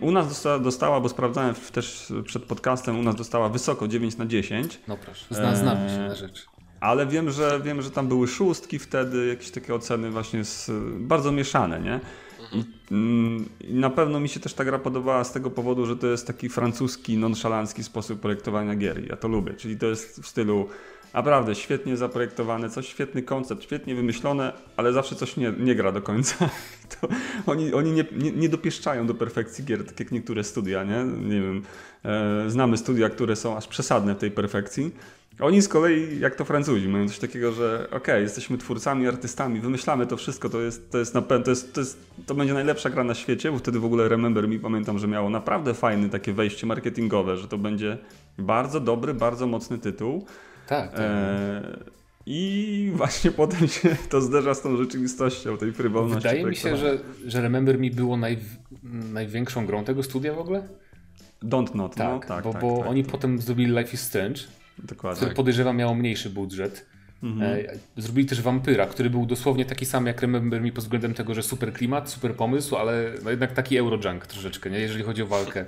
u 0.01 0.11
nas 0.11 0.27
dostała, 0.27 0.59
dostała 0.59 1.01
bo 1.01 1.09
sprawdzałem 1.09 1.55
też 1.71 2.13
przed 2.25 2.43
podcastem, 2.43 2.99
u 2.99 3.03
nas 3.03 3.15
dostała 3.15 3.49
wysoko 3.49 3.87
9 3.87 4.17
na 4.17 4.25
10, 4.25 4.79
No 4.87 4.97
proszę, 4.97 5.25
zna, 5.29 5.55
znamy 5.55 5.89
się 5.89 5.95
Eee, 5.95 6.09
na 6.09 6.15
rzecz. 6.15 6.45
Ale 6.83 7.07
wiem, 7.07 7.31
że 7.31 7.61
wiem, 7.63 7.81
że 7.81 7.91
tam 7.91 8.07
były 8.07 8.27
szóstki 8.27 8.79
wtedy, 8.79 9.27
jakieś 9.27 9.51
takie 9.51 9.75
oceny 9.75 10.11
właśnie 10.11 10.43
z, 10.45 10.71
bardzo 10.99 11.31
mieszane, 11.31 11.79
nie? 11.79 11.99
I, 12.51 12.63
mm, 12.91 13.49
I 13.61 13.73
na 13.73 13.89
pewno 13.89 14.19
mi 14.19 14.29
się 14.29 14.39
też 14.39 14.53
ta 14.53 14.65
gra 14.65 14.79
podobała 14.79 15.23
z 15.23 15.31
tego 15.31 15.49
powodu, 15.49 15.85
że 15.85 15.97
to 15.97 16.07
jest 16.07 16.27
taki 16.27 16.49
francuski, 16.49 17.17
nonszalancki 17.17 17.83
sposób 17.83 18.19
projektowania 18.19 18.75
gier. 18.75 19.09
Ja 19.09 19.17
to 19.17 19.27
lubię. 19.27 19.53
Czyli 19.53 19.77
to 19.77 19.85
jest 19.85 20.21
w 20.21 20.27
stylu 20.27 20.67
naprawdę 21.13 21.55
świetnie 21.55 21.97
zaprojektowane, 21.97 22.69
coś 22.69 22.87
świetny 22.87 23.21
koncept, 23.21 23.63
świetnie 23.63 23.95
wymyślone, 23.95 24.53
ale 24.77 24.93
zawsze 24.93 25.15
coś 25.15 25.37
nie, 25.37 25.53
nie 25.59 25.75
gra 25.75 25.91
do 25.91 26.01
końca. 26.01 26.35
To 27.01 27.07
oni 27.45 27.73
oni 27.73 27.91
nie, 27.91 28.05
nie, 28.11 28.31
nie 28.31 28.49
dopieszczają 28.49 29.07
do 29.07 29.13
perfekcji 29.13 29.65
gier, 29.65 29.85
tak 29.85 29.99
jak 29.99 30.11
niektóre 30.11 30.43
studia, 30.43 30.83
nie? 30.83 31.03
Nie 31.03 31.41
wiem, 31.41 31.63
e, 32.05 32.49
znamy 32.49 32.77
studia, 32.77 33.09
które 33.09 33.35
są 33.35 33.57
aż 33.57 33.67
przesadne 33.67 34.15
w 34.15 34.17
tej 34.17 34.31
perfekcji. 34.31 34.91
Oni 35.39 35.61
z 35.61 35.67
kolei, 35.67 36.19
jak 36.19 36.35
to 36.35 36.45
Francuzi, 36.45 36.87
mają 36.87 37.07
coś 37.07 37.19
takiego, 37.19 37.51
że 37.51 37.87
okej, 37.91 38.21
jesteśmy 38.23 38.57
twórcami, 38.57 39.07
artystami, 39.07 39.59
wymyślamy 39.59 40.07
to 40.07 40.17
wszystko, 40.17 40.49
to 40.49 40.61
jest, 40.61 40.91
to 40.91 40.97
jest 40.97 41.13
na 41.13 41.21
to, 41.21 41.49
jest, 41.49 41.73
to, 41.73 41.79
jest, 41.79 41.99
to 42.25 42.35
będzie 42.35 42.53
najlepsza 42.53 42.89
gra 42.89 43.03
na 43.03 43.13
świecie, 43.13 43.51
bo 43.51 43.57
wtedy 43.57 43.79
w 43.79 43.85
ogóle 43.85 44.09
Remember 44.09 44.47
Me 44.47 44.59
pamiętam, 44.59 44.99
że 44.99 45.07
miało 45.07 45.29
naprawdę 45.29 45.73
fajne 45.73 46.09
takie 46.09 46.33
wejście 46.33 46.67
marketingowe, 46.67 47.37
że 47.37 47.47
to 47.47 47.57
będzie 47.57 47.97
bardzo 48.37 48.79
dobry, 48.79 49.13
bardzo 49.13 49.47
mocny 49.47 49.77
tytuł. 49.77 50.25
Tak, 50.67 50.91
tak. 50.91 50.99
E, 50.99 51.79
I 52.25 52.91
właśnie 52.95 53.31
potem 53.41 53.67
się 53.67 53.95
to 54.09 54.21
zderza 54.21 54.53
z 54.53 54.61
tą 54.61 54.77
rzeczywistością, 54.77 55.57
tej 55.57 55.73
frywolności. 55.73 56.29
Wydaje 56.29 56.45
mi 56.45 56.55
się, 56.55 56.77
że, 56.77 56.97
że 57.25 57.41
Remember 57.41 57.79
Me 57.79 57.89
było 57.89 58.17
naj, 58.17 58.37
największą 59.13 59.65
grą 59.65 59.83
tego 59.83 60.03
studia 60.03 60.33
w 60.33 60.39
ogóle. 60.39 60.67
Don't 61.43 61.75
not, 61.75 61.95
Tak, 61.95 62.29
no, 62.29 62.35
tak, 62.35 62.43
bo, 62.43 62.53
tak, 62.53 62.61
bo 62.61 62.77
tak, 62.77 62.87
oni 62.87 63.03
tak, 63.03 63.11
potem 63.11 63.41
zrobili 63.41 63.71
Life 63.71 63.93
is 63.93 64.01
Strange, 64.01 64.41
Dokładnie. 64.77 65.17
który 65.21 65.35
podejrzewam 65.35 65.77
miał 65.77 65.95
mniejszy 65.95 66.29
budżet. 66.29 66.85
Mhm. 67.23 67.59
E, 67.97 68.01
Zrobili 68.01 68.27
też 68.27 68.41
Vampyra, 68.41 68.85
który 68.85 69.09
był 69.09 69.25
dosłownie 69.25 69.65
taki 69.65 69.85
sam 69.85 70.05
jak 70.07 70.21
Remember 70.21 70.61
Me 70.61 70.71
pod 70.71 70.83
względem 70.83 71.13
tego, 71.13 71.33
że 71.33 71.43
super 71.43 71.73
klimat, 71.73 72.09
super 72.09 72.35
pomysł, 72.35 72.75
ale 72.75 73.11
no 73.23 73.29
jednak 73.29 73.51
taki 73.51 73.77
Eurojunk 73.77 74.27
troszeczkę, 74.27 74.69
nie? 74.69 74.79
jeżeli 74.79 75.03
chodzi 75.03 75.21
o 75.23 75.27
walkę. 75.27 75.65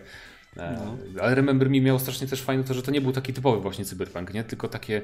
E, 0.58 0.78
No. 0.86 0.98
Ale 1.22 1.36
Remember 1.36 1.70
Me 1.70 1.82
miał 1.82 2.00
strasznie 2.00 2.28
też 2.28 2.42
fajne 2.42 2.64
to, 2.64 2.74
że 2.74 2.82
to 2.84 2.92
nie 2.92 3.02
był 3.02 3.12
taki 3.12 3.34
typowy 3.34 3.62
właśnie 3.62 3.86
cyberpunk, 3.86 4.34
nie? 4.34 4.44
tylko 4.44 4.68
takie 4.68 5.02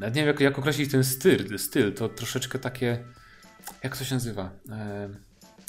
nawet 0.00 0.14
nie 0.14 0.20
wiem 0.22 0.28
jak, 0.28 0.40
jak 0.40 0.58
określić 0.58 0.90
ten 0.90 1.04
styl, 1.04 1.58
styl, 1.58 1.92
to 1.94 2.08
troszeczkę 2.08 2.58
takie 2.58 2.98
jak 3.82 3.96
to 3.96 4.04
się 4.04 4.14
nazywa? 4.14 4.50
E, 4.70 5.08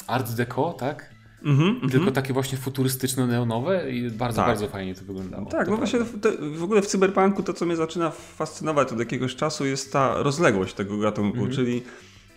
Art 0.08 0.32
Deco, 0.36 0.74
tak? 0.74 1.10
Mhm, 1.48 1.70
mhm. 1.70 1.90
Tylko 1.92 2.12
takie 2.12 2.34
właśnie 2.34 2.58
futurystyczno-neonowe 2.58 3.90
i 3.92 4.12
bardzo, 4.12 4.36
Tak. 4.38 4.48
bardzo 4.48 4.68
fajnie 4.68 4.96
to 4.96 5.06
wyglądało. 5.06 5.46
Tak, 5.46 5.66
to 5.66 5.72
no 5.72 5.78
właśnie 5.78 6.00
te, 6.22 6.32
w 6.38 6.64
ogóle 6.64 6.82
w 6.82 6.86
cyberpunku 6.86 7.44
to, 7.44 7.54
co 7.54 7.66
mnie 7.66 7.76
zaczyna 7.76 8.12
fascynować 8.12 8.92
od 8.92 9.00
jakiegoś 9.00 9.36
czasu, 9.36 9.66
jest 9.66 9.94
ta 9.94 10.24
rozległość 10.24 10.74
tego 10.74 10.98
gatunku, 10.98 11.38
Mhm. 11.38 11.56
czyli, 11.56 11.82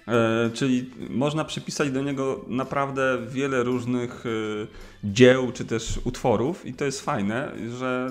e, 0.09 0.51
czyli 0.55 0.91
można 1.11 1.45
przypisać 1.45 1.91
do 1.91 2.03
niego 2.03 2.45
naprawdę 2.49 3.19
wiele 3.31 3.63
różnych 3.63 4.25
e, 4.27 4.31
dzieł 5.05 5.53
czy 5.53 5.65
też 5.65 6.01
utworów 6.05 6.67
i 6.67 6.75
to 6.75 6.85
jest 6.85 7.01
fajne, 7.01 7.53
że 7.79 8.11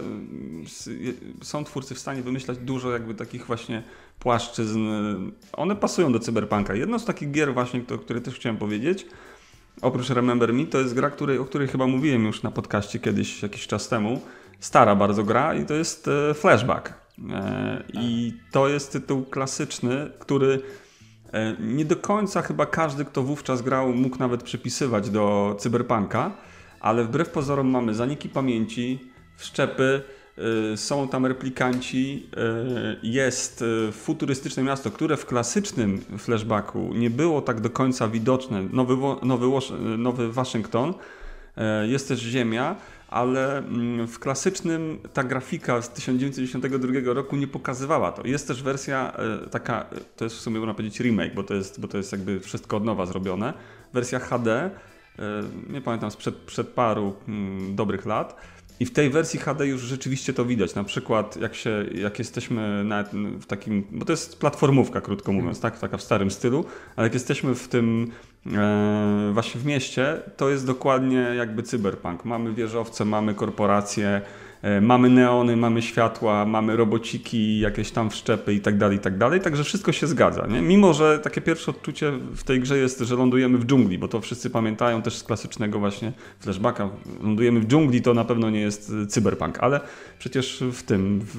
s- 0.66 0.90
je- 1.00 1.14
są 1.42 1.64
twórcy 1.64 1.96
w 1.96 2.00
stanie 2.00 2.22
wymyślać 2.22 2.58
dużo 2.58 2.92
jakby 2.92 3.14
takich 3.16 3.46
właśnie 3.46 3.84
płaszczyzn. 4.20 4.88
One 5.54 5.76
pasują 5.76 6.12
do 6.12 6.20
cyberpunka. 6.20 6.76
Jedną 6.76 7.00
z 7.00 7.06
takich 7.06 7.32
gier 7.32 7.54
właśnie, 7.54 7.82
o 7.96 7.98
której 7.98 8.24
też 8.24 8.36
chciałem 8.36 8.58
powiedzieć, 8.58 9.06
Oprócz 9.82 10.10
Remember 10.10 10.54
Me, 10.54 10.66
to 10.66 10.78
jest 10.78 10.94
gra, 10.94 11.10
której, 11.10 11.38
o 11.38 11.46
której 11.46 11.68
chyba 11.68 11.88
mówiłem 11.88 12.26
już 12.26 12.44
na 12.44 12.52
podcaście 12.52 13.00
kiedyś, 13.00 13.44
jakiś 13.44 13.68
czas 13.68 13.88
temu. 13.88 14.22
Stara 14.60 14.96
bardzo 14.96 15.24
gra 15.24 15.54
i 15.54 15.66
to 15.66 15.74
jest 15.74 16.08
e, 16.08 16.34
Flashback. 16.34 16.94
E, 17.30 17.84
I 17.94 18.34
to 18.52 18.68
jest 18.68 18.92
tytuł 18.92 19.26
klasyczny, 19.26 20.12
który 20.20 20.62
e, 21.34 21.56
nie 21.60 21.86
do 21.86 21.96
końca 21.96 22.42
chyba 22.42 22.66
każdy, 22.66 23.06
kto 23.06 23.24
wówczas 23.24 23.62
grał, 23.62 23.94
mógł 23.94 24.18
nawet 24.18 24.44
przypisywać 24.44 25.10
do 25.10 25.56
cyberpunka, 25.60 26.32
ale 26.80 27.04
wbrew 27.04 27.30
pozorom 27.30 27.70
mamy 27.70 27.94
zaniki 27.94 28.30
pamięci, 28.30 29.00
wszczepy, 29.38 30.02
są 30.76 31.08
tam 31.08 31.26
replikanci, 31.26 32.30
y, 32.38 33.08
jest 33.08 33.62
y, 33.62 33.92
futurystyczne 33.92 34.64
miasto, 34.64 34.92
które 34.92 35.18
w 35.18 35.26
klasycznym 35.26 36.02
flashbacku 36.18 36.94
nie 36.94 37.10
było 37.10 37.42
tak 37.42 37.62
do 37.62 37.70
końca 37.70 38.08
widoczne. 38.08 38.64
Nowy, 38.72 38.98
nowy, 39.24 39.48
nowy 39.98 40.32
Waszyngton, 40.32 40.90
y, 40.90 41.88
jest 41.88 42.08
też 42.08 42.20
Ziemia, 42.20 42.76
ale 43.10 43.58
mm, 43.58 44.08
w 44.08 44.20
klasycznym 44.20 45.00
ta 45.14 45.24
grafika 45.24 45.82
z 45.82 45.90
1992 45.90 47.14
roku 47.14 47.36
nie 47.36 47.48
pokazywała 47.48 48.12
to. 48.12 48.28
Jest 48.28 48.48
też 48.48 48.64
wersja 48.64 49.14
y, 49.46 49.50
taka, 49.50 49.82
y, 49.82 50.00
to 50.16 50.26
jest 50.26 50.36
w 50.36 50.40
sumie 50.40 50.60
można 50.60 50.74
powiedzieć 50.74 51.00
remake, 51.00 51.36
bo 51.36 51.44
to 51.44 51.54
jest, 51.54 51.82
bo 51.82 51.88
to 51.88 51.98
jest 51.98 52.12
jakby 52.12 52.40
wszystko 52.40 52.78
od 52.78 52.86
nowa 52.86 53.06
zrobione. 53.06 53.54
Wersja 53.94 54.20
HD, 54.20 54.70
y, 55.20 55.22
nie 55.74 55.82
pamiętam, 55.82 56.12
sprzed 56.12 56.36
przed 56.36 56.68
paru 56.68 57.16
mm, 57.28 57.76
dobrych 57.76 58.06
lat. 58.06 58.36
I 58.80 58.86
w 58.86 58.92
tej 58.92 59.10
wersji 59.10 59.40
HD 59.40 59.68
już 59.68 59.82
rzeczywiście 59.82 60.34
to 60.34 60.46
widać. 60.46 60.76
Na 60.76 60.84
przykład 60.84 61.38
jak, 61.38 61.56
się, 61.56 61.86
jak 61.94 62.20
jesteśmy 62.20 62.86
w 63.42 63.46
takim, 63.46 63.84
bo 63.92 64.06
to 64.06 64.14
jest 64.14 64.40
platformówka 64.40 65.02
krótko 65.02 65.32
mówiąc, 65.32 65.60
tak? 65.60 65.80
taka 65.80 65.98
w 65.98 66.02
starym 66.02 66.32
stylu, 66.32 66.66
ale 66.96 67.06
jak 67.06 67.14
jesteśmy 67.14 67.56
w 67.56 67.68
tym 67.68 68.12
e, 68.56 69.32
właśnie 69.34 69.62
w 69.62 69.66
mieście, 69.66 70.22
to 70.38 70.50
jest 70.50 70.66
dokładnie 70.66 71.18
jakby 71.18 71.64
cyberpunk. 71.64 72.26
Mamy 72.26 72.54
wieżowce, 72.54 73.06
mamy 73.06 73.34
korporacje, 73.34 74.22
mamy 74.82 75.10
neony, 75.10 75.58
mamy 75.58 75.82
światła, 75.82 76.46
mamy 76.46 76.76
robociki, 76.76 77.60
jakieś 77.60 77.92
tam 77.92 78.10
wszczepy 78.10 78.54
i 78.54 78.60
tak 78.60 78.78
dalej, 78.78 78.98
i 78.98 79.00
tak 79.00 79.18
dalej. 79.18 79.42
Także 79.42 79.64
wszystko 79.64 79.92
się 79.92 80.08
zgadza. 80.08 80.48
Nie? 80.48 80.62
Mimo, 80.62 80.94
że 80.94 81.20
takie 81.20 81.42
pierwsze 81.42 81.72
odczucie 81.72 82.12
w 82.36 82.44
tej 82.44 82.60
grze 82.60 82.78
jest, 82.78 83.00
że 83.00 83.16
lądujemy 83.16 83.58
w 83.58 83.66
dżungli, 83.66 83.98
bo 83.98 84.08
to 84.08 84.22
wszyscy 84.22 84.50
pamiętają 84.50 85.02
też 85.02 85.18
z 85.18 85.24
klasycznego 85.24 85.80
właśnie 85.80 86.14
flashbacka. 86.40 86.90
Lądujemy 87.24 87.60
w 87.60 87.68
dżungli, 87.68 88.02
to 88.02 88.14
na 88.14 88.26
pewno 88.26 88.50
nie 88.50 88.60
jest 88.60 88.92
e, 89.04 89.08
cyberpunk, 89.08 89.58
ale 89.60 89.80
przecież 90.20 90.64
w 90.72 90.84
tym, 90.84 91.20
w, 91.20 91.36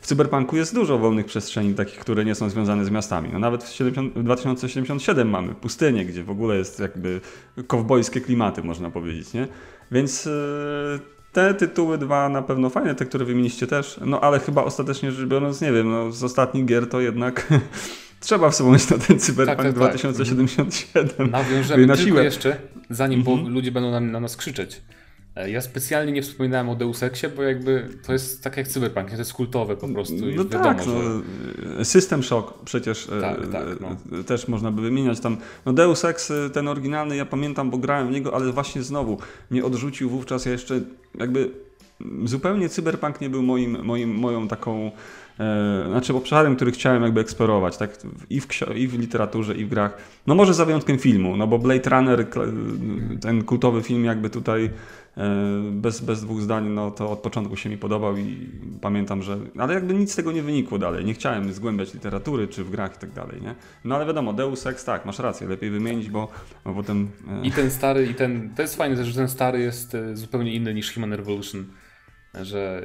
w 0.00 0.06
cyberpunku 0.06 0.56
jest 0.56 0.74
dużo 0.74 0.98
wolnych 0.98 1.26
przestrzeni 1.26 1.74
takich, 1.74 1.98
które 1.98 2.24
nie 2.24 2.34
są 2.34 2.50
związane 2.50 2.84
z 2.84 2.90
miastami. 2.90 3.28
No 3.32 3.38
nawet 3.38 3.64
w, 3.64 3.72
70, 3.72 4.14
w 4.14 4.22
2077 4.22 5.30
mamy 5.30 5.54
pustynię, 5.54 6.04
gdzie 6.04 6.24
w 6.24 6.30
ogóle 6.30 6.56
jest 6.56 6.80
jakby 6.80 7.20
kowbojskie 7.66 8.20
klimaty, 8.20 8.62
można 8.62 8.90
powiedzieć, 8.90 9.32
nie? 9.32 9.48
Więc 9.90 10.26
e, 10.26 11.21
te 11.32 11.54
tytuły 11.54 11.98
dwa 11.98 12.28
na 12.28 12.42
pewno 12.42 12.70
fajne, 12.70 12.94
te, 12.94 13.04
które 13.06 13.24
wymieniliście 13.24 13.66
też, 13.66 14.00
no 14.04 14.20
ale 14.20 14.40
chyba 14.40 14.64
ostatecznie 14.64 15.12
rzecz 15.12 15.26
biorąc, 15.28 15.60
nie 15.60 15.72
wiem, 15.72 15.90
no 15.90 16.12
z 16.12 16.24
ostatnich 16.24 16.64
gier 16.64 16.88
to 16.88 17.00
jednak 17.00 17.48
trzeba 18.20 18.50
wspomnieć 18.50 18.90
na 18.90 18.98
ten 18.98 19.18
Cyberpunk 19.18 19.56
Tak, 19.56 19.66
tak, 19.66 19.66
tak. 19.66 19.74
2077. 19.74 21.30
Nawiążemy 21.30 21.86
na 21.86 21.96
siłę. 21.96 22.24
jeszcze, 22.24 22.56
zanim 22.90 23.22
bo 23.22 23.32
Mhm. 23.32 23.54
ludzie 23.54 23.72
będą 23.72 23.90
na, 23.90 24.00
na 24.00 24.20
nas 24.20 24.36
krzyczeć. 24.36 24.80
E, 25.36 25.50
Ja 25.50 25.60
specjalnie 25.60 26.12
nie 26.12 26.22
wspominałem 26.22 26.68
o 26.68 26.74
Deus 26.74 27.02
Exie, 27.02 27.28
bo 27.28 27.42
jakby 27.42 27.88
to 28.06 28.12
jest 28.12 28.44
tak 28.44 28.56
jak 28.56 28.68
Cyberpunk, 28.68 29.10
to 29.10 29.16
jest 29.16 29.32
kultowe 29.32 29.76
po 29.76 29.88
prostu. 29.88 30.16
No 30.36 30.44
wiadomo, 30.44 30.64
tak, 30.64 30.82
że... 30.82 30.90
no, 30.90 31.84
System 31.84 32.22
Shock 32.22 32.64
przecież 32.64 33.08
e, 33.08 33.20
Tak, 33.20 33.48
tak, 33.48 33.64
no. 33.80 34.18
e, 34.18 34.24
też 34.24 34.48
można 34.48 34.70
by 34.70 34.82
wymieniać 34.82 35.20
tam. 35.20 35.36
No 35.66 35.72
Deus 35.72 36.04
Ex, 36.04 36.32
ten 36.52 36.68
oryginalny, 36.68 37.16
ja 37.16 37.26
pamiętam, 37.26 37.70
bo 37.70 37.78
grałem 37.78 38.08
w 38.08 38.10
niego, 38.10 38.34
ale 38.34 38.52
właśnie 38.52 38.82
znowu 38.82 39.18
mnie 39.50 39.64
odrzucił 39.64 40.10
wówczas 40.10 40.46
ja 40.46 40.52
jeszcze 40.52 40.80
jakby 41.18 41.50
zupełnie 42.24 42.68
Cyberpunk 42.68 43.20
nie 43.20 43.30
był 43.30 43.42
moim, 43.42 43.84
moim, 43.84 44.14
moją 44.14 44.48
taką 44.48 44.90
znaczy 45.88 46.16
obszarem, 46.16 46.56
który 46.56 46.72
chciałem 46.72 47.02
jakby 47.02 47.20
eksplorować, 47.20 47.76
tak, 47.76 47.98
i 48.30 48.40
w, 48.40 48.46
i 48.74 48.88
w 48.88 48.98
literaturze, 48.98 49.54
i 49.56 49.64
w 49.64 49.68
grach. 49.68 49.96
No 50.26 50.34
może 50.34 50.54
za 50.54 50.64
wyjątkiem 50.64 50.98
filmu, 50.98 51.36
no 51.36 51.46
bo 51.46 51.58
Blade 51.58 51.90
Runner, 51.90 52.26
ten 53.20 53.44
kultowy 53.44 53.82
film 53.82 54.04
jakby 54.04 54.30
tutaj 54.30 54.70
bez, 55.70 56.00
bez 56.00 56.20
dwóch 56.20 56.40
zdań, 56.40 56.68
no 56.68 56.90
to 56.90 57.10
od 57.10 57.18
początku 57.18 57.56
się 57.56 57.70
mi 57.70 57.78
podobał 57.78 58.16
i 58.16 58.50
pamiętam, 58.80 59.22
że, 59.22 59.38
ale 59.58 59.74
jakby 59.74 59.94
nic 59.94 60.12
z 60.12 60.16
tego 60.16 60.32
nie 60.32 60.42
wynikło 60.42 60.78
dalej, 60.78 61.04
nie 61.04 61.14
chciałem 61.14 61.52
zgłębiać 61.52 61.94
literatury, 61.94 62.48
czy 62.48 62.64
w 62.64 62.70
grach 62.70 62.96
i 62.96 62.98
tak 62.98 63.10
dalej, 63.10 63.42
nie? 63.42 63.54
No 63.84 63.94
ale 63.94 64.06
wiadomo, 64.06 64.32
Deus 64.32 64.66
Ex, 64.66 64.84
tak, 64.84 65.06
masz 65.06 65.18
rację, 65.18 65.48
lepiej 65.48 65.70
wymienić, 65.70 66.10
bo, 66.10 66.28
bo 66.64 66.74
potem... 66.74 67.10
E... 67.28 67.46
I 67.46 67.52
ten 67.52 67.70
stary, 67.70 68.06
i 68.06 68.14
ten, 68.14 68.54
to 68.56 68.62
jest 68.62 68.76
fajne, 68.76 69.04
że 69.04 69.14
ten 69.14 69.28
stary 69.28 69.60
jest 69.60 69.94
e, 69.94 70.16
zupełnie 70.16 70.54
inny 70.54 70.74
niż 70.74 70.94
Human 70.94 71.12
Revolution 71.12 71.64
że 72.42 72.82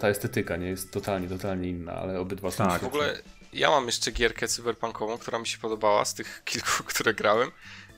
ta 0.00 0.08
estetyka 0.08 0.56
nie 0.56 0.66
jest 0.66 0.92
totalnie, 0.92 1.28
totalnie 1.28 1.68
inna, 1.68 1.92
ale 1.92 2.20
obydwa 2.20 2.50
są 2.50 2.64
Tak, 2.64 2.82
w 2.82 2.86
ogóle 2.86 3.22
ja 3.52 3.70
mam 3.70 3.86
jeszcze 3.86 4.12
gierkę 4.12 4.48
cyberpunkową, 4.48 5.18
która 5.18 5.38
mi 5.38 5.46
się 5.46 5.58
podobała 5.58 6.04
z 6.04 6.14
tych 6.14 6.40
kilku, 6.44 6.84
które 6.84 7.14
grałem 7.14 7.50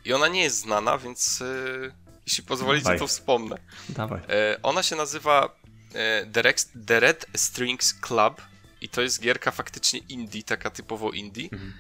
i 0.05 0.13
ona 0.13 0.29
nie 0.29 0.43
jest 0.43 0.59
znana, 0.59 0.99
więc 0.99 1.41
yy, 1.41 1.93
jeśli 2.33 2.45
pozwolicie, 2.45 2.85
Dawaj. 2.85 2.99
to 2.99 3.07
wspomnę. 3.07 3.57
Dawaj. 3.89 4.21
Yy, 4.21 4.63
ona 4.63 4.83
się 4.83 4.97
nazywa 4.97 5.57
yy, 5.95 6.33
The, 6.33 6.43
Rex, 6.43 6.69
The, 6.87 7.01
Red 7.01 7.27
Strings 7.37 7.95
Club 7.95 8.43
i 8.81 8.89
to 8.89 9.03
jest 9.03 9.21
gierka 9.21 9.51
faktycznie 9.51 10.01
indie, 10.09 10.43
taka 10.43 10.71
typowo 10.71 11.11
indie. 11.11 11.49
Mhm. 11.53 11.73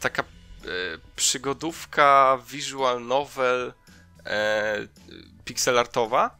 taka 0.00 0.24
przygodówka, 1.16 2.38
visual 2.50 3.06
novel, 3.06 3.72
pixelartowa 5.44 6.36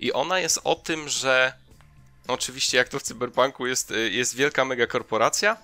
i 0.00 0.12
ona 0.12 0.38
jest 0.38 0.60
o 0.64 0.74
tym, 0.74 1.08
że 1.08 1.52
no 2.28 2.34
oczywiście 2.34 2.76
jak 2.76 2.88
to 2.88 2.98
w 2.98 3.02
cyberpunku 3.02 3.66
jest, 3.66 3.90
y, 3.90 4.10
jest 4.10 4.36
wielka 4.36 4.64
megakorporacja 4.64 5.56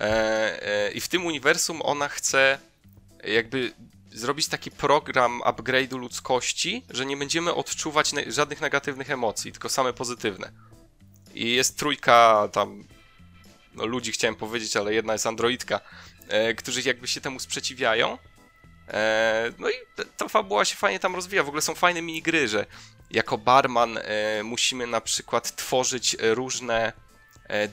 e, 0.00 0.62
e, 0.66 0.90
i 0.90 1.00
w 1.00 1.08
tym 1.08 1.26
uniwersum 1.26 1.82
ona 1.82 2.08
chce 2.08 2.58
jakby 3.24 3.72
zrobić 4.14 4.48
taki 4.48 4.70
program 4.70 5.40
upgrade'u 5.40 5.98
ludzkości, 5.98 6.84
że 6.90 7.06
nie 7.06 7.16
będziemy 7.16 7.54
odczuwać 7.54 8.12
żadnych 8.26 8.60
negatywnych 8.60 9.10
emocji, 9.10 9.52
tylko 9.52 9.68
same 9.68 9.92
pozytywne. 9.92 10.52
I 11.34 11.52
jest 11.52 11.78
trójka 11.78 12.48
tam 12.52 12.84
no, 13.74 13.86
ludzi 13.86 14.12
chciałem 14.12 14.34
powiedzieć, 14.34 14.76
ale 14.76 14.94
jedna 14.94 15.12
jest 15.12 15.26
androidka, 15.26 15.80
e, 16.28 16.54
którzy 16.54 16.82
jakby 16.82 17.08
się 17.08 17.20
temu 17.20 17.40
sprzeciwiają. 17.40 18.18
E, 18.88 19.52
no 19.58 19.70
i 19.70 19.74
ta 20.16 20.28
fabuła 20.28 20.64
się 20.64 20.76
fajnie 20.76 21.00
tam 21.00 21.14
rozwija. 21.14 21.42
W 21.42 21.48
ogóle 21.48 21.62
są 21.62 21.74
fajne 21.74 22.02
minigry, 22.02 22.48
że 22.48 22.66
jako 23.10 23.38
barman 23.38 23.98
e, 23.98 24.42
musimy 24.42 24.86
na 24.86 25.00
przykład 25.00 25.56
tworzyć 25.56 26.16
różne 26.20 26.92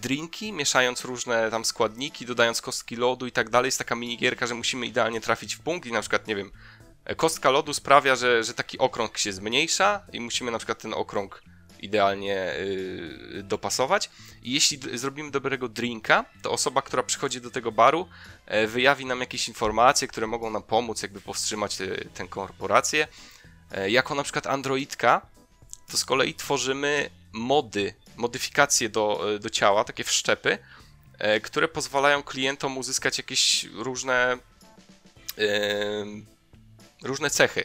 drinki, 0.01 0.53
mieszając 0.53 1.05
różne 1.05 1.51
tam 1.51 1.65
składniki, 1.65 2.25
dodając 2.25 2.61
kostki 2.61 2.95
lodu 2.95 3.27
i 3.27 3.31
tak 3.31 3.49
dalej. 3.49 3.67
Jest 3.67 3.77
taka 3.77 3.95
minigierka, 3.95 4.47
że 4.47 4.55
musimy 4.55 4.85
idealnie 4.85 5.21
trafić 5.21 5.55
w 5.55 5.59
punkt 5.59 5.87
i 5.87 5.91
na 5.91 6.01
przykład, 6.01 6.27
nie 6.27 6.35
wiem, 6.35 6.51
e, 7.05 7.15
kostka 7.15 7.49
lodu 7.49 7.73
sprawia, 7.73 8.15
że, 8.15 8.43
że 8.43 8.53
taki 8.53 8.77
okrąg 8.77 9.17
się 9.17 9.33
zmniejsza 9.33 10.01
i 10.13 10.19
musimy 10.19 10.51
na 10.51 10.57
przykład 10.57 10.81
ten 10.81 10.93
okrąg 10.93 11.43
idealnie 11.81 12.55
yy, 12.59 13.43
dopasować. 13.43 14.09
I 14.43 14.51
jeśli 14.51 14.97
zrobimy 14.97 15.31
dobrego 15.31 15.69
drinka, 15.69 16.25
to 16.41 16.51
osoba, 16.51 16.81
która 16.81 17.03
przychodzi 17.03 17.41
do 17.41 17.51
tego 17.51 17.71
baru, 17.71 18.07
yy, 18.47 18.67
wyjawi 18.67 19.05
nam 19.05 19.19
jakieś 19.19 19.47
informacje, 19.47 20.07
które 20.07 20.27
mogą 20.27 20.49
nam 20.49 20.63
pomóc, 20.63 21.01
jakby 21.01 21.21
powstrzymać 21.21 21.77
tę 22.13 22.27
korporację. 22.27 23.07
E, 23.71 23.89
jako 23.89 24.15
na 24.15 24.23
przykład 24.23 24.47
Androidka, 24.47 25.21
to 25.91 25.97
z 25.97 26.05
kolei 26.05 26.33
tworzymy 26.33 27.09
mody, 27.33 27.93
modyfikacje 28.19 28.89
do, 28.89 29.35
e, 29.35 29.39
do 29.39 29.49
ciała, 29.49 29.83
takie 29.83 30.03
wszczepy, 30.03 30.57
e, 31.19 31.39
które 31.39 31.67
pozwalają 31.67 32.23
klientom 32.23 32.77
uzyskać 32.77 33.17
jakieś 33.17 33.63
różne 33.63 34.37
różne 37.03 37.29
cechy. 37.29 37.63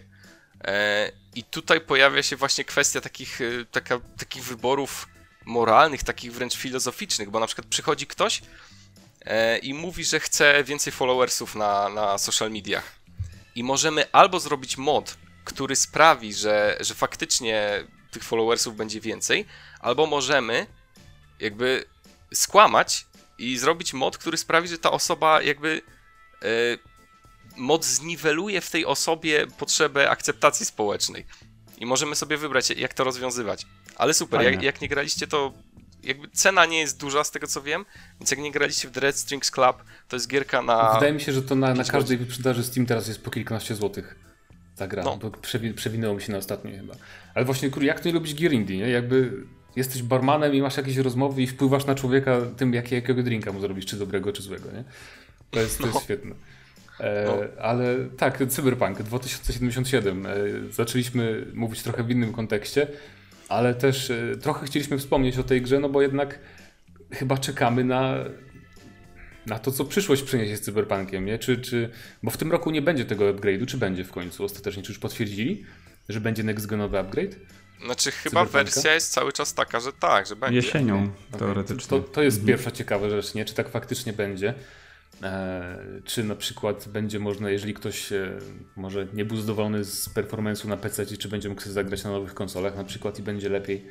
I 1.35 1.45
tutaj 1.45 1.81
pojawia 1.81 2.23
się 2.23 2.37
właśnie 2.37 2.65
kwestia 2.65 3.01
takich, 3.01 3.41
taka, 3.71 4.01
takich 4.19 4.45
wyborów 4.45 5.09
moralnych, 5.45 6.03
takich 6.03 6.33
wręcz 6.33 6.57
filozoficznych, 6.57 7.31
bo 7.31 7.41
na 7.41 7.47
przykład 7.47 7.67
przychodzi 7.67 8.07
ktoś 8.07 8.43
i 9.63 9.75
mówi, 9.75 10.05
że 10.05 10.21
chce 10.21 10.65
więcej 10.65 10.93
followersów 10.93 11.55
na, 11.55 11.89
na 11.89 12.19
social 12.19 12.51
mediach. 12.51 12.93
I 13.55 13.65
możemy 13.65 14.13
albo 14.13 14.41
zrobić 14.41 14.79
mod, 14.79 15.17
który 15.45 15.77
sprawi, 15.77 16.35
że, 16.35 16.77
że 16.81 16.95
faktycznie 16.95 17.85
tych 18.11 18.25
followersów 18.25 18.77
będzie 18.77 19.01
więcej, 19.01 19.47
albo 19.85 20.07
możemy 20.07 20.67
jakby 21.41 21.85
skłamać 22.35 23.07
i 23.39 23.59
zrobić 23.59 23.93
mod, 23.93 24.19
który 24.19 24.37
sprawi, 24.37 24.69
że 24.69 24.79
ta 24.79 24.91
osoba 24.91 25.43
jakby 25.43 25.83
yy, 26.43 26.79
mod 27.57 27.85
zniweluje 27.85 28.61
w 28.61 28.71
tej 28.71 28.87
osobie 28.87 29.47
potrzebę 29.59 30.11
akceptacji 30.11 30.67
społecznej. 30.67 31.27
I 31.79 31.87
możemy 31.87 32.15
sobie 32.15 32.37
wybrać, 32.37 32.71
jak 32.71 32.95
to 32.95 33.05
rozwiązywać. 33.05 33.67
Ale 33.97 34.15
super, 34.15 34.43
jak, 34.43 34.63
jak, 34.63 34.81
nie 34.81 34.89
graliście, 34.89 35.27
to 35.27 35.53
jakby 36.03 36.29
cena 36.29 36.67
nie 36.67 36.79
jest 36.79 37.01
duża 37.01 37.25
z 37.25 37.31
tego 37.31 37.47
co 37.47 37.63
wiem, 37.63 37.85
więc 38.21 38.31
jak 38.31 38.41
nie 38.41 38.53
graliście 38.53 38.89
w 38.89 38.91
The 38.91 39.01
Red 39.01 39.17
Strings 39.17 39.51
Club, 39.51 39.77
to 40.09 40.17
jest 40.17 40.29
gierka 40.29 40.63
na. 40.63 40.95
Wydaje 40.95 41.13
mi 41.13 41.21
się, 41.21 41.33
że 41.33 41.43
to 41.43 41.55
na, 41.55 41.75
na 41.75 41.85
każdej 41.85 42.19
wyprzedaży 42.19 42.65
Steam 42.65 42.87
teraz 42.87 43.09
jest 43.09 43.25
po 43.25 43.31
kilkanaście 43.31 43.75
złotych 43.75 44.17
ta 44.77 44.87
gra, 44.87 45.03
no. 45.03 45.17
bo 45.17 45.31
przewi 45.31 45.75
przewinęło 45.75 46.15
mi 46.15 46.23
się 46.23 46.33
na 46.33 46.39
ostatnie 46.39 46.79
chyba. 46.79 46.95
Ale 47.35 47.45
właśnie, 47.45 47.71
kur, 47.71 47.83
jak 47.83 48.01
to 48.01 48.09
nie 48.09 48.15
lubić 48.15 48.35
gier 48.35 48.53
indie, 48.53 48.77
nie? 48.77 48.89
Jakby 48.89 49.47
jesteś 49.77 50.03
barmanem 50.03 50.55
i 50.55 50.63
masz 50.63 50.77
jakieś 50.77 50.97
rozmowy 50.97 51.43
i 51.43 51.47
wpływasz 51.47 51.87
na 51.87 51.95
człowieka 51.95 52.41
tym, 52.57 52.75
jak, 52.75 52.93
jakiego 52.93 53.23
drinka 53.23 53.53
mu 53.53 53.61
zrobisz, 53.61 53.87
czy 53.87 53.97
dobrego, 53.97 54.33
czy 54.33 54.43
złego, 54.43 54.73
nie? 54.73 54.85
To 55.51 55.61
jest, 55.61 55.79
to 55.79 55.85
jest 55.85 55.95
no. 55.95 56.01
świetne. 56.01 56.35
E, 57.01 57.25
no. 57.27 57.63
Ale 57.63 57.97
tak, 58.17 58.43
Cyberpunk 58.49 59.03
2077. 59.03 60.27
E, 60.27 60.31
zaczęliśmy 60.71 61.47
mówić 61.55 61.83
trochę 61.83 62.03
w 62.03 62.11
innym 62.11 62.33
kontekście, 62.33 62.87
ale 63.49 63.75
też 63.75 64.11
e, 64.11 64.37
trochę 64.41 64.67
chcieliśmy 64.67 64.99
wspomnieć 64.99 65.39
o 65.39 65.45
tej 65.45 65.63
grze, 65.63 65.81
no 65.81 65.89
bo 65.89 66.03
jednak 66.03 66.39
chyba 67.11 67.39
czekamy 67.39 67.85
na 67.85 68.15
na 69.47 69.59
to, 69.59 69.73
co 69.73 69.85
przyszłość 69.85 70.23
przyniesie 70.23 70.57
z 70.57 70.61
Cyberpunkiem, 70.61 71.25
nie? 71.25 71.39
Czy, 71.39 71.59
czy, 71.59 71.91
bo 72.23 72.31
w 72.31 72.37
tym 72.37 72.53
roku 72.53 72.71
nie 72.71 72.83
będzie 72.83 73.05
tego 73.05 73.25
upgrade'u, 73.25 73.67
czy 73.67 73.79
będzie 73.79 74.05
w 74.05 74.13
końcu 74.13 74.45
ostatecznie? 74.45 74.83
Czy 74.83 74.93
już 74.93 74.99
potwierdzili, 74.99 75.65
że 76.09 76.21
będzie 76.21 76.45
next-genowy 76.45 76.99
upgrade? 76.99 77.37
Znaczy 77.85 78.11
chyba 78.11 78.45
wersja 78.45 78.95
jest 78.95 79.13
cały 79.13 79.33
czas 79.33 79.55
taka, 79.55 79.81
że 79.81 79.93
tak, 79.93 80.27
że 80.27 80.37
będzie. 80.37 80.57
Jesienią 80.57 81.13
teoretycznie. 81.39 81.89
To, 81.89 82.01
to 82.01 82.23
jest 82.23 82.37
mhm. 82.37 82.49
pierwsza 82.49 82.71
ciekawa 82.71 83.11
rzecz, 83.11 83.35
nie? 83.35 83.45
Czy 83.45 83.55
tak 83.55 83.69
faktycznie 83.69 84.13
będzie? 84.13 84.55
E, 85.23 85.79
czy 86.05 86.25
na 86.25 86.35
przykład 86.35 86.89
będzie 86.89 87.19
można, 87.19 87.51
jeżeli 87.51 87.75
ktoś 87.75 88.13
e, 88.13 88.39
może 88.77 89.07
nie 89.13 89.25
był 89.25 89.37
zadowolony 89.37 89.85
z 89.85 90.09
performance'u 90.09 90.69
na 90.69 90.77
PC, 90.77 91.07
czy 91.07 91.29
będzie 91.29 91.49
mógł 91.49 91.61
sobie 91.61 91.73
zagrać 91.73 92.05
na 92.05 92.11
nowych 92.11 92.35
konsolach 92.35 92.77
na 92.77 92.85
przykład 92.85 93.19
i 93.19 93.23
będzie 93.23 93.49
lepiej. 93.49 93.87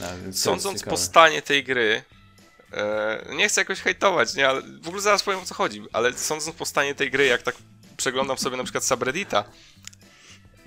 E, 0.00 0.32
Sądząc 0.32 0.82
po 0.82 0.96
stanie 0.96 1.42
tej 1.42 1.64
gry, 1.64 2.02
E, 2.72 3.24
nie 3.36 3.48
chcę 3.48 3.60
jakoś 3.60 3.80
hejtować, 3.80 4.34
nie, 4.34 4.48
ale 4.48 4.62
w 4.62 4.88
ogóle 4.88 5.02
zaraz 5.02 5.22
powiem 5.22 5.40
o 5.40 5.44
co 5.44 5.54
chodzi, 5.54 5.82
ale 5.92 6.12
sądząc 6.12 6.56
po 6.56 6.66
stanie 6.66 6.94
tej 6.94 7.10
gry, 7.10 7.26
jak 7.26 7.42
tak 7.42 7.54
przeglądam 7.96 8.38
sobie 8.38 8.56
na 8.56 8.62
przykład 8.62 8.84
subreddita, 8.84 9.44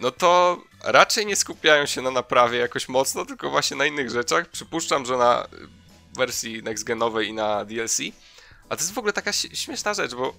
no 0.02 0.12
to 0.12 0.62
raczej 0.84 1.26
nie 1.26 1.36
skupiają 1.36 1.86
się 1.86 2.02
na 2.02 2.12
naprawie 2.12 2.60
jakoś 2.60 2.90
mocno, 2.90 3.26
tylko 3.26 3.50
właśnie 3.50 3.78
na 3.78 3.86
innych 3.86 4.10
rzeczach. 4.10 4.50
Przypuszczam, 4.50 5.06
że 5.06 5.18
na 5.18 5.48
wersji 6.14 6.64
next-genowej 6.64 7.28
i 7.28 7.34
na 7.34 7.66
DLC. 7.66 8.00
A 8.70 8.76
to 8.76 8.82
jest 8.82 8.94
w 8.94 8.98
ogóle 8.98 9.14
taka 9.14 9.34
śmieszna 9.34 9.94
rzecz, 9.94 10.16
bo 10.16 10.34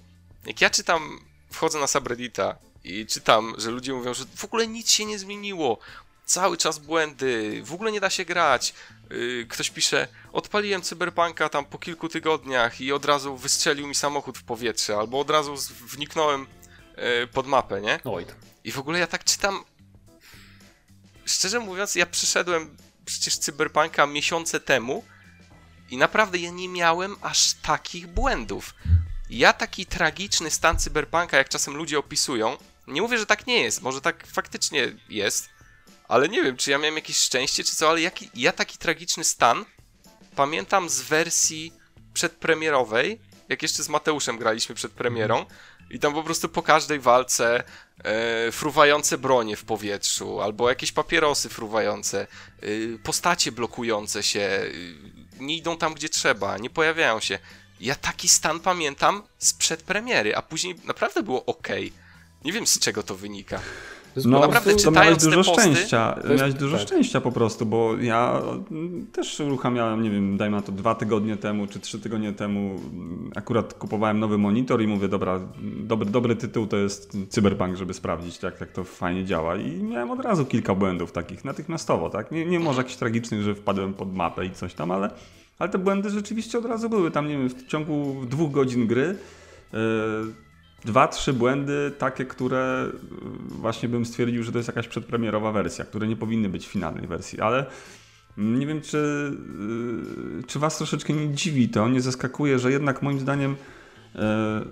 jak 0.45 0.61
ja 0.61 0.69
czytam, 0.69 1.19
wchodzę 1.51 1.79
na 1.79 1.87
subreddita 1.87 2.55
i 2.83 3.05
czytam, 3.05 3.55
że 3.57 3.71
ludzie 3.71 3.93
mówią, 3.93 4.13
że 4.13 4.25
w 4.35 4.45
ogóle 4.45 4.67
nic 4.67 4.91
się 4.91 5.05
nie 5.05 5.19
zmieniło, 5.19 5.77
cały 6.25 6.57
czas 6.57 6.79
błędy, 6.79 7.61
w 7.65 7.73
ogóle 7.73 7.91
nie 7.91 7.99
da 7.99 8.09
się 8.09 8.25
grać. 8.25 8.73
Y, 9.11 9.47
ktoś 9.49 9.69
pisze, 9.69 10.07
odpaliłem 10.33 10.81
cyberpunka 10.81 11.49
tam 11.49 11.65
po 11.65 11.79
kilku 11.79 12.09
tygodniach 12.09 12.81
i 12.81 12.91
od 12.91 13.05
razu 13.05 13.37
wystrzelił 13.37 13.87
mi 13.87 13.95
samochód 13.95 14.37
w 14.37 14.43
powietrze, 14.43 14.97
albo 14.97 15.19
od 15.19 15.29
razu 15.29 15.55
wniknąłem 15.81 16.47
y, 17.23 17.27
pod 17.27 17.47
mapę, 17.47 17.81
nie? 17.81 17.99
Oj. 18.03 18.25
I 18.63 18.71
w 18.71 18.79
ogóle 18.79 18.99
ja 18.99 19.07
tak 19.07 19.23
czytam. 19.23 19.63
Szczerze 21.25 21.59
mówiąc, 21.59 21.95
ja 21.95 22.05
przyszedłem 22.05 22.77
przecież 23.05 23.37
cyberpunka 23.37 24.07
miesiące 24.07 24.59
temu 24.59 25.05
i 25.89 25.97
naprawdę 25.97 26.37
ja 26.39 26.51
nie 26.51 26.69
miałem 26.69 27.15
aż 27.21 27.53
takich 27.53 28.07
błędów. 28.07 28.75
Ja 29.29 29.53
taki 29.53 29.85
tragiczny 29.85 30.51
stan 30.51 30.79
cyberpunka, 30.79 31.37
jak 31.37 31.49
czasem 31.49 31.75
ludzie 31.75 31.99
opisują, 31.99 32.57
nie 32.87 33.01
mówię, 33.01 33.17
że 33.17 33.25
tak 33.25 33.47
nie 33.47 33.61
jest, 33.61 33.81
może 33.81 34.01
tak 34.01 34.27
faktycznie 34.27 34.95
jest, 35.09 35.49
ale 36.07 36.29
nie 36.29 36.43
wiem, 36.43 36.57
czy 36.57 36.71
ja 36.71 36.77
miałem 36.77 36.95
jakieś 36.95 37.17
szczęście, 37.17 37.63
czy 37.63 37.75
co, 37.75 37.89
ale 37.89 38.01
jaki, 38.01 38.29
ja 38.35 38.51
taki 38.51 38.77
tragiczny 38.77 39.23
stan 39.23 39.65
pamiętam 40.35 40.89
z 40.89 41.01
wersji 41.01 41.73
przedpremierowej, 42.13 43.21
jak 43.49 43.61
jeszcze 43.61 43.83
z 43.83 43.89
Mateuszem 43.89 44.37
graliśmy 44.37 44.75
przed 44.75 44.91
premierą, 44.91 45.45
I 45.89 45.99
tam 45.99 46.13
po 46.13 46.23
prostu 46.23 46.49
po 46.49 46.61
każdej 46.61 46.99
walce 46.99 47.63
e, 48.03 48.51
fruwające 48.51 49.17
bronie 49.17 49.55
w 49.55 49.63
powietrzu, 49.63 50.41
albo 50.41 50.69
jakieś 50.69 50.91
papierosy 50.91 51.49
fruwające, 51.49 52.27
e, 52.61 52.67
postacie 53.03 53.51
blokujące 53.51 54.23
się, 54.23 54.39
e, 54.39 54.69
nie 55.39 55.57
idą 55.57 55.77
tam 55.77 55.93
gdzie 55.93 56.09
trzeba, 56.09 56.57
nie 56.57 56.69
pojawiają 56.69 57.19
się. 57.19 57.39
Ja 57.79 57.95
taki 57.95 58.29
stan 58.29 58.59
pamiętam 58.59 59.23
sprzed 59.37 59.83
premiery, 59.83 60.35
a 60.35 60.41
później 60.41 60.75
naprawdę 60.83 61.23
było 61.23 61.45
ok. 61.45 61.67
Nie 62.45 62.51
wiem 62.51 62.67
z 62.67 62.79
czego 62.79 63.03
to 63.03 63.15
wynika. 63.15 63.61
No, 64.25 64.39
naprawdę 64.39 64.71
to 64.71 64.77
czytając 64.77 64.95
miałeś 65.23 65.37
dużo 65.37 65.51
posty, 65.51 65.71
szczęścia. 65.71 66.19
jest- 66.29 66.39
Miałeś 66.41 66.53
dużo 66.53 66.77
tak. 66.77 66.87
szczęścia 66.87 67.21
po 67.21 67.31
prostu, 67.31 67.65
bo 67.65 67.95
ja 68.01 68.41
mm, 68.71 69.07
też 69.11 69.39
uruchamiałem, 69.39 70.03
nie 70.03 70.09
wiem, 70.09 70.37
dajmy 70.37 70.55
na 70.57 70.61
to 70.63 70.71
dwa 70.71 70.95
tygodnie 70.95 71.37
temu 71.37 71.67
czy 71.67 71.79
trzy 71.79 71.99
tygodnie 71.99 72.33
temu. 72.33 72.59
mm, 72.93 73.31
Akurat 73.35 73.73
kupowałem 73.73 74.19
nowy 74.19 74.37
monitor 74.37 74.81
i 74.81 74.87
mówię, 74.87 75.07
dobra, 75.07 75.39
dobry, 75.79 76.09
dobry 76.09 76.35
tytuł 76.35 76.67
to 76.67 76.77
jest 76.77 77.17
Cyberpunk, 77.29 77.75
żeby 77.77 77.93
sprawdzić, 77.93 78.43
jak, 78.43 78.61
jak 78.61 78.71
to 78.71 78.83
fajnie 78.83 79.25
działa. 79.25 79.55
I 79.55 79.83
miałem 79.83 80.11
od 80.11 80.19
razu 80.19 80.45
kilka 80.45 80.75
błędów 80.75 81.11
takich 81.11 81.45
natychmiastowo, 81.45 82.09
tak? 82.09 82.31
Nie, 82.31 82.45
nie 82.45 82.59
może 82.59 82.77
jakichś 82.77 82.95
tragicznych, 82.97 83.41
że 83.41 83.55
wpadłem 83.55 83.93
pod 83.93 84.15
mapę 84.15 84.45
i 84.45 84.51
coś 84.51 84.73
tam, 84.73 84.91
ale, 84.91 85.09
ale 85.59 85.69
te 85.69 85.77
błędy 85.77 86.09
rzeczywiście 86.09 86.57
od 86.57 86.65
razu 86.65 86.89
były. 86.89 87.11
Tam, 87.11 87.27
nie 87.27 87.37
wiem, 87.37 87.49
w 87.49 87.67
ciągu 87.67 88.15
dwóch 88.29 88.51
godzin 88.51 88.87
gry. 88.87 89.15
Yy, 89.73 89.79
dwa, 90.85 91.07
trzy 91.07 91.33
błędy, 91.33 91.91
takie, 91.97 92.25
które 92.25 92.87
y, 92.87 92.97
właśnie 93.49 93.89
bym 93.89 94.05
stwierdził, 94.05 94.43
że 94.43 94.51
to 94.51 94.57
jest 94.57 94.67
jakaś 94.67 94.87
przedpremierowa 94.87 95.51
wersja, 95.51 95.85
które 95.85 96.07
nie 96.07 96.15
powinny 96.15 96.49
być 96.49 96.67
w 96.67 96.71
finalnej 96.71 97.07
wersji, 97.07 97.41
ale 97.41 97.65
nie 98.37 98.67
wiem, 98.67 98.81
czy, 98.81 98.97
y, 100.39 100.43
czy 100.47 100.59
was 100.59 100.77
troszeczkę 100.77 101.13
nie 101.13 101.33
dziwi 101.33 101.69
to, 101.69 101.89
nie 101.89 102.01
zaskakuje, 102.01 102.59
że 102.59 102.71
jednak 102.71 103.01
moim 103.01 103.19
zdaniem 103.19 103.51
y, 103.51 104.19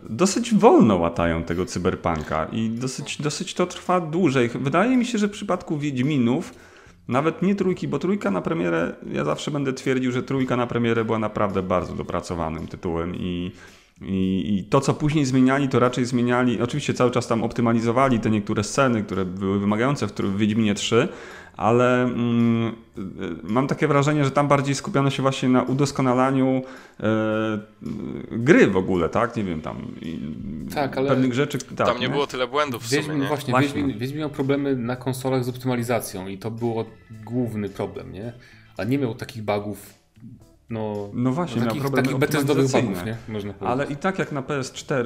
dosyć 0.09 0.53
wolno 0.53 0.95
łatają 0.95 1.43
tego 1.43 1.65
cyberpunka 1.65 2.45
i 2.51 2.69
dosyć, 2.69 3.21
dosyć 3.21 3.53
to 3.53 3.65
trwa 3.65 4.01
dłużej. 4.01 4.49
Wydaje 4.55 4.97
mi 4.97 5.05
się, 5.05 5.17
że 5.17 5.27
w 5.27 5.31
przypadku 5.31 5.77
Wiedźminów 5.77 6.53
nawet 7.07 7.41
nie 7.41 7.55
trójki, 7.55 7.87
bo 7.87 7.99
trójka 7.99 8.31
na 8.31 8.41
premierę, 8.41 8.95
ja 9.11 9.25
zawsze 9.25 9.51
będę 9.51 9.73
twierdził, 9.73 10.11
że 10.11 10.23
trójka 10.23 10.57
na 10.57 10.67
premierę 10.67 11.05
była 11.05 11.19
naprawdę 11.19 11.63
bardzo 11.63 11.93
dopracowanym 11.95 12.67
tytułem 12.67 13.15
i, 13.15 13.51
i, 14.01 14.57
i 14.57 14.63
to, 14.63 14.81
co 14.81 14.93
później 14.93 15.25
zmieniali, 15.25 15.69
to 15.69 15.79
raczej 15.79 16.05
zmieniali, 16.05 16.61
oczywiście 16.61 16.93
cały 16.93 17.11
czas 17.11 17.27
tam 17.27 17.43
optymalizowali 17.43 18.19
te 18.19 18.29
niektóre 18.29 18.63
sceny, 18.63 19.03
które 19.03 19.25
były 19.25 19.59
wymagające 19.59 20.07
w, 20.07 20.11
w 20.11 20.37
Wiedźminie 20.37 20.75
3, 20.75 21.07
ale 21.57 22.03
mm, 22.03 22.75
mam 23.43 23.67
takie 23.67 23.87
wrażenie, 23.87 24.25
że 24.25 24.31
tam 24.31 24.47
bardziej 24.47 24.75
skupiano 24.75 25.09
się 25.09 25.21
właśnie 25.21 25.49
na 25.49 25.63
udoskonalaniu 25.63 26.61
e, 26.99 27.59
gry 28.31 28.67
w 28.67 28.77
ogóle, 28.77 29.09
tak? 29.09 29.35
Nie 29.35 29.43
wiem, 29.43 29.61
tam 29.61 29.77
i, 30.01 30.19
Tak, 30.73 30.97
ale 30.97 31.09
pewnych 31.09 31.33
rzeczy. 31.33 31.57
Tak, 31.57 31.87
Tam 31.87 31.99
nie 31.99 32.09
było 32.09 32.27
tyle 32.27 32.47
błędów 32.47 32.83
w 32.83 32.87
sumie, 32.87 33.01
Wiedźmin, 33.01 33.19
nie? 33.21 33.27
właśnie, 33.27 33.51
Właśnie. 33.51 33.73
Wiedźmin, 33.73 33.99
Wiedźmin 33.99 34.19
miał 34.19 34.29
problemy 34.29 34.75
na 34.75 34.95
konsolach 34.95 35.43
z 35.43 35.49
optymalizacją 35.49 36.27
i 36.27 36.37
to 36.37 36.51
było 36.51 36.85
główny 37.23 37.69
problem, 37.69 38.13
nie? 38.13 38.33
A 38.77 38.83
nie 38.83 38.97
miał 38.97 39.15
takich 39.15 39.43
bugów, 39.43 40.00
no, 40.71 41.09
No 41.13 41.31
właśnie, 41.31 41.61
no, 41.61 41.67
takich, 41.67 41.81
problemy 41.81 42.07
takich 42.07 42.19
betezdowych 42.19 42.71
bugów, 42.71 43.05
nie? 43.05 43.17
Można 43.27 43.53
powiedzieć. 43.53 43.79
Ale 43.79 43.85
i 43.85 43.95
tak 43.95 44.19
jak 44.19 44.31
na 44.31 44.41
PS4, 44.41 45.05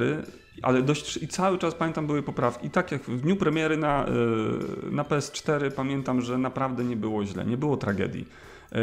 ale 0.61 0.82
dość 0.82 1.18
i 1.18 1.28
cały 1.28 1.57
czas 1.57 1.76
pamiętam 1.76 2.07
były 2.07 2.24
poprawki. 2.24 2.68
I 2.68 2.70
tak 2.70 2.91
jak 2.91 3.01
w 3.01 3.22
dniu 3.22 3.36
premiery 3.36 3.78
na, 3.78 4.05
y, 4.07 4.91
na 4.91 5.03
PS4 5.03 5.72
pamiętam, 5.72 6.22
że 6.22 6.38
naprawdę 6.38 6.84
nie 6.84 6.95
było 6.95 7.26
źle, 7.26 7.45
nie 7.45 7.57
było 7.57 7.78
tragedii. 7.78 8.28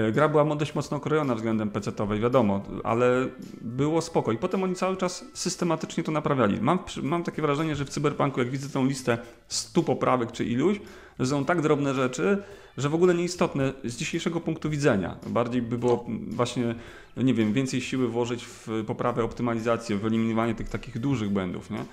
Y, 0.08 0.12
Gra 0.12 0.28
była 0.28 0.56
dość 0.56 0.74
mocno 0.74 0.96
okrojona 0.96 1.34
względem 1.34 1.70
PC-owej, 1.70 2.20
wiadomo, 2.20 2.62
ale 2.84 3.28
było 3.60 4.00
spoko. 4.00 4.32
I 4.32 4.38
potem 4.38 4.62
oni 4.62 4.74
cały 4.74 4.96
czas 4.96 5.24
systematycznie 5.34 6.04
to 6.04 6.12
naprawiali. 6.12 6.60
Mam, 6.60 6.78
mam 7.02 7.24
takie 7.24 7.42
wrażenie, 7.42 7.76
że 7.76 7.84
w 7.84 7.90
Cyberpunku, 7.90 8.40
jak 8.40 8.50
widzę 8.50 8.68
tą 8.68 8.86
listę 8.86 9.18
100 9.48 9.82
poprawek 9.82 10.32
czy 10.32 10.44
iluś, 10.44 10.80
że 11.18 11.26
są 11.26 11.44
tak 11.44 11.62
drobne 11.62 11.94
rzeczy, 11.94 12.42
że 12.76 12.88
w 12.88 12.94
ogóle 12.94 13.14
nieistotne 13.14 13.72
z 13.84 13.96
dzisiejszego 13.96 14.40
punktu 14.40 14.70
widzenia. 14.70 15.16
Bardziej 15.26 15.62
by 15.62 15.78
było 15.78 16.06
właśnie, 16.28 16.74
nie 17.16 17.34
wiem, 17.34 17.52
więcej 17.52 17.80
siły 17.80 18.08
włożyć 18.08 18.44
w 18.44 18.68
poprawę 18.86 19.24
optymalizacji, 19.24 19.96
w 19.96 20.06
eliminowanie 20.06 20.54
tych 20.54 20.68
takich 20.68 20.98
dużych 20.98 21.30
błędów, 21.30 21.70
nie? 21.70 21.84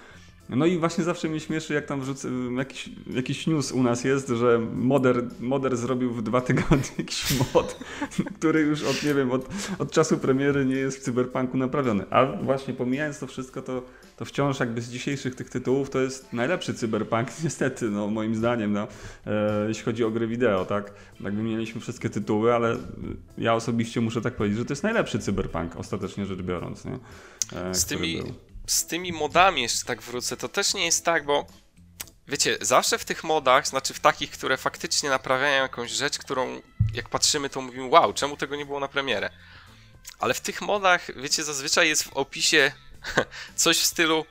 No 0.50 0.66
i 0.66 0.78
właśnie 0.78 1.04
zawsze 1.04 1.30
mnie 1.30 1.40
śmieszy, 1.40 1.74
jak 1.74 1.86
tam 1.86 2.02
wrzucę, 2.02 2.30
jakiś, 2.58 2.90
jakiś 3.14 3.48
news 3.48 3.72
u 3.72 3.84
nas 3.84 4.04
jest, 4.04 4.28
że 4.28 4.60
Moder, 4.76 5.24
Moder 5.40 5.78
zrobił 5.78 6.14
w 6.14 6.22
dwa 6.22 6.42
tygodnie 6.42 6.90
jakiś 6.98 7.40
mod, 7.54 7.80
który 8.38 8.62
już 8.62 8.84
od, 8.84 9.04
nie 9.04 9.14
wiem, 9.14 9.32
od, 9.32 9.50
od 9.80 9.92
czasu 9.92 10.18
premiery 10.18 10.66
nie 10.66 10.76
jest 10.76 10.98
w 10.98 11.02
Cyberpunku 11.02 11.58
naprawiony. 11.58 12.04
A 12.10 12.26
właśnie 12.26 12.74
pomijając 12.74 13.20
to 13.20 13.28
wszystko, 13.28 13.62
to, 13.62 13.84
to 14.18 14.26
wciąż 14.26 14.60
jakby 14.60 14.82
z 14.82 14.90
dzisiejszych 14.90 15.36
tych 15.36 15.50
tytułów 15.50 15.90
to 15.90 16.00
jest 16.00 16.34
najlepszy 16.34 16.74
Cyberpunk, 16.74 17.28
niestety, 17.44 17.90
no 17.90 18.08
moim 18.08 18.36
zdaniem, 18.36 18.74
no, 18.74 18.88
e, 19.28 19.66
jeśli 19.68 19.84
chodzi 19.84 20.04
o 20.04 20.12
gry 20.12 20.28
wideo, 20.28 20.66
tak? 20.66 20.94
Jakby 21.20 21.44
mieliśmy 21.44 21.82
wszystkie 21.82 22.10
tytuły, 22.10 22.56
ale 22.56 22.78
ja 23.38 23.54
osobiście 23.54 24.02
muszę 24.02 24.22
tak 24.22 24.36
powiedzieć, 24.36 24.60
że 24.60 24.66
to 24.66 24.72
jest 24.72 24.84
najlepszy 24.84 25.20
Cyberpunk, 25.20 25.76
ostatecznie 25.76 26.26
rzecz 26.26 26.42
biorąc, 26.42 26.86
nie? 26.86 27.00
E, 27.60 27.76
Z 27.76 27.86
tymi, 27.86 28.18
był. 28.18 28.49
Z 28.70 28.86
tymi 28.86 29.14
modami 29.14 29.62
jeszcze 29.62 29.86
tak 29.86 30.02
wrócę, 30.02 30.38
to 30.38 30.50
też 30.50 30.74
nie 30.74 30.86
jest 30.86 31.06
tak, 31.06 31.26
bo 31.26 31.46
wiecie, 32.28 32.58
zawsze 32.62 32.98
w 32.98 33.06
tych 33.06 33.24
modach, 33.24 33.68
znaczy 33.68 33.94
w 33.94 34.00
takich, 34.00 34.32
które 34.32 34.58
faktycznie 34.58 35.10
naprawiają 35.10 35.62
jakąś 35.62 35.92
rzecz, 35.92 36.18
którą 36.18 36.62
jak 36.94 37.10
patrzymy, 37.10 37.50
to 37.50 37.62
mówimy, 37.62 37.88
wow, 37.88 38.14
czemu 38.14 38.38
tego 38.38 38.56
nie 38.56 38.66
było 38.66 38.80
na 38.80 38.88
premierę? 38.88 39.30
Ale 40.20 40.34
w 40.34 40.42
tych 40.42 40.62
modach, 40.62 41.22
wiecie, 41.22 41.44
zazwyczaj 41.44 41.88
jest 41.88 42.04
w 42.04 42.14
opisie 42.14 42.72
coś 43.56 43.78
w 43.78 43.86
stylu, 43.86 44.26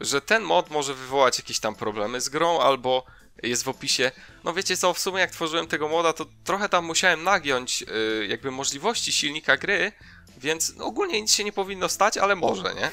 że 0.00 0.20
ten 0.20 0.42
mod 0.42 0.70
może 0.70 0.94
wywołać 0.94 1.38
jakieś 1.38 1.60
tam 1.60 1.74
problemy 1.74 2.20
z 2.20 2.28
grą, 2.28 2.60
albo 2.60 3.04
jest 3.42 3.64
w 3.64 3.68
opisie, 3.68 4.10
no 4.44 4.54
wiecie 4.54 4.76
co, 4.76 4.94
w 4.94 4.98
sumie 4.98 5.20
jak 5.20 5.30
tworzyłem 5.30 5.66
tego 5.66 5.88
moda, 5.88 6.12
to 6.12 6.26
trochę 6.44 6.68
tam 6.68 6.84
musiałem 6.84 7.24
nagiąć 7.24 7.82
y, 7.82 8.26
jakby 8.26 8.50
możliwości 8.50 9.12
silnika 9.12 9.56
gry, 9.56 9.92
więc 10.36 10.74
ogólnie 10.80 11.22
nic 11.22 11.32
się 11.32 11.44
nie 11.44 11.52
powinno 11.52 11.88
stać, 11.88 12.16
ale 12.16 12.36
może, 12.36 12.74
nie? 12.74 12.90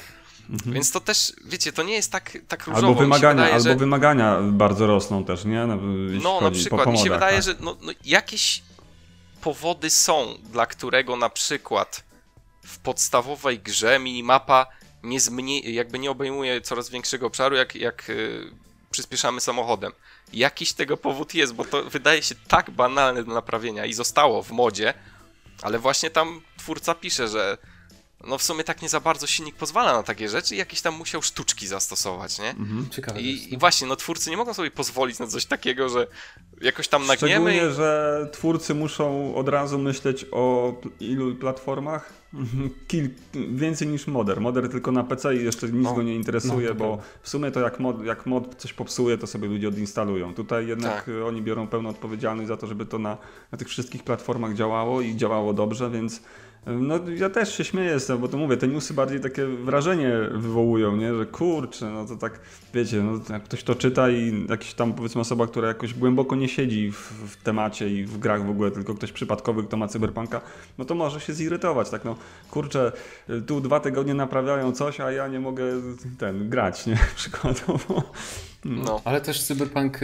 Więc 0.66 0.90
to 0.90 1.00
też, 1.00 1.32
wiecie, 1.44 1.72
to 1.72 1.82
nie 1.82 1.94
jest 1.94 2.12
tak, 2.12 2.38
tak 2.48 2.66
różowo. 2.66 2.78
Mhm. 2.78 2.88
Albo 2.88 3.00
wymagania, 3.00 3.34
wydaje, 3.34 3.54
albo 3.54 3.68
że... 3.68 3.76
wymagania 3.76 4.38
bardzo 4.42 4.86
rosną 4.86 5.24
też, 5.24 5.44
nie? 5.44 5.66
No, 5.66 5.76
No, 6.22 6.40
na 6.40 6.50
przykład, 6.50 6.84
po 6.84 6.92
mi 6.92 6.98
się 6.98 7.10
wydaje, 7.10 7.36
tak. 7.36 7.44
że 7.44 7.54
no, 7.60 7.76
no, 7.82 7.92
jakieś 8.04 8.62
powody 9.40 9.90
są, 9.90 10.38
dla 10.52 10.66
którego 10.66 11.16
na 11.16 11.30
przykład 11.30 12.04
w 12.64 12.78
podstawowej 12.78 13.58
grze 13.58 13.98
minimapa 13.98 14.66
nie 15.02 15.20
zmniej, 15.20 15.74
jakby 15.74 15.98
nie 15.98 16.10
obejmuje 16.10 16.60
coraz 16.60 16.90
większego 16.90 17.26
obszaru, 17.26 17.56
jak, 17.56 17.74
jak 17.74 18.08
yy, 18.08 18.50
przyspieszamy 18.90 19.40
samochodem. 19.40 19.92
Jakiś 20.32 20.72
tego 20.72 20.96
powód 20.96 21.34
jest, 21.34 21.54
bo 21.54 21.64
to 21.64 21.84
wydaje 21.84 22.22
się 22.22 22.34
tak 22.48 22.70
banalne 22.70 23.24
do 23.24 23.34
naprawienia 23.34 23.84
i 23.84 23.92
zostało 23.92 24.42
w 24.42 24.50
modzie, 24.50 24.94
ale 25.62 25.78
właśnie 25.78 26.10
tam 26.10 26.40
twórca 26.58 26.94
pisze, 26.94 27.28
że 27.28 27.58
no 28.28 28.38
w 28.38 28.42
sumie 28.42 28.64
tak 28.64 28.82
nie 28.82 28.88
za 28.88 29.00
bardzo 29.00 29.26
silnik 29.26 29.54
pozwala 29.54 29.92
na 29.92 30.02
takie 30.02 30.28
rzeczy 30.28 30.54
i 30.54 30.58
jakieś 30.58 30.80
tam 30.80 30.94
musiał 30.94 31.22
sztuczki 31.22 31.66
zastosować, 31.66 32.38
nie? 32.38 32.50
Mhm. 32.50 32.90
Ciekawe. 32.90 33.20
jest, 33.20 33.42
I, 33.42 33.46
no. 33.50 33.56
I 33.56 33.58
właśnie, 33.58 33.86
no 33.86 33.96
twórcy 33.96 34.30
nie 34.30 34.36
mogą 34.36 34.54
sobie 34.54 34.70
pozwolić 34.70 35.18
na 35.18 35.26
coś 35.26 35.46
takiego, 35.46 35.88
że 35.88 36.06
jakoś 36.60 36.88
tam 36.88 37.06
nagniemy 37.06 37.50
i... 37.50 37.56
Szczególnie, 37.56 37.74
że 37.74 38.28
twórcy 38.32 38.74
muszą 38.74 39.34
od 39.34 39.48
razu 39.48 39.78
myśleć 39.78 40.26
o 40.32 40.74
ilu 41.00 41.34
platformach? 41.36 42.12
Kil, 42.88 43.10
więcej 43.34 43.88
niż 43.88 44.06
Modder. 44.06 44.40
Modder 44.40 44.68
tylko 44.70 44.92
na 44.92 45.04
PC 45.04 45.36
i 45.36 45.44
jeszcze 45.44 45.66
nic 45.68 45.84
No, 45.84 45.94
go 45.94 46.02
nie 46.02 46.14
interesuje, 46.14 46.68
no, 46.68 46.74
bo 46.74 46.84
prawda. 46.96 47.04
w 47.22 47.28
sumie 47.28 47.50
to 47.50 47.60
jak 47.60 47.80
mod, 47.80 48.04
jak 48.04 48.26
mod 48.26 48.54
coś 48.54 48.72
popsuje, 48.72 49.18
to 49.18 49.26
sobie 49.26 49.48
ludzie 49.48 49.68
odinstalują. 49.68 50.34
Tutaj 50.34 50.66
jednak 50.66 50.92
Tak. 50.94 51.08
oni 51.26 51.42
biorą 51.42 51.68
pełną 51.68 51.88
odpowiedzialność 51.88 52.48
za 52.48 52.56
to, 52.56 52.66
żeby 52.66 52.86
to 52.86 52.98
na, 52.98 53.18
na 53.52 53.58
tych 53.58 53.68
wszystkich 53.68 54.02
platformach 54.02 54.54
działało 54.54 55.00
i 55.00 55.16
działało 55.16 55.52
dobrze, 55.52 55.90
więc 55.90 56.20
no, 56.66 57.00
ja 57.16 57.30
też 57.30 57.54
się 57.56 57.64
śmieję 57.64 58.00
z 58.00 58.06
tego, 58.06 58.18
bo 58.18 58.28
to 58.28 58.36
mówię, 58.36 58.56
te 58.56 58.68
newsy 58.68 58.94
bardziej 58.94 59.20
takie 59.20 59.46
wrażenie 59.46 60.12
wywołują, 60.32 60.96
nie? 60.96 61.14
że 61.14 61.26
kurczę, 61.26 61.90
no 61.90 62.06
to 62.06 62.16
tak, 62.16 62.40
wiecie, 62.74 63.02
no, 63.02 63.20
jak 63.30 63.44
ktoś 63.44 63.62
to 63.62 63.74
czyta 63.74 64.10
i 64.10 64.46
jakiś 64.48 64.74
tam 64.74 64.92
powiedzmy 64.92 65.20
osoba, 65.20 65.46
która 65.46 65.68
jakoś 65.68 65.94
głęboko 65.94 66.36
nie 66.36 66.48
siedzi 66.48 66.92
w, 66.92 67.12
w 67.26 67.42
temacie 67.42 67.90
i 67.90 68.04
w 68.04 68.18
grach 68.18 68.46
w 68.46 68.50
ogóle, 68.50 68.70
tylko 68.70 68.94
ktoś 68.94 69.12
przypadkowy, 69.12 69.64
kto 69.64 69.76
ma 69.76 69.88
cyberpunka, 69.88 70.40
no 70.78 70.84
to 70.84 70.94
może 70.94 71.20
się 71.20 71.32
zirytować, 71.32 71.90
tak 71.90 72.04
no, 72.04 72.16
kurczę, 72.50 72.92
tu 73.46 73.60
dwa 73.60 73.80
tygodnie 73.80 74.14
naprawiają 74.14 74.72
coś, 74.72 75.00
a 75.00 75.12
ja 75.12 75.28
nie 75.28 75.40
mogę 75.40 75.64
ten, 76.18 76.48
grać, 76.48 76.86
nie, 76.86 76.98
przykładowo. 77.16 78.02
No. 78.64 79.00
Ale 79.04 79.20
też 79.20 79.42
Cyberpunk, 79.42 80.00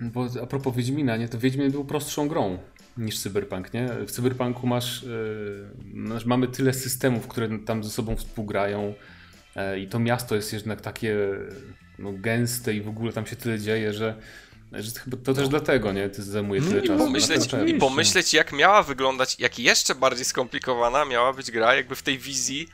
bo 0.00 0.26
a 0.42 0.46
propos 0.46 0.76
Wiedźmina, 0.76 1.16
nie, 1.16 1.28
to 1.28 1.38
Wiedźmin 1.38 1.70
był 1.70 1.84
prostszą 1.84 2.28
grą 2.28 2.58
niż 2.96 3.18
Cyberpunk, 3.18 3.72
nie? 3.74 3.88
W 4.06 4.10
Cyberpunku 4.10 4.66
masz, 4.66 5.04
masz 5.92 6.24
mamy 6.24 6.48
tyle 6.48 6.72
systemów, 6.72 7.28
które 7.28 7.48
tam 7.66 7.84
ze 7.84 7.90
sobą 7.90 8.16
współgrają 8.16 8.94
e, 9.56 9.78
i 9.80 9.88
to 9.88 9.98
miasto 9.98 10.36
jest 10.36 10.52
jednak 10.52 10.80
takie 10.80 11.16
no, 11.98 12.12
gęste 12.12 12.74
i 12.74 12.80
w 12.80 12.88
ogóle 12.88 13.12
tam 13.12 13.26
się 13.26 13.36
tyle 13.36 13.58
dzieje, 13.58 13.92
że, 13.92 14.14
że 14.72 14.92
to 14.92 15.00
chyba 15.00 15.16
to 15.16 15.34
też 15.34 15.48
dlatego, 15.48 15.92
nie? 15.92 16.08
To 16.08 16.22
zajmuje 16.22 16.60
tyle 16.60 16.74
No 16.74 16.84
i 16.84 16.86
czasu. 16.86 16.98
pomyśleć. 17.04 17.50
I 17.66 17.74
pomyśleć, 17.74 18.34
jak 18.34 18.52
miała 18.52 18.82
wyglądać, 18.82 19.36
jak 19.38 19.58
jeszcze 19.58 19.94
bardziej 19.94 20.24
skomplikowana 20.24 21.04
miała 21.04 21.32
być 21.32 21.50
gra, 21.50 21.74
jakby 21.74 21.94
w 21.96 22.02
tej 22.02 22.18
wizji 22.18 22.68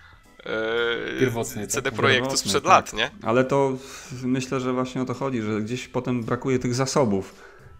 e, 0.46 1.20
Pierwotny, 1.20 1.62
tak. 1.62 1.70
CD 1.70 1.92
Projektu 1.92 2.22
Pierwotny, 2.22 2.38
sprzed 2.38 2.62
tak. 2.62 2.70
lat, 2.70 2.92
nie? 2.92 3.10
Ale 3.22 3.44
to 3.44 3.78
myślę, 4.22 4.60
że 4.60 4.72
właśnie 4.72 5.02
o 5.02 5.04
to 5.04 5.14
chodzi, 5.14 5.42
że 5.42 5.60
gdzieś 5.60 5.88
potem 5.88 6.24
brakuje 6.24 6.58
tych 6.58 6.74
zasobów. 6.74 7.34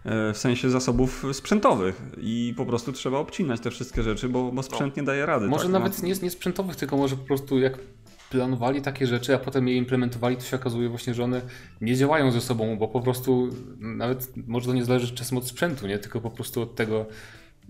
E, 0.07 0.33
W 0.33 0.37
sensie 0.37 0.69
zasobów 0.69 1.25
sprzętowych 1.33 2.01
i 2.17 2.53
po 2.57 2.65
prostu 2.65 2.91
trzeba 2.91 3.17
obcinać 3.17 3.59
te 3.59 3.71
wszystkie 3.71 4.03
rzeczy, 4.03 4.29
bo, 4.29 4.51
bo 4.51 4.63
sprzęt 4.63 4.97
nie 4.97 5.03
daje 5.03 5.25
rady. 5.25 5.47
Może 5.47 5.63
tak? 5.63 5.71
nawet 5.71 6.01
No, 6.01 6.07
nie, 6.07 6.13
nie 6.23 6.29
sprzętowych, 6.29 6.75
tylko 6.75 6.97
może 6.97 7.15
po 7.15 7.25
prostu 7.25 7.59
jak 7.59 7.77
planowali 8.29 8.81
takie 8.81 9.07
rzeczy, 9.07 9.35
a 9.35 9.39
potem 9.39 9.67
je 9.67 9.77
implementowali, 9.77 10.37
to 10.37 10.43
się 10.43 10.55
okazuje 10.55 10.89
właśnie, 10.89 11.13
że 11.13 11.23
one 11.23 11.41
nie 11.81 11.95
działają 11.95 12.31
ze 12.31 12.41
sobą, 12.41 12.77
bo 12.77 12.87
po 12.87 13.01
prostu 13.01 13.49
nawet 13.79 14.47
może 14.47 14.67
to 14.67 14.73
nie 14.73 14.85
zależy 14.85 15.15
czasem 15.15 15.37
od 15.37 15.47
sprzętu, 15.47 15.87
nie? 15.87 15.99
tylko 15.99 16.21
po 16.21 16.29
prostu 16.29 16.61
od 16.61 16.75
tego, 16.75 17.05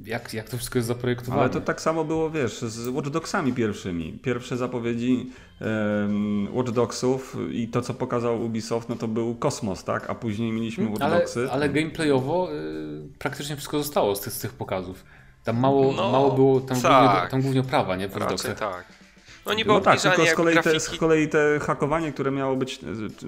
jak, 0.05 0.33
jak 0.33 0.49
to 0.49 0.57
wszystko 0.57 0.79
jest 0.79 0.87
zaprojektowane. 0.87 1.41
Ale 1.41 1.49
to 1.49 1.61
tak 1.61 1.81
samo 1.81 2.03
było, 2.03 2.29
wiesz, 2.29 2.61
z 2.61 2.87
Watch 2.87 3.09
Dogsami 3.09 3.53
pierwszymi. 3.53 4.19
Pierwsze 4.21 4.57
zapowiedzi 4.57 5.29
em, 5.61 6.47
Watch 6.55 6.71
Dogsów 6.71 7.37
i 7.51 7.67
to, 7.67 7.81
co 7.81 7.93
pokazał 7.93 8.45
Ubisoft, 8.45 8.89
no 8.89 8.95
to 8.95 9.07
był 9.07 9.35
kosmos, 9.35 9.83
tak? 9.83 10.09
A 10.09 10.15
później 10.15 10.51
mieliśmy 10.51 10.89
Watch 10.89 11.01
ale, 11.01 11.17
Dogsy. 11.19 11.51
ale 11.51 11.69
gameplayowo 11.69 12.49
y, 12.53 12.55
praktycznie 13.19 13.55
wszystko 13.55 13.77
zostało 13.77 14.15
z 14.15 14.21
tych, 14.21 14.33
z 14.33 14.39
tych 14.39 14.53
pokazów. 14.53 15.03
Tam 15.43 15.59
mało, 15.59 15.93
No, 15.93 16.11
mało 16.11 16.31
było, 16.31 16.61
tam, 16.61 16.81
tak. 16.81 17.11
głównie, 17.11 17.29
tam 17.31 17.41
głównie 17.41 17.61
oprawa, 17.61 17.95
nie? 17.95 18.07
W 18.07 18.15
Raczej 18.15 18.55
tak. 18.55 18.85
No 19.45 19.53
niby 19.53 19.67
No 19.71 19.81
tak, 19.81 20.01
tylko 20.01 20.25
z 20.25 20.33
kolei, 20.33 20.57
te, 20.63 20.79
z 20.79 20.89
kolei 20.89 21.27
te 21.29 21.59
hakowanie, 21.61 22.11
które 22.11 22.31
miało 22.31 22.55
być 22.55 22.79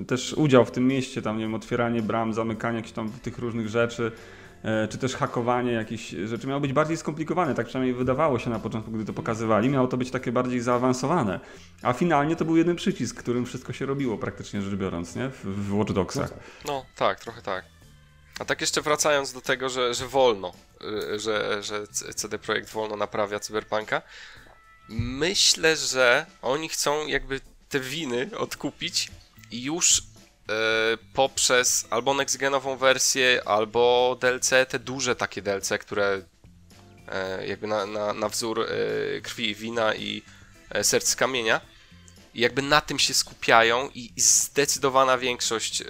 e, 0.02 0.06
też 0.06 0.34
udział 0.34 0.66
w 0.66 0.72
tym 0.72 0.88
mieście, 0.88 1.22
tam 1.22 1.38
nie 1.38 1.44
wiem, 1.44 1.56
otwieranie 1.56 2.02
bram, 2.02 2.34
zamykanie 2.34 2.76
jakichś 2.78 2.94
tam 2.94 3.10
tych 3.22 3.38
różnych 3.40 3.68
rzeczy, 3.70 4.12
czy 4.90 4.98
też 4.98 5.16
hakowanie 5.16 5.72
jakichś 5.72 6.10
rzeczy 6.10 6.48
miało 6.48 6.62
być 6.62 6.74
bardziej 6.74 6.98
skomplikowane, 6.98 7.56
tak 7.56 7.66
przynajmniej 7.66 7.96
wydawało 7.96 8.40
się 8.40 8.50
na 8.50 8.60
początku, 8.60 8.92
gdy 8.92 9.06
to 9.06 9.14
pokazywali, 9.14 9.70
miało 9.70 9.88
to 9.88 9.98
być 9.98 10.12
takie 10.12 10.32
bardziej 10.32 10.60
zaawansowane. 10.60 11.40
A 11.82 11.94
finalnie 11.94 12.36
to 12.36 12.46
był 12.46 12.58
jeden 12.58 12.76
przycisk, 12.76 13.20
którym 13.20 13.46
wszystko 13.46 13.74
się 13.74 13.86
robiło 13.86 14.18
praktycznie 14.18 14.62
rzecz 14.62 14.76
biorąc, 14.76 15.16
nie? 15.16 15.30
W, 15.44 15.74
Watch 15.74 15.92
Dogsach. 15.92 16.34
No 16.66 16.86
tak, 16.96 17.20
trochę 17.20 17.42
tak. 17.42 17.66
A 18.40 18.46
tak 18.46 18.62
jeszcze 18.62 18.82
wracając 18.82 19.34
do 19.34 19.42
tego, 19.42 19.70
że, 19.70 19.94
że 19.94 20.08
wolno, 20.08 20.54
y, 21.14 21.20
że, 21.20 21.64
że 21.64 21.88
CD 21.88 22.40
Projekt 22.40 22.70
wolno 22.70 22.96
naprawia 22.96 23.40
Cyberpunka, 23.40 24.02
myślę, 24.90 25.76
że 25.76 26.26
oni 26.42 26.70
chcą 26.70 27.08
jakby 27.08 27.42
te 27.70 27.80
winy 27.80 28.30
odkupić 28.38 29.12
już 29.52 30.04
poprzez 31.14 31.86
albo 31.90 32.14
next-genową 32.14 32.78
wersję, 32.78 33.42
albo 33.46 34.18
DLC, 34.22 34.50
te 34.70 34.80
duże 34.80 35.16
takie 35.16 35.42
DLC, 35.42 35.70
które 35.80 36.22
e, 37.08 37.48
jakby 37.48 37.68
na, 37.68 37.86
na, 37.86 38.14
na 38.14 38.30
wzór 38.30 38.62
e, 38.62 39.22
krwi 39.22 39.50
i 39.50 39.56
wina 39.56 39.96
i 39.96 40.24
e, 40.70 40.84
serc 40.84 41.08
z 41.08 41.16
kamienia, 41.16 41.62
i 42.34 42.42
jakby 42.42 42.62
na 42.62 42.82
tym 42.82 43.00
się 43.00 43.14
skupiają 43.14 43.90
i 43.90 44.14
i 44.16 44.22
zdecydowana 44.22 45.18
większość 45.18 45.82
e, 45.82 45.86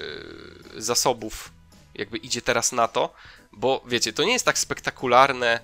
zasobów 0.78 1.52
jakby 1.96 2.18
idzie 2.18 2.42
teraz 2.42 2.72
na 2.72 2.88
to, 2.88 3.14
bo 3.52 3.84
wiecie, 3.88 4.14
to 4.14 4.24
nie 4.24 4.34
jest 4.34 4.46
tak 4.46 4.58
spektakularne, 4.60 5.60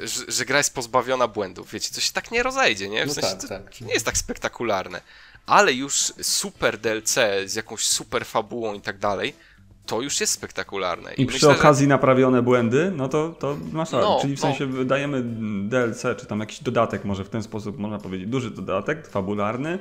e, 0.00 0.08
że, 0.08 0.24
że 0.28 0.44
gra 0.44 0.58
jest 0.58 0.74
pozbawiona 0.74 1.28
błędów, 1.28 1.70
wiecie, 1.70 1.94
to 1.94 2.00
się 2.00 2.12
tak 2.12 2.30
nie 2.30 2.42
rozejdzie, 2.42 2.88
nie? 2.88 3.04
W 3.04 3.08
No 3.08 3.14
sensie 3.14 3.30
tak, 3.30 3.40
to 3.40 3.48
tak. 3.48 3.80
nie 3.80 3.92
jest 3.94 4.06
tak 4.06 4.16
spektakularne, 4.16 5.00
ale 5.46 5.72
już 5.72 6.12
super 6.22 6.78
DLC 6.78 7.14
z 7.46 7.54
jakąś 7.54 7.86
super 7.86 8.24
fabułą 8.26 8.74
i 8.74 8.80
tak 8.80 8.98
dalej, 8.98 9.34
to 9.86 10.00
już 10.00 10.20
jest 10.20 10.32
spektakularne. 10.32 11.14
I 11.14 11.26
przy 11.26 11.36
myślę, 11.36 11.52
że- 11.54 11.58
okazji 11.60 11.86
naprawione 11.88 12.42
błędy, 12.42 12.92
no 12.96 13.08
to, 13.08 13.28
to 13.28 13.56
masz 13.72 13.92
rację. 13.92 14.08
No, 14.08 14.18
Czyli 14.22 14.36
w 14.36 14.40
no. 14.40 14.48
sensie 14.48 14.66
wydajemy 14.66 15.22
DLC, 15.68 16.02
czy 16.16 16.26
tam 16.26 16.40
jakiś 16.40 16.62
dodatek, 16.62 17.04
może 17.04 17.24
w 17.24 17.28
ten 17.28 17.42
sposób 17.42 17.78
można 17.78 17.98
powiedzieć, 17.98 18.28
duży 18.28 18.50
dodatek, 18.50 19.08
fabularny. 19.08 19.78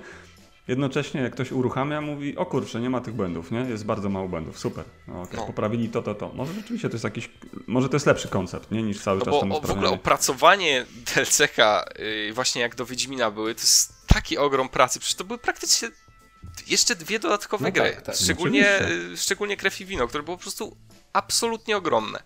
Jednocześnie 0.68 1.22
jak 1.22 1.34
ktoś 1.34 1.52
uruchamia, 1.52 2.02
mówi, 2.02 2.38
o 2.38 2.46
kurczę, 2.46 2.80
nie 2.80 2.90
ma 2.90 3.02
tych 3.02 3.14
błędów, 3.14 3.52
nie? 3.52 3.60
Jest 3.60 3.86
bardzo 3.86 4.10
mało 4.10 4.28
błędów, 4.28 4.60
super. 4.60 4.86
No, 5.08 5.22
okej, 5.22 5.38
No. 5.40 5.46
Poprawili 5.46 5.90
to, 5.90 6.02
to, 6.02 6.16
to. 6.16 6.32
Może 6.34 6.54
rzeczywiście 6.54 6.90
to 6.90 6.96
jest 6.96 7.04
jakiś, 7.04 7.30
może 7.68 7.90
to 7.90 7.96
jest 7.96 8.06
lepszy 8.06 8.28
koncept, 8.28 8.72
nie? 8.72 8.84
Niż 8.84 9.00
cały 9.02 9.20
No 9.20 9.26
czas 9.26 9.34
bo 9.50 9.58
o, 9.58 9.62
w 9.62 9.72
ogóle 9.72 9.90
opracowanie 9.90 10.86
DLC-ka, 11.16 11.86
yy, 12.00 12.34
właśnie 12.34 12.62
jak 12.62 12.76
do 12.76 12.86
Wiedźmina 12.86 13.32
były, 13.32 13.56
to 13.56 13.62
jest 13.62 14.08
taki 14.08 14.38
ogrom 14.38 14.70
pracy. 14.70 15.00
Przecież 15.00 15.16
to 15.18 15.24
były 15.24 15.40
praktycznie 15.40 15.90
jeszcze 16.68 16.96
dwie 16.96 17.20
dodatkowe 17.20 17.66
No 17.66 17.72
gry. 17.72 17.84
tak, 17.94 18.02
tak, 18.02 18.16
szczególnie, 18.16 18.70
oczywiście. 18.76 19.08
yy, 19.10 19.18
szczególnie 19.18 19.58
Krew 19.58 19.82
i 19.82 19.86
Wino, 19.86 20.08
które 20.08 20.24
było 20.24 20.38
po 20.38 20.42
prostu 20.44 20.78
absolutnie 21.14 21.78
ogromne. 21.78 22.20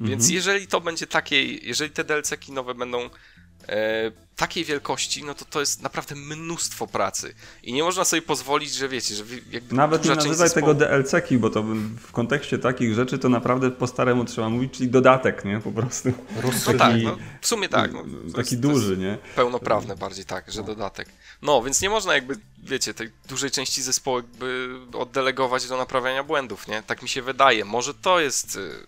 Więc 0.00 0.22
Mhm. 0.22 0.34
jeżeli 0.34 0.66
to 0.66 0.80
będzie 0.80 1.06
takiej, 1.06 1.68
jeżeli 1.68 1.90
te 1.90 2.04
DLC-ki 2.04 2.52
nowe 2.52 2.74
będą 2.74 3.00
e, 3.68 4.10
takiej 4.40 4.64
wielkości, 4.64 5.24
no 5.24 5.34
to 5.34 5.44
to 5.44 5.60
jest 5.60 5.82
naprawdę 5.82 6.14
mnóstwo 6.14 6.86
pracy. 6.86 7.34
I 7.62 7.72
nie 7.72 7.82
można 7.82 8.04
sobie 8.04 8.22
pozwolić, 8.22 8.74
że 8.74 8.88
wiecie, 8.88 9.14
że 9.14 9.24
jakby 9.50 9.74
Nawet 9.76 10.04
nie 10.04 10.10
nazywaj 10.14 10.36
zespołu... 10.36 10.74
tego 10.74 10.74
DLC-ki, 10.74 11.38
bo 11.38 11.50
to 11.50 11.62
w 12.08 12.12
kontekście 12.12 12.58
takich 12.58 12.94
rzeczy 12.94 13.18
to 13.18 13.28
naprawdę 13.28 13.70
po 13.70 13.86
staremu 13.86 14.24
trzeba 14.24 14.48
mówić, 14.48 14.72
czyli 14.74 14.88
dodatek, 14.90 15.44
nie? 15.44 15.60
Po 15.60 15.72
prostu. 15.72 16.12
No 16.66 16.78
tak, 16.78 17.02
no, 17.02 17.16
w 17.40 17.46
sumie 17.46 17.68
tak. 17.68 17.92
No, 17.92 18.04
Taki 18.36 18.38
jest- 18.54 18.60
duży, 18.60 18.96
nie? 18.96 19.18
pełnoprawne 19.36 19.96
bardziej 19.96 20.24
tak, 20.24 20.52
że 20.52 20.62
dodatek. 20.62 21.08
No, 21.42 21.62
więc 21.62 21.82
nie 21.82 21.90
można 21.90 22.14
jakby, 22.14 22.34
wiecie, 22.62 22.94
tej 22.94 23.10
dużej 23.28 23.50
części 23.50 23.82
zespołu 23.82 24.16
jakby 24.16 24.68
oddelegować 24.92 25.68
do 25.68 25.76
naprawiania 25.76 26.24
błędów, 26.24 26.68
nie? 26.68 26.82
Tak 26.82 27.02
mi 27.02 27.08
się 27.08 27.22
wydaje. 27.22 27.64
Może 27.64 27.94
to 27.94 28.20
jest 28.20 28.56
y, 28.56 28.86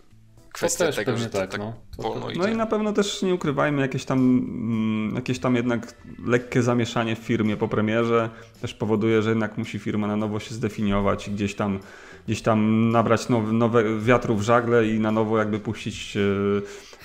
kwestia 0.52 0.86
też 0.86 0.96
tego, 0.96 1.16
że 1.16 1.30
tak, 1.30 1.50
tak, 1.50 1.60
no. 1.60 1.74
Wolno 1.98 2.26
pewnie. 2.26 2.38
No 2.38 2.44
idzie. 2.44 2.54
i 2.54 2.56
na 2.56 2.66
pewno 2.66 2.92
też 2.92 3.22
nie 3.22 3.34
ukrywajmy, 3.34 3.82
jakieś 3.82 4.04
tam, 4.04 4.18
mm, 4.18 5.14
jakieś 5.14 5.38
tam 5.38 5.56
jednak 5.56 5.94
lekkie 6.26 6.62
zamieszanie 6.62 7.16
w 7.16 7.18
firmie 7.18 7.56
po 7.56 7.68
premierze 7.68 8.30
też 8.60 8.74
powoduje, 8.74 9.22
że 9.22 9.30
jednak 9.30 9.58
musi 9.58 9.78
firma 9.78 10.06
na 10.06 10.16
nowo 10.16 10.40
się 10.40 10.54
zdefiniować 10.54 11.28
i 11.28 11.30
gdzieś 11.30 11.54
tam, 11.54 11.78
gdzieś 12.26 12.42
tam 12.42 12.90
nabrać 12.90 13.28
nowe, 13.28 13.52
nowe 13.52 14.00
wiatru 14.00 14.36
w 14.36 14.42
żagle 14.42 14.88
i 14.88 15.00
na 15.00 15.10
nowo 15.10 15.38
jakby 15.38 15.60
puścić 15.60 16.16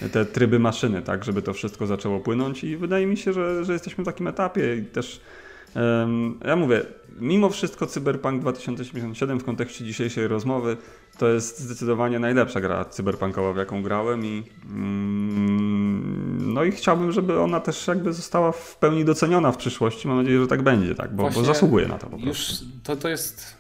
e, 0.02 0.10
te 0.10 0.26
tryby 0.26 0.60
maszyny, 0.60 1.02
tak, 1.02 1.24
żeby 1.24 1.42
to 1.42 1.54
wszystko 1.54 1.88
zaczęło 1.88 2.20
płynąć 2.20 2.64
i 2.64 2.78
wydaje 2.78 3.06
mi 3.06 3.18
się, 3.18 3.34
że, 3.34 3.66
że 3.66 3.74
jesteśmy 3.74 4.04
w 4.04 4.08
takim 4.08 4.28
etapie 4.28 4.76
i 4.76 4.86
też 4.86 5.22
ja 6.46 6.56
mówię, 6.56 6.86
mimo 7.20 7.50
wszystko 7.50 7.86
Cyberpunk 7.86 8.42
2077 8.42 9.40
w 9.40 9.44
kontekście 9.44 9.86
dzisiejszej 9.86 10.28
rozmowy 10.28 10.78
to 11.18 11.28
jest 11.28 11.60
zdecydowanie 11.60 12.20
najlepsza 12.20 12.62
gra 12.62 12.86
cyberpunkowa, 12.86 13.54
w 13.54 13.58
jaką 13.58 13.84
grałem 13.84 14.26
i 14.26 14.44
mm, 14.70 16.54
no 16.54 16.64
i 16.64 16.72
chciałbym, 16.72 17.12
żeby 17.12 17.40
ona 17.40 17.60
też 17.60 17.88
jakby 17.88 18.14
została 18.14 18.52
w 18.52 18.76
pełni 18.76 19.06
doceniona 19.06 19.52
w 19.52 19.58
przyszłości. 19.58 20.08
Mam 20.08 20.18
nadzieję, 20.18 20.42
że 20.42 20.48
tak 20.48 20.62
będzie, 20.62 20.96
tak, 20.96 21.16
bo, 21.16 21.30
bo 21.30 21.44
zasługuje 21.44 21.88
na 21.88 21.98
to 21.98 22.08
po 22.08 22.18
prostu. 22.18 22.28
Już 22.28 22.72
to, 22.84 22.96
to 22.96 23.10
jest 23.10 23.58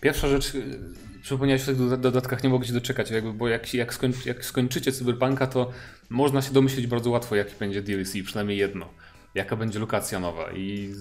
pierwsza 0.00 0.28
rzecz. 0.28 0.54
y, 0.54 0.78
Przypomniałeś 1.22 1.62
o 1.62 1.66
tych 1.66 1.76
doda- 1.76 1.96
dodatkach, 1.96 2.42
nie 2.44 2.48
mogę 2.50 2.66
się 2.66 2.72
doczekać, 2.72 3.10
jakby, 3.10 3.32
bo 3.32 3.48
jak, 3.48 3.74
jak, 3.74 3.94
skończy, 3.94 4.28
jak 4.28 4.44
skończycie 4.44 4.92
Cyberpunka, 4.92 5.46
to 5.46 5.70
można 6.10 6.42
się 6.42 6.52
domyślić 6.52 6.86
bardzo 6.86 7.10
łatwo, 7.10 7.36
jaki 7.36 7.54
będzie 7.60 7.82
DLC, 7.82 8.12
przynajmniej 8.24 8.58
jedno. 8.58 8.88
Jaka 9.34 9.56
będzie 9.56 9.78
lokacja 9.78 10.20
nowa 10.20 10.52
i 10.52 10.94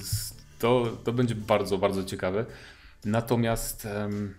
to, 0.59 0.87
to 1.03 1.13
będzie 1.13 1.35
bardzo, 1.35 1.77
bardzo 1.77 2.03
ciekawe. 2.03 2.45
Natomiast 3.05 3.85
em, 3.85 4.33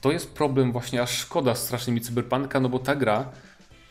to 0.00 0.12
jest 0.12 0.34
problem 0.34 0.72
właśnie, 0.72 1.02
aż 1.02 1.18
szkoda 1.18 1.54
strasznie 1.54 1.92
mi 1.92 2.00
Cyberpunka, 2.00 2.60
no 2.60 2.68
bo 2.68 2.78
ta 2.78 2.94
gra 2.96 3.28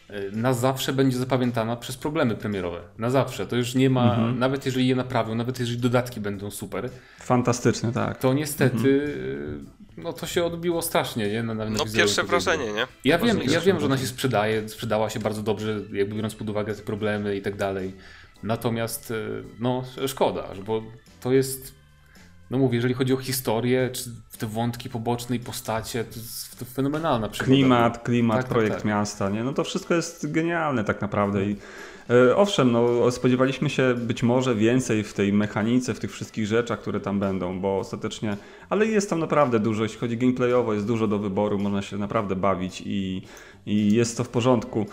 y, 0.10 0.32
na 0.32 0.54
zawsze 0.54 0.94
będzie 0.94 1.18
zapamiętana 1.18 1.76
przez 1.76 1.98
problemy 1.98 2.36
premierowe. 2.36 2.82
Na 2.98 3.10
zawsze. 3.10 3.48
To 3.48 3.56
już 3.56 3.76
nie 3.76 3.90
ma, 3.90 4.04
Mhm. 4.16 4.40
nawet 4.40 4.66
jeżeli 4.66 4.88
je 4.88 4.96
naprawią, 4.96 5.36
nawet 5.36 5.60
jeżeli 5.60 5.78
dodatki 5.80 6.20
będą 6.22 6.52
super, 6.52 6.90
Fantastyczne, 7.20 7.92
tak. 7.92 8.18
to 8.20 8.34
niestety 8.34 8.88
y, 8.88 9.76
no 9.98 10.14
to 10.14 10.26
się 10.28 10.44
odbiło 10.46 10.82
strasznie, 10.82 11.30
nie? 11.30 11.44
Na, 11.44 11.54
na, 11.54 11.66
na 11.66 11.78
No 11.78 11.86
pierwsze 11.96 12.24
wrażenie, 12.24 12.74
nie? 12.74 12.88
Ja 13.04 13.18
wiem, 13.18 13.40
ja 13.50 13.62
wiem, 13.62 13.80
że 13.80 13.86
ona 13.86 13.98
się 13.98 14.08
sprzedaje, 14.08 14.70
sprzedała 14.70 15.10
się 15.10 15.20
bardzo 15.20 15.42
dobrze, 15.44 15.80
jakby 15.94 16.16
biorąc 16.16 16.36
pod 16.36 16.50
uwagę 16.50 16.76
te 16.76 16.82
problemy 16.82 17.36
i 17.38 17.42
tak 17.42 17.56
dalej. 17.56 17.94
Natomiast 18.46 19.12
y, 19.12 19.43
no 19.60 19.84
szkoda, 20.08 20.43
bo 20.66 20.84
to 21.22 21.32
jest 21.32 21.76
no 22.52 22.58
mówię, 22.58 22.76
jeżeli 22.76 22.93
chodzi 22.93 23.14
o 23.14 23.18
historię, 23.18 23.89
czy 23.93 24.10
te 24.39 24.48
wątki 24.48 24.89
poboczne 24.89 25.36
i 25.36 25.39
postacie, 25.39 26.04
to 26.04 26.20
jest 26.20 26.64
fenomenalna 26.76 27.30
przygoda. 27.30 27.56
Klimat, 27.56 28.04
klimat, 28.04 28.38
Tak, 28.38 28.43
tak, 28.46 28.52
projekt 28.52 28.76
tak. 28.76 28.86
miasta, 28.86 29.30
nie? 29.30 29.43
No 29.43 29.54
to 29.54 29.64
wszystko 29.64 29.93
jest 29.93 30.32
genialne 30.32 30.84
tak 30.84 31.02
naprawdę 31.02 31.46
i 31.46 31.56
e, 32.10 32.36
owszem, 32.36 32.72
no 32.72 33.12
spodziewaliśmy 33.12 33.70
się 33.70 33.96
być 33.98 34.24
może 34.24 34.56
więcej 34.56 35.04
w 35.04 35.14
tej 35.14 35.34
mechanice, 35.34 35.93
w 35.93 36.00
tych 36.00 36.12
wszystkich 36.12 36.48
rzeczach, 36.48 36.82
które 36.82 37.00
tam 37.00 37.20
będą, 37.20 37.60
bo 37.60 37.80
ostatecznie, 37.80 38.38
ale 38.70 38.86
jest 38.86 39.10
tam 39.10 39.20
naprawdę 39.20 39.60
dużo, 39.60 39.84
jeśli 39.84 40.00
chodzi 40.00 40.18
gameplayowo, 40.18 40.74
jest 40.74 40.88
dużo 40.88 41.08
do 41.08 41.20
wyboru, 41.20 41.60
można 41.60 41.82
się 41.82 41.98
naprawdę 41.98 42.36
bawić 42.36 42.84
i, 42.86 43.22
i 43.66 43.93
jest 43.93 44.18
to 44.18 44.24
w 44.24 44.30
porządku. 44.30 44.86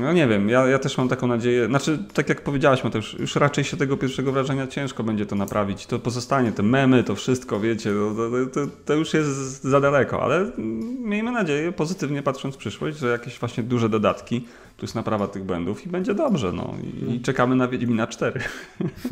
No 0.00 0.12
nie 0.12 0.28
wiem, 0.28 0.48
ja, 0.48 0.66
ja 0.66 0.78
też 0.78 0.98
mam 0.98 1.08
taką 1.08 1.26
nadzieję, 1.26 1.66
znaczy 1.66 1.98
tak 2.14 2.28
jak 2.28 2.40
powiedziałeś 2.40 2.84
Mateusz, 2.84 3.14
już 3.14 3.36
raczej 3.36 3.64
się 3.64 3.76
tego 3.76 3.96
pierwszego 3.96 4.32
wrażenia 4.32 4.66
ciężko 4.66 5.02
będzie 5.02 5.26
to 5.26 5.36
naprawić, 5.36 5.86
to 5.86 5.98
pozostanie, 5.98 6.52
te 6.52 6.62
memy, 6.62 7.04
to 7.04 7.14
wszystko, 7.14 7.60
wiecie, 7.60 7.90
to, 7.90 8.14
to, 8.30 8.60
to, 8.66 8.72
to 8.84 8.94
już 8.94 9.14
jest 9.14 9.64
za 9.64 9.80
daleko, 9.80 10.22
ale 10.22 10.36
mm, 10.36 11.08
miejmy 11.08 11.32
nadzieję, 11.32 11.72
pozytywnie 11.72 12.22
patrząc 12.22 12.54
w 12.54 12.58
przyszłość, 12.58 12.98
że 12.98 13.08
jakieś 13.08 13.38
właśnie 13.38 13.62
duże 13.62 13.88
dodatki, 13.88 14.46
plus 14.80 14.94
naprawa 14.94 15.28
tych 15.28 15.44
błędów 15.44 15.86
i 15.86 15.88
będzie 15.88 16.14
dobrze, 16.14 16.52
no 16.52 16.74
i, 16.82 17.14
i 17.14 17.20
czekamy 17.20 17.56
na 17.56 17.68
Wiedźmina 17.68 18.06
4. 18.06 18.40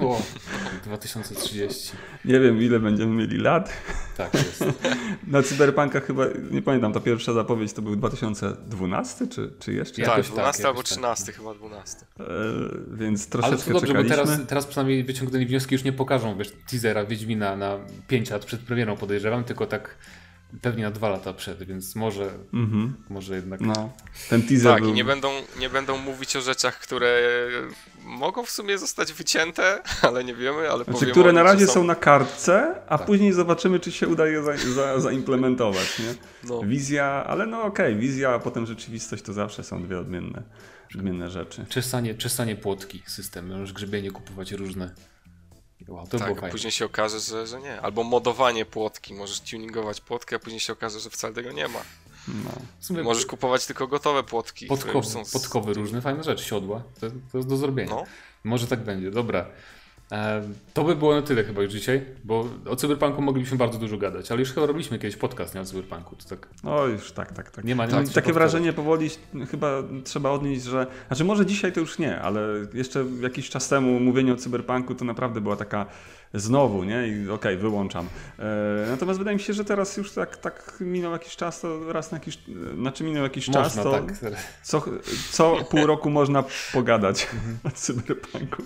O, 0.01 0.23
2030. 0.85 1.93
Nie 2.25 2.41
wiem 2.41 2.63
ile 2.63 2.81
będziemy 2.81 3.15
mieli 3.15 3.39
lat, 3.39 3.73
Tak 4.17 4.35
jest. 4.35 4.65
na 5.27 5.43
Cyberpunka 5.43 6.01
chyba, 6.01 6.25
nie 6.51 6.63
pamiętam, 6.63 6.93
ta 6.93 7.01
pierwsza 7.01 7.33
zapowiedź 7.33 7.73
to 7.73 7.83
był 7.83 7.97
2012 7.97 9.27
czy, 9.27 9.51
czy 9.59 9.73
jeszcze? 9.73 10.03
Jakoś 10.03 10.17
tak, 10.17 10.25
tak, 10.27 10.33
12 10.35 10.67
albo 10.67 10.79
jakoś 10.79 10.91
tak. 10.91 10.99
13, 10.99 11.33
chyba 11.33 11.55
12. 11.55 11.97
E, 12.21 12.25
więc 12.97 13.23
Ale 13.23 13.31
troszeczkę 13.31 13.73
to 13.73 13.81
dobrze, 13.81 13.95
bo 13.95 14.03
czekaliśmy. 14.03 14.17
teraz, 14.17 14.49
teraz 14.49 14.67
przynajmniej 14.67 15.05
wyciągnięte 15.05 15.47
wnioski 15.47 15.75
już 15.75 15.85
nie 15.85 15.93
pokażą, 15.93 16.39
wiesz, 16.39 16.53
teasera 16.71 17.05
Wiedźmina 17.05 17.57
na 17.57 17.79
5 18.09 18.31
lat 18.31 18.45
przed 18.45 18.61
premierą 18.61 18.97
podejrzewam, 18.97 19.45
tylko 19.45 19.67
tak 19.67 19.97
pewnie 20.63 20.83
na 20.85 20.91
2 20.91 21.09
lata 21.09 21.33
przed, 21.33 21.63
więc 21.63 21.95
może, 21.97 22.31
Mhm. 22.53 22.95
może 23.11 23.37
jednak... 23.37 23.61
No, 23.61 23.93
ten 24.31 24.43
teaser 24.43 24.73
Tak, 24.73 24.83
był... 24.83 24.91
i 24.91 24.95
nie 24.95 25.05
będą, 25.05 25.31
nie 25.61 25.71
będą 25.71 25.99
mówić 25.99 26.37
o 26.37 26.41
rzeczach, 26.41 26.79
które 26.81 27.21
mogą 28.05 28.45
w 28.45 28.51
sumie 28.51 28.79
zostać 28.79 29.13
wycięte, 29.13 29.83
ale 30.09 30.25
nie 30.25 30.35
wiemy, 30.35 30.71
ale 30.71 30.85
Znaczy, 30.85 31.07
które 31.11 31.31
o 31.31 31.33
na 31.33 31.43
razie 31.43 31.67
są 31.67 31.85
na 31.85 31.95
kartce, 31.95 32.75
a 32.89 32.99
Tak. 32.99 33.07
później 33.07 33.33
zobaczymy, 33.33 33.81
czy 33.81 33.93
się 33.93 34.09
udaje 34.09 34.43
za, 34.43 34.57
za, 34.57 35.01
zaimplementować, 35.01 35.99
nie? 35.99 36.15
No. 36.49 36.63
Wizja, 36.63 37.05
ale 37.27 37.47
no 37.47 37.63
okej, 37.63 37.97
wizja, 37.97 38.31
a 38.31 38.39
potem 38.39 38.67
rzeczywistość 38.67 39.23
to 39.23 39.33
zawsze 39.33 39.65
są 39.65 39.83
dwie 39.83 39.99
odmienne, 39.99 40.43
odmienne 40.95 41.31
rzeczy. 41.31 41.67
Czesanie, 41.69 42.15
czesanie 42.15 42.57
płotki 42.57 43.03
system, 43.07 43.49
możesz 43.49 43.73
grzebienie 43.73 44.11
kupować 44.11 44.53
różne. 44.53 44.95
Wow, 45.89 46.07
to 46.07 46.19
było 46.19 46.29
Tak, 46.29 46.39
a 46.39 46.41
fajne. 46.41 46.53
później 46.53 46.73
się 46.73 46.85
okaże, 46.85 47.21
że, 47.21 47.47
że 47.47 47.61
nie. 47.61 47.81
Albo 47.81 48.05
modowanie 48.05 48.65
płotki. 48.65 49.15
Możesz 49.15 49.41
tuningować 49.41 50.01
płotkę, 50.01 50.37
a 50.37 50.39
później 50.39 50.61
się 50.61 50.73
okaże, 50.73 51.01
że 51.01 51.11
wcale 51.11 51.35
tego 51.35 51.53
nie 51.53 51.69
ma. 51.69 51.79
No. 52.91 53.03
Możesz 53.03 53.27
kupować 53.27 53.67
tylko 53.67 53.87
gotowe 53.87 54.23
płotki. 54.23 54.65
które 54.67 54.79
podkowy, 54.79 54.99
już 54.99 55.07
są 55.07 55.25
z- 55.25 55.33
podkowy 55.33 55.75
różne, 55.75 56.01
fajne 56.03 56.25
rzeczy, 56.25 56.45
siodła, 56.45 56.83
to, 57.01 57.07
to 57.33 57.39
jest 57.39 57.49
do 57.49 57.57
zrobienia. 57.57 57.91
No. 57.91 58.05
Może 58.45 58.67
tak 58.67 58.85
będzie, 58.85 59.11
dobra. 59.11 59.47
To 60.75 60.85
by 60.85 60.97
było 60.97 61.15
na 61.15 61.23
tyle 61.23 61.45
chyba 61.45 61.63
już 61.63 61.73
dzisiaj, 61.73 62.05
bo 62.25 62.49
o 62.67 62.77
Cyberpunku 62.77 63.23
moglibyśmy 63.23 63.59
bardzo 63.59 63.79
dużo 63.79 63.97
gadać, 63.99 64.31
ale 64.33 64.41
już 64.41 64.53
chyba 64.53 64.67
robiliśmy 64.67 64.99
kiedyś 64.99 65.17
podcast 65.17 65.55
nie 65.55 65.61
o 65.61 65.65
Cyberpunku, 65.65 66.17
to 66.17 66.29
tak 66.29 66.49
O, 66.65 66.87
już 66.87 67.13
tak, 67.13 67.33
tak, 67.33 67.51
tak. 67.51 67.65
Nie 67.65 67.77
ma- 67.77 67.87
nie 67.87 67.93
tak, 67.93 68.07
ma 68.07 68.13
takie 68.13 68.33
wrażenie 68.33 68.73
powoli 68.73 69.11
chyba 69.51 69.83
trzeba 70.05 70.31
odnieść, 70.31 70.63
że. 70.63 70.87
Znaczy, 71.09 71.25
może 71.25 71.47
dzisiaj 71.47 71.73
to 71.73 71.81
już 71.81 71.99
nie, 71.99 72.21
ale 72.21 72.41
jeszcze 72.75 73.05
jakiś 73.21 73.51
czas 73.51 73.69
temu 73.69 74.01
mówienie 74.01 74.33
o 74.33 74.37
cyberpunku 74.37 74.95
to 74.95 75.05
naprawdę 75.05 75.41
była 75.41 75.57
taka 75.57 75.87
znowu, 76.35 76.85
nie? 76.85 77.09
I 77.09 77.31
okej, 77.31 77.57
wyłączam. 77.57 78.07
E, 78.39 78.87
natomiast 78.91 79.19
wydaje 79.19 79.37
mi 79.37 79.43
się, 79.43 79.53
że 79.53 79.65
teraz 79.65 79.97
już 79.97 80.13
tak, 80.13 80.37
tak 80.37 80.77
minął 80.81 81.13
jakiś 81.13 81.37
czas, 81.37 81.61
to 81.61 81.93
raz 81.93 82.13
na 82.13 82.17
jakiś. 82.19 82.39
Znaczy, 82.79 83.05
minął 83.05 83.23
jakiś 83.23 83.47
czas, 83.47 83.77
można, 83.77 83.83
to 83.83 83.93
tak. 83.93 84.15
co, 84.63 84.85
co 85.31 85.57
pół 85.71 85.87
roku 85.87 86.11
można 86.11 86.45
pogadać 86.73 87.29
Mhm. 87.35 87.59
o 87.65 87.71
cyberpunku. 87.71 88.63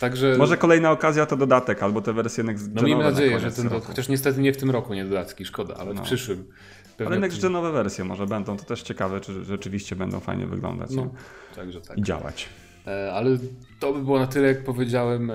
Także 0.00 0.34
Może 0.38 0.56
kolejna 0.56 0.90
okazja 0.90 1.26
to 1.26 1.36
dodatek, 1.36 1.82
albo 1.82 2.00
te 2.00 2.12
wersje 2.12 2.44
next 2.44 2.70
no 2.74 2.82
miejmy 2.82 3.04
na 3.04 3.10
nadzieję, 3.10 3.30
że 3.30 3.38
koniec 3.40 3.56
ten, 3.56 3.68
roku. 3.68 3.86
chociaż 3.86 4.08
niestety 4.08 4.40
nie 4.40 4.52
w 4.52 4.56
tym 4.56 4.70
roku, 4.70 4.94
nie 4.94 5.04
dodatki, 5.04 5.44
szkoda, 5.44 5.74
ale 5.74 5.92
w 5.92 5.96
No. 5.96 6.02
przyszłym. 6.02 6.44
pewnie 6.96 7.06
Ale 7.06 7.16
w 7.16 7.20
next 7.20 7.42
genowe 7.42 7.72
wersje 7.72 8.04
może 8.04 8.26
będą, 8.26 8.56
to 8.56 8.64
też 8.64 8.82
ciekawe, 8.82 9.20
czy 9.20 9.44
rzeczywiście 9.44 9.96
będą 9.96 10.20
fajnie 10.20 10.46
wyglądać 10.46 10.90
No, 10.90 11.10
także 11.56 11.80
tak. 11.80 11.98
i 11.98 12.02
działać. 12.02 12.48
E, 12.86 13.12
Ale 13.12 13.38
to 13.80 13.92
by 13.92 14.02
było 14.02 14.18
na 14.18 14.26
tyle, 14.26 14.48
jak 14.48 14.64
powiedziałem. 14.64 15.32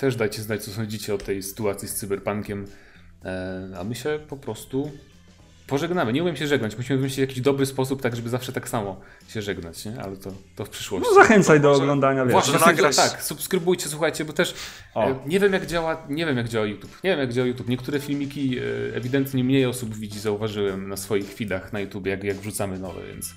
Też 0.00 0.16
dajcie 0.16 0.42
znać, 0.42 0.64
co 0.64 0.70
sądzicie 0.70 1.14
o 1.14 1.18
tej 1.18 1.42
sytuacji 1.42 1.88
z 1.88 1.94
cyberpunkiem. 1.94 2.66
E, 3.24 3.60
A 3.80 3.84
my 3.84 3.94
się 3.94 4.18
po 4.28 4.36
prostu 4.36 4.90
pożegnamy. 5.66 6.12
Nie 6.12 6.22
umiem 6.22 6.36
się 6.36 6.46
żegnać. 6.46 6.76
Musimy 6.76 6.96
wymyślić 6.96 7.18
jakiś 7.18 7.40
dobry 7.40 7.66
sposób, 7.66 8.02
tak 8.02 8.16
żeby 8.16 8.28
zawsze 8.28 8.52
tak 8.52 8.68
samo 8.68 9.00
się 9.28 9.42
żegnać, 9.42 9.84
nie? 9.84 10.00
Ale 10.02 10.16
to, 10.16 10.32
to 10.56 10.64
w 10.64 10.68
przyszłości. 10.68 11.08
No 11.14 11.22
zachęcaj 11.22 11.60
do 11.60 11.72
oglądania, 11.72 12.24
wiesz. 12.24 12.32
Właśnie 12.32 12.52
Właśnie 12.58 12.72
nagrać- 12.72 12.96
Tak, 12.96 13.22
subskrybujcie, 13.22 13.88
słuchajcie, 13.88 14.24
bo 14.24 14.32
też 14.32 14.54
O. 14.94 15.04
e, 15.10 15.18
nie 15.26 15.40
wiem 15.40 15.52
jak 15.52 15.66
działa, 15.66 16.06
nie 16.08 16.26
wiem 16.26 16.36
jak 16.36 16.48
działa 16.48 16.66
YouTube. 16.66 16.90
Nie 17.04 17.10
wiem 17.10 17.18
jak 17.20 17.32
działa 17.32 17.46
YouTube. 17.46 17.68
Niektóre 17.68 18.00
filmiki 18.00 18.58
e, 18.58 18.62
ewidentnie 18.96 19.44
mniej 19.44 19.66
osób 19.66 19.94
widzi, 19.96 20.20
zauważyłem 20.20 20.88
na 20.88 20.96
swoich 20.96 21.34
feedach 21.34 21.72
na 21.72 21.80
YouTube, 21.80 22.06
jak, 22.06 22.24
jak 22.24 22.36
wrzucamy 22.36 22.78
nowe, 22.78 23.00
więc, 23.06 23.34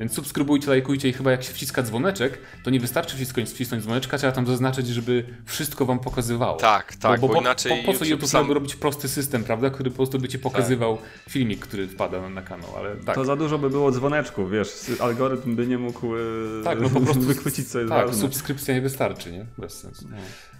więc 0.00 0.12
subskrybujcie, 0.12 0.68
lajkujcie 0.68 1.08
i 1.08 1.12
chyba 1.12 1.30
jak 1.30 1.42
się 1.42 1.52
wciska 1.52 1.82
dzwoneczek, 1.82 2.38
to 2.64 2.70
nie 2.70 2.80
wystarczy 2.80 3.16
wcisnąć, 3.16 3.50
wcisnąć 3.50 3.82
dzwoneczka, 3.82 4.18
trzeba 4.18 4.32
tam 4.32 4.46
zaznaczyć, 4.46 4.86
żeby 4.86 5.24
wszystko 5.46 5.86
wam 5.86 5.98
pokazywało. 5.98 6.56
Tak, 6.56 6.96
tak, 6.96 7.20
bo, 7.20 7.28
po, 7.28 7.40
inaczej 7.40 7.82
po, 7.82 7.92
po 7.92 7.98
co 7.98 8.04
YouTube 8.04 8.30
sam... 8.30 8.52
robić 8.52 8.76
prosty 8.76 9.08
system, 9.08 9.44
prawda, 9.44 9.70
który 9.70 9.90
po 9.90 9.96
prostu 9.96 10.18
by 10.18 10.28
ci 10.28 10.38
pokazywał 10.38 10.98
filmik, 11.28 11.66
który 11.66 11.88
wpada 11.88 12.20
na, 12.20 12.28
na 12.28 12.42
kanał, 12.42 12.70
ale 12.78 12.96
tak. 12.96 13.14
To 13.14 13.24
za 13.24 13.36
dużo 13.36 13.58
by 13.58 13.70
było 13.70 13.90
dzwoneczków, 13.90 14.50
wiesz, 14.50 14.68
algorytm 15.00 15.56
by 15.56 15.66
nie 15.66 15.78
mógł 15.78 16.16
e, 16.16 16.18
Tak, 16.64 16.80
no 16.80 16.90
po 16.90 17.00
prostu 17.00 17.22
wychwycić 17.32 17.68
co 17.68 17.78
jest 17.78 17.90
tak, 17.90 18.06
ważne. 18.06 18.22
subskrypcja 18.22 18.74
nie 18.74 18.80
wystarczy, 18.80 19.32
nie? 19.32 19.46
Bez 19.58 19.80
sensu. 19.80 20.08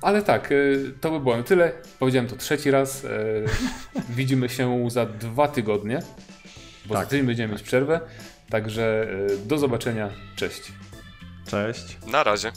Ale 0.03 0.23
tak, 0.23 0.53
y, 0.53 0.93
to 1.01 1.11
by 1.11 1.21
było 1.21 1.37
na 1.37 1.43
tyle. 1.43 1.73
Powiedziałem 1.99 2.31
to 2.31 2.37
trzeci 2.37 2.71
raz. 2.71 3.05
y, 3.05 3.09
Widzimy 4.17 4.49
się 4.49 4.91
za 4.91 5.07
dwa 5.07 5.49
tygodnie, 5.49 6.03
bo 6.87 6.95
za 6.95 7.01
Tak, 7.01 7.09
tydzień 7.09 7.27
będziemy 7.27 7.53
mieć 7.53 7.63
przerwę. 7.63 8.01
Także 8.51 9.07
y, 9.31 9.47
do 9.47 9.59
zobaczenia. 9.59 10.11
Cześć. 10.37 10.73
Cześć. 11.47 11.99
Na 12.07 12.25
razie. 12.25 12.53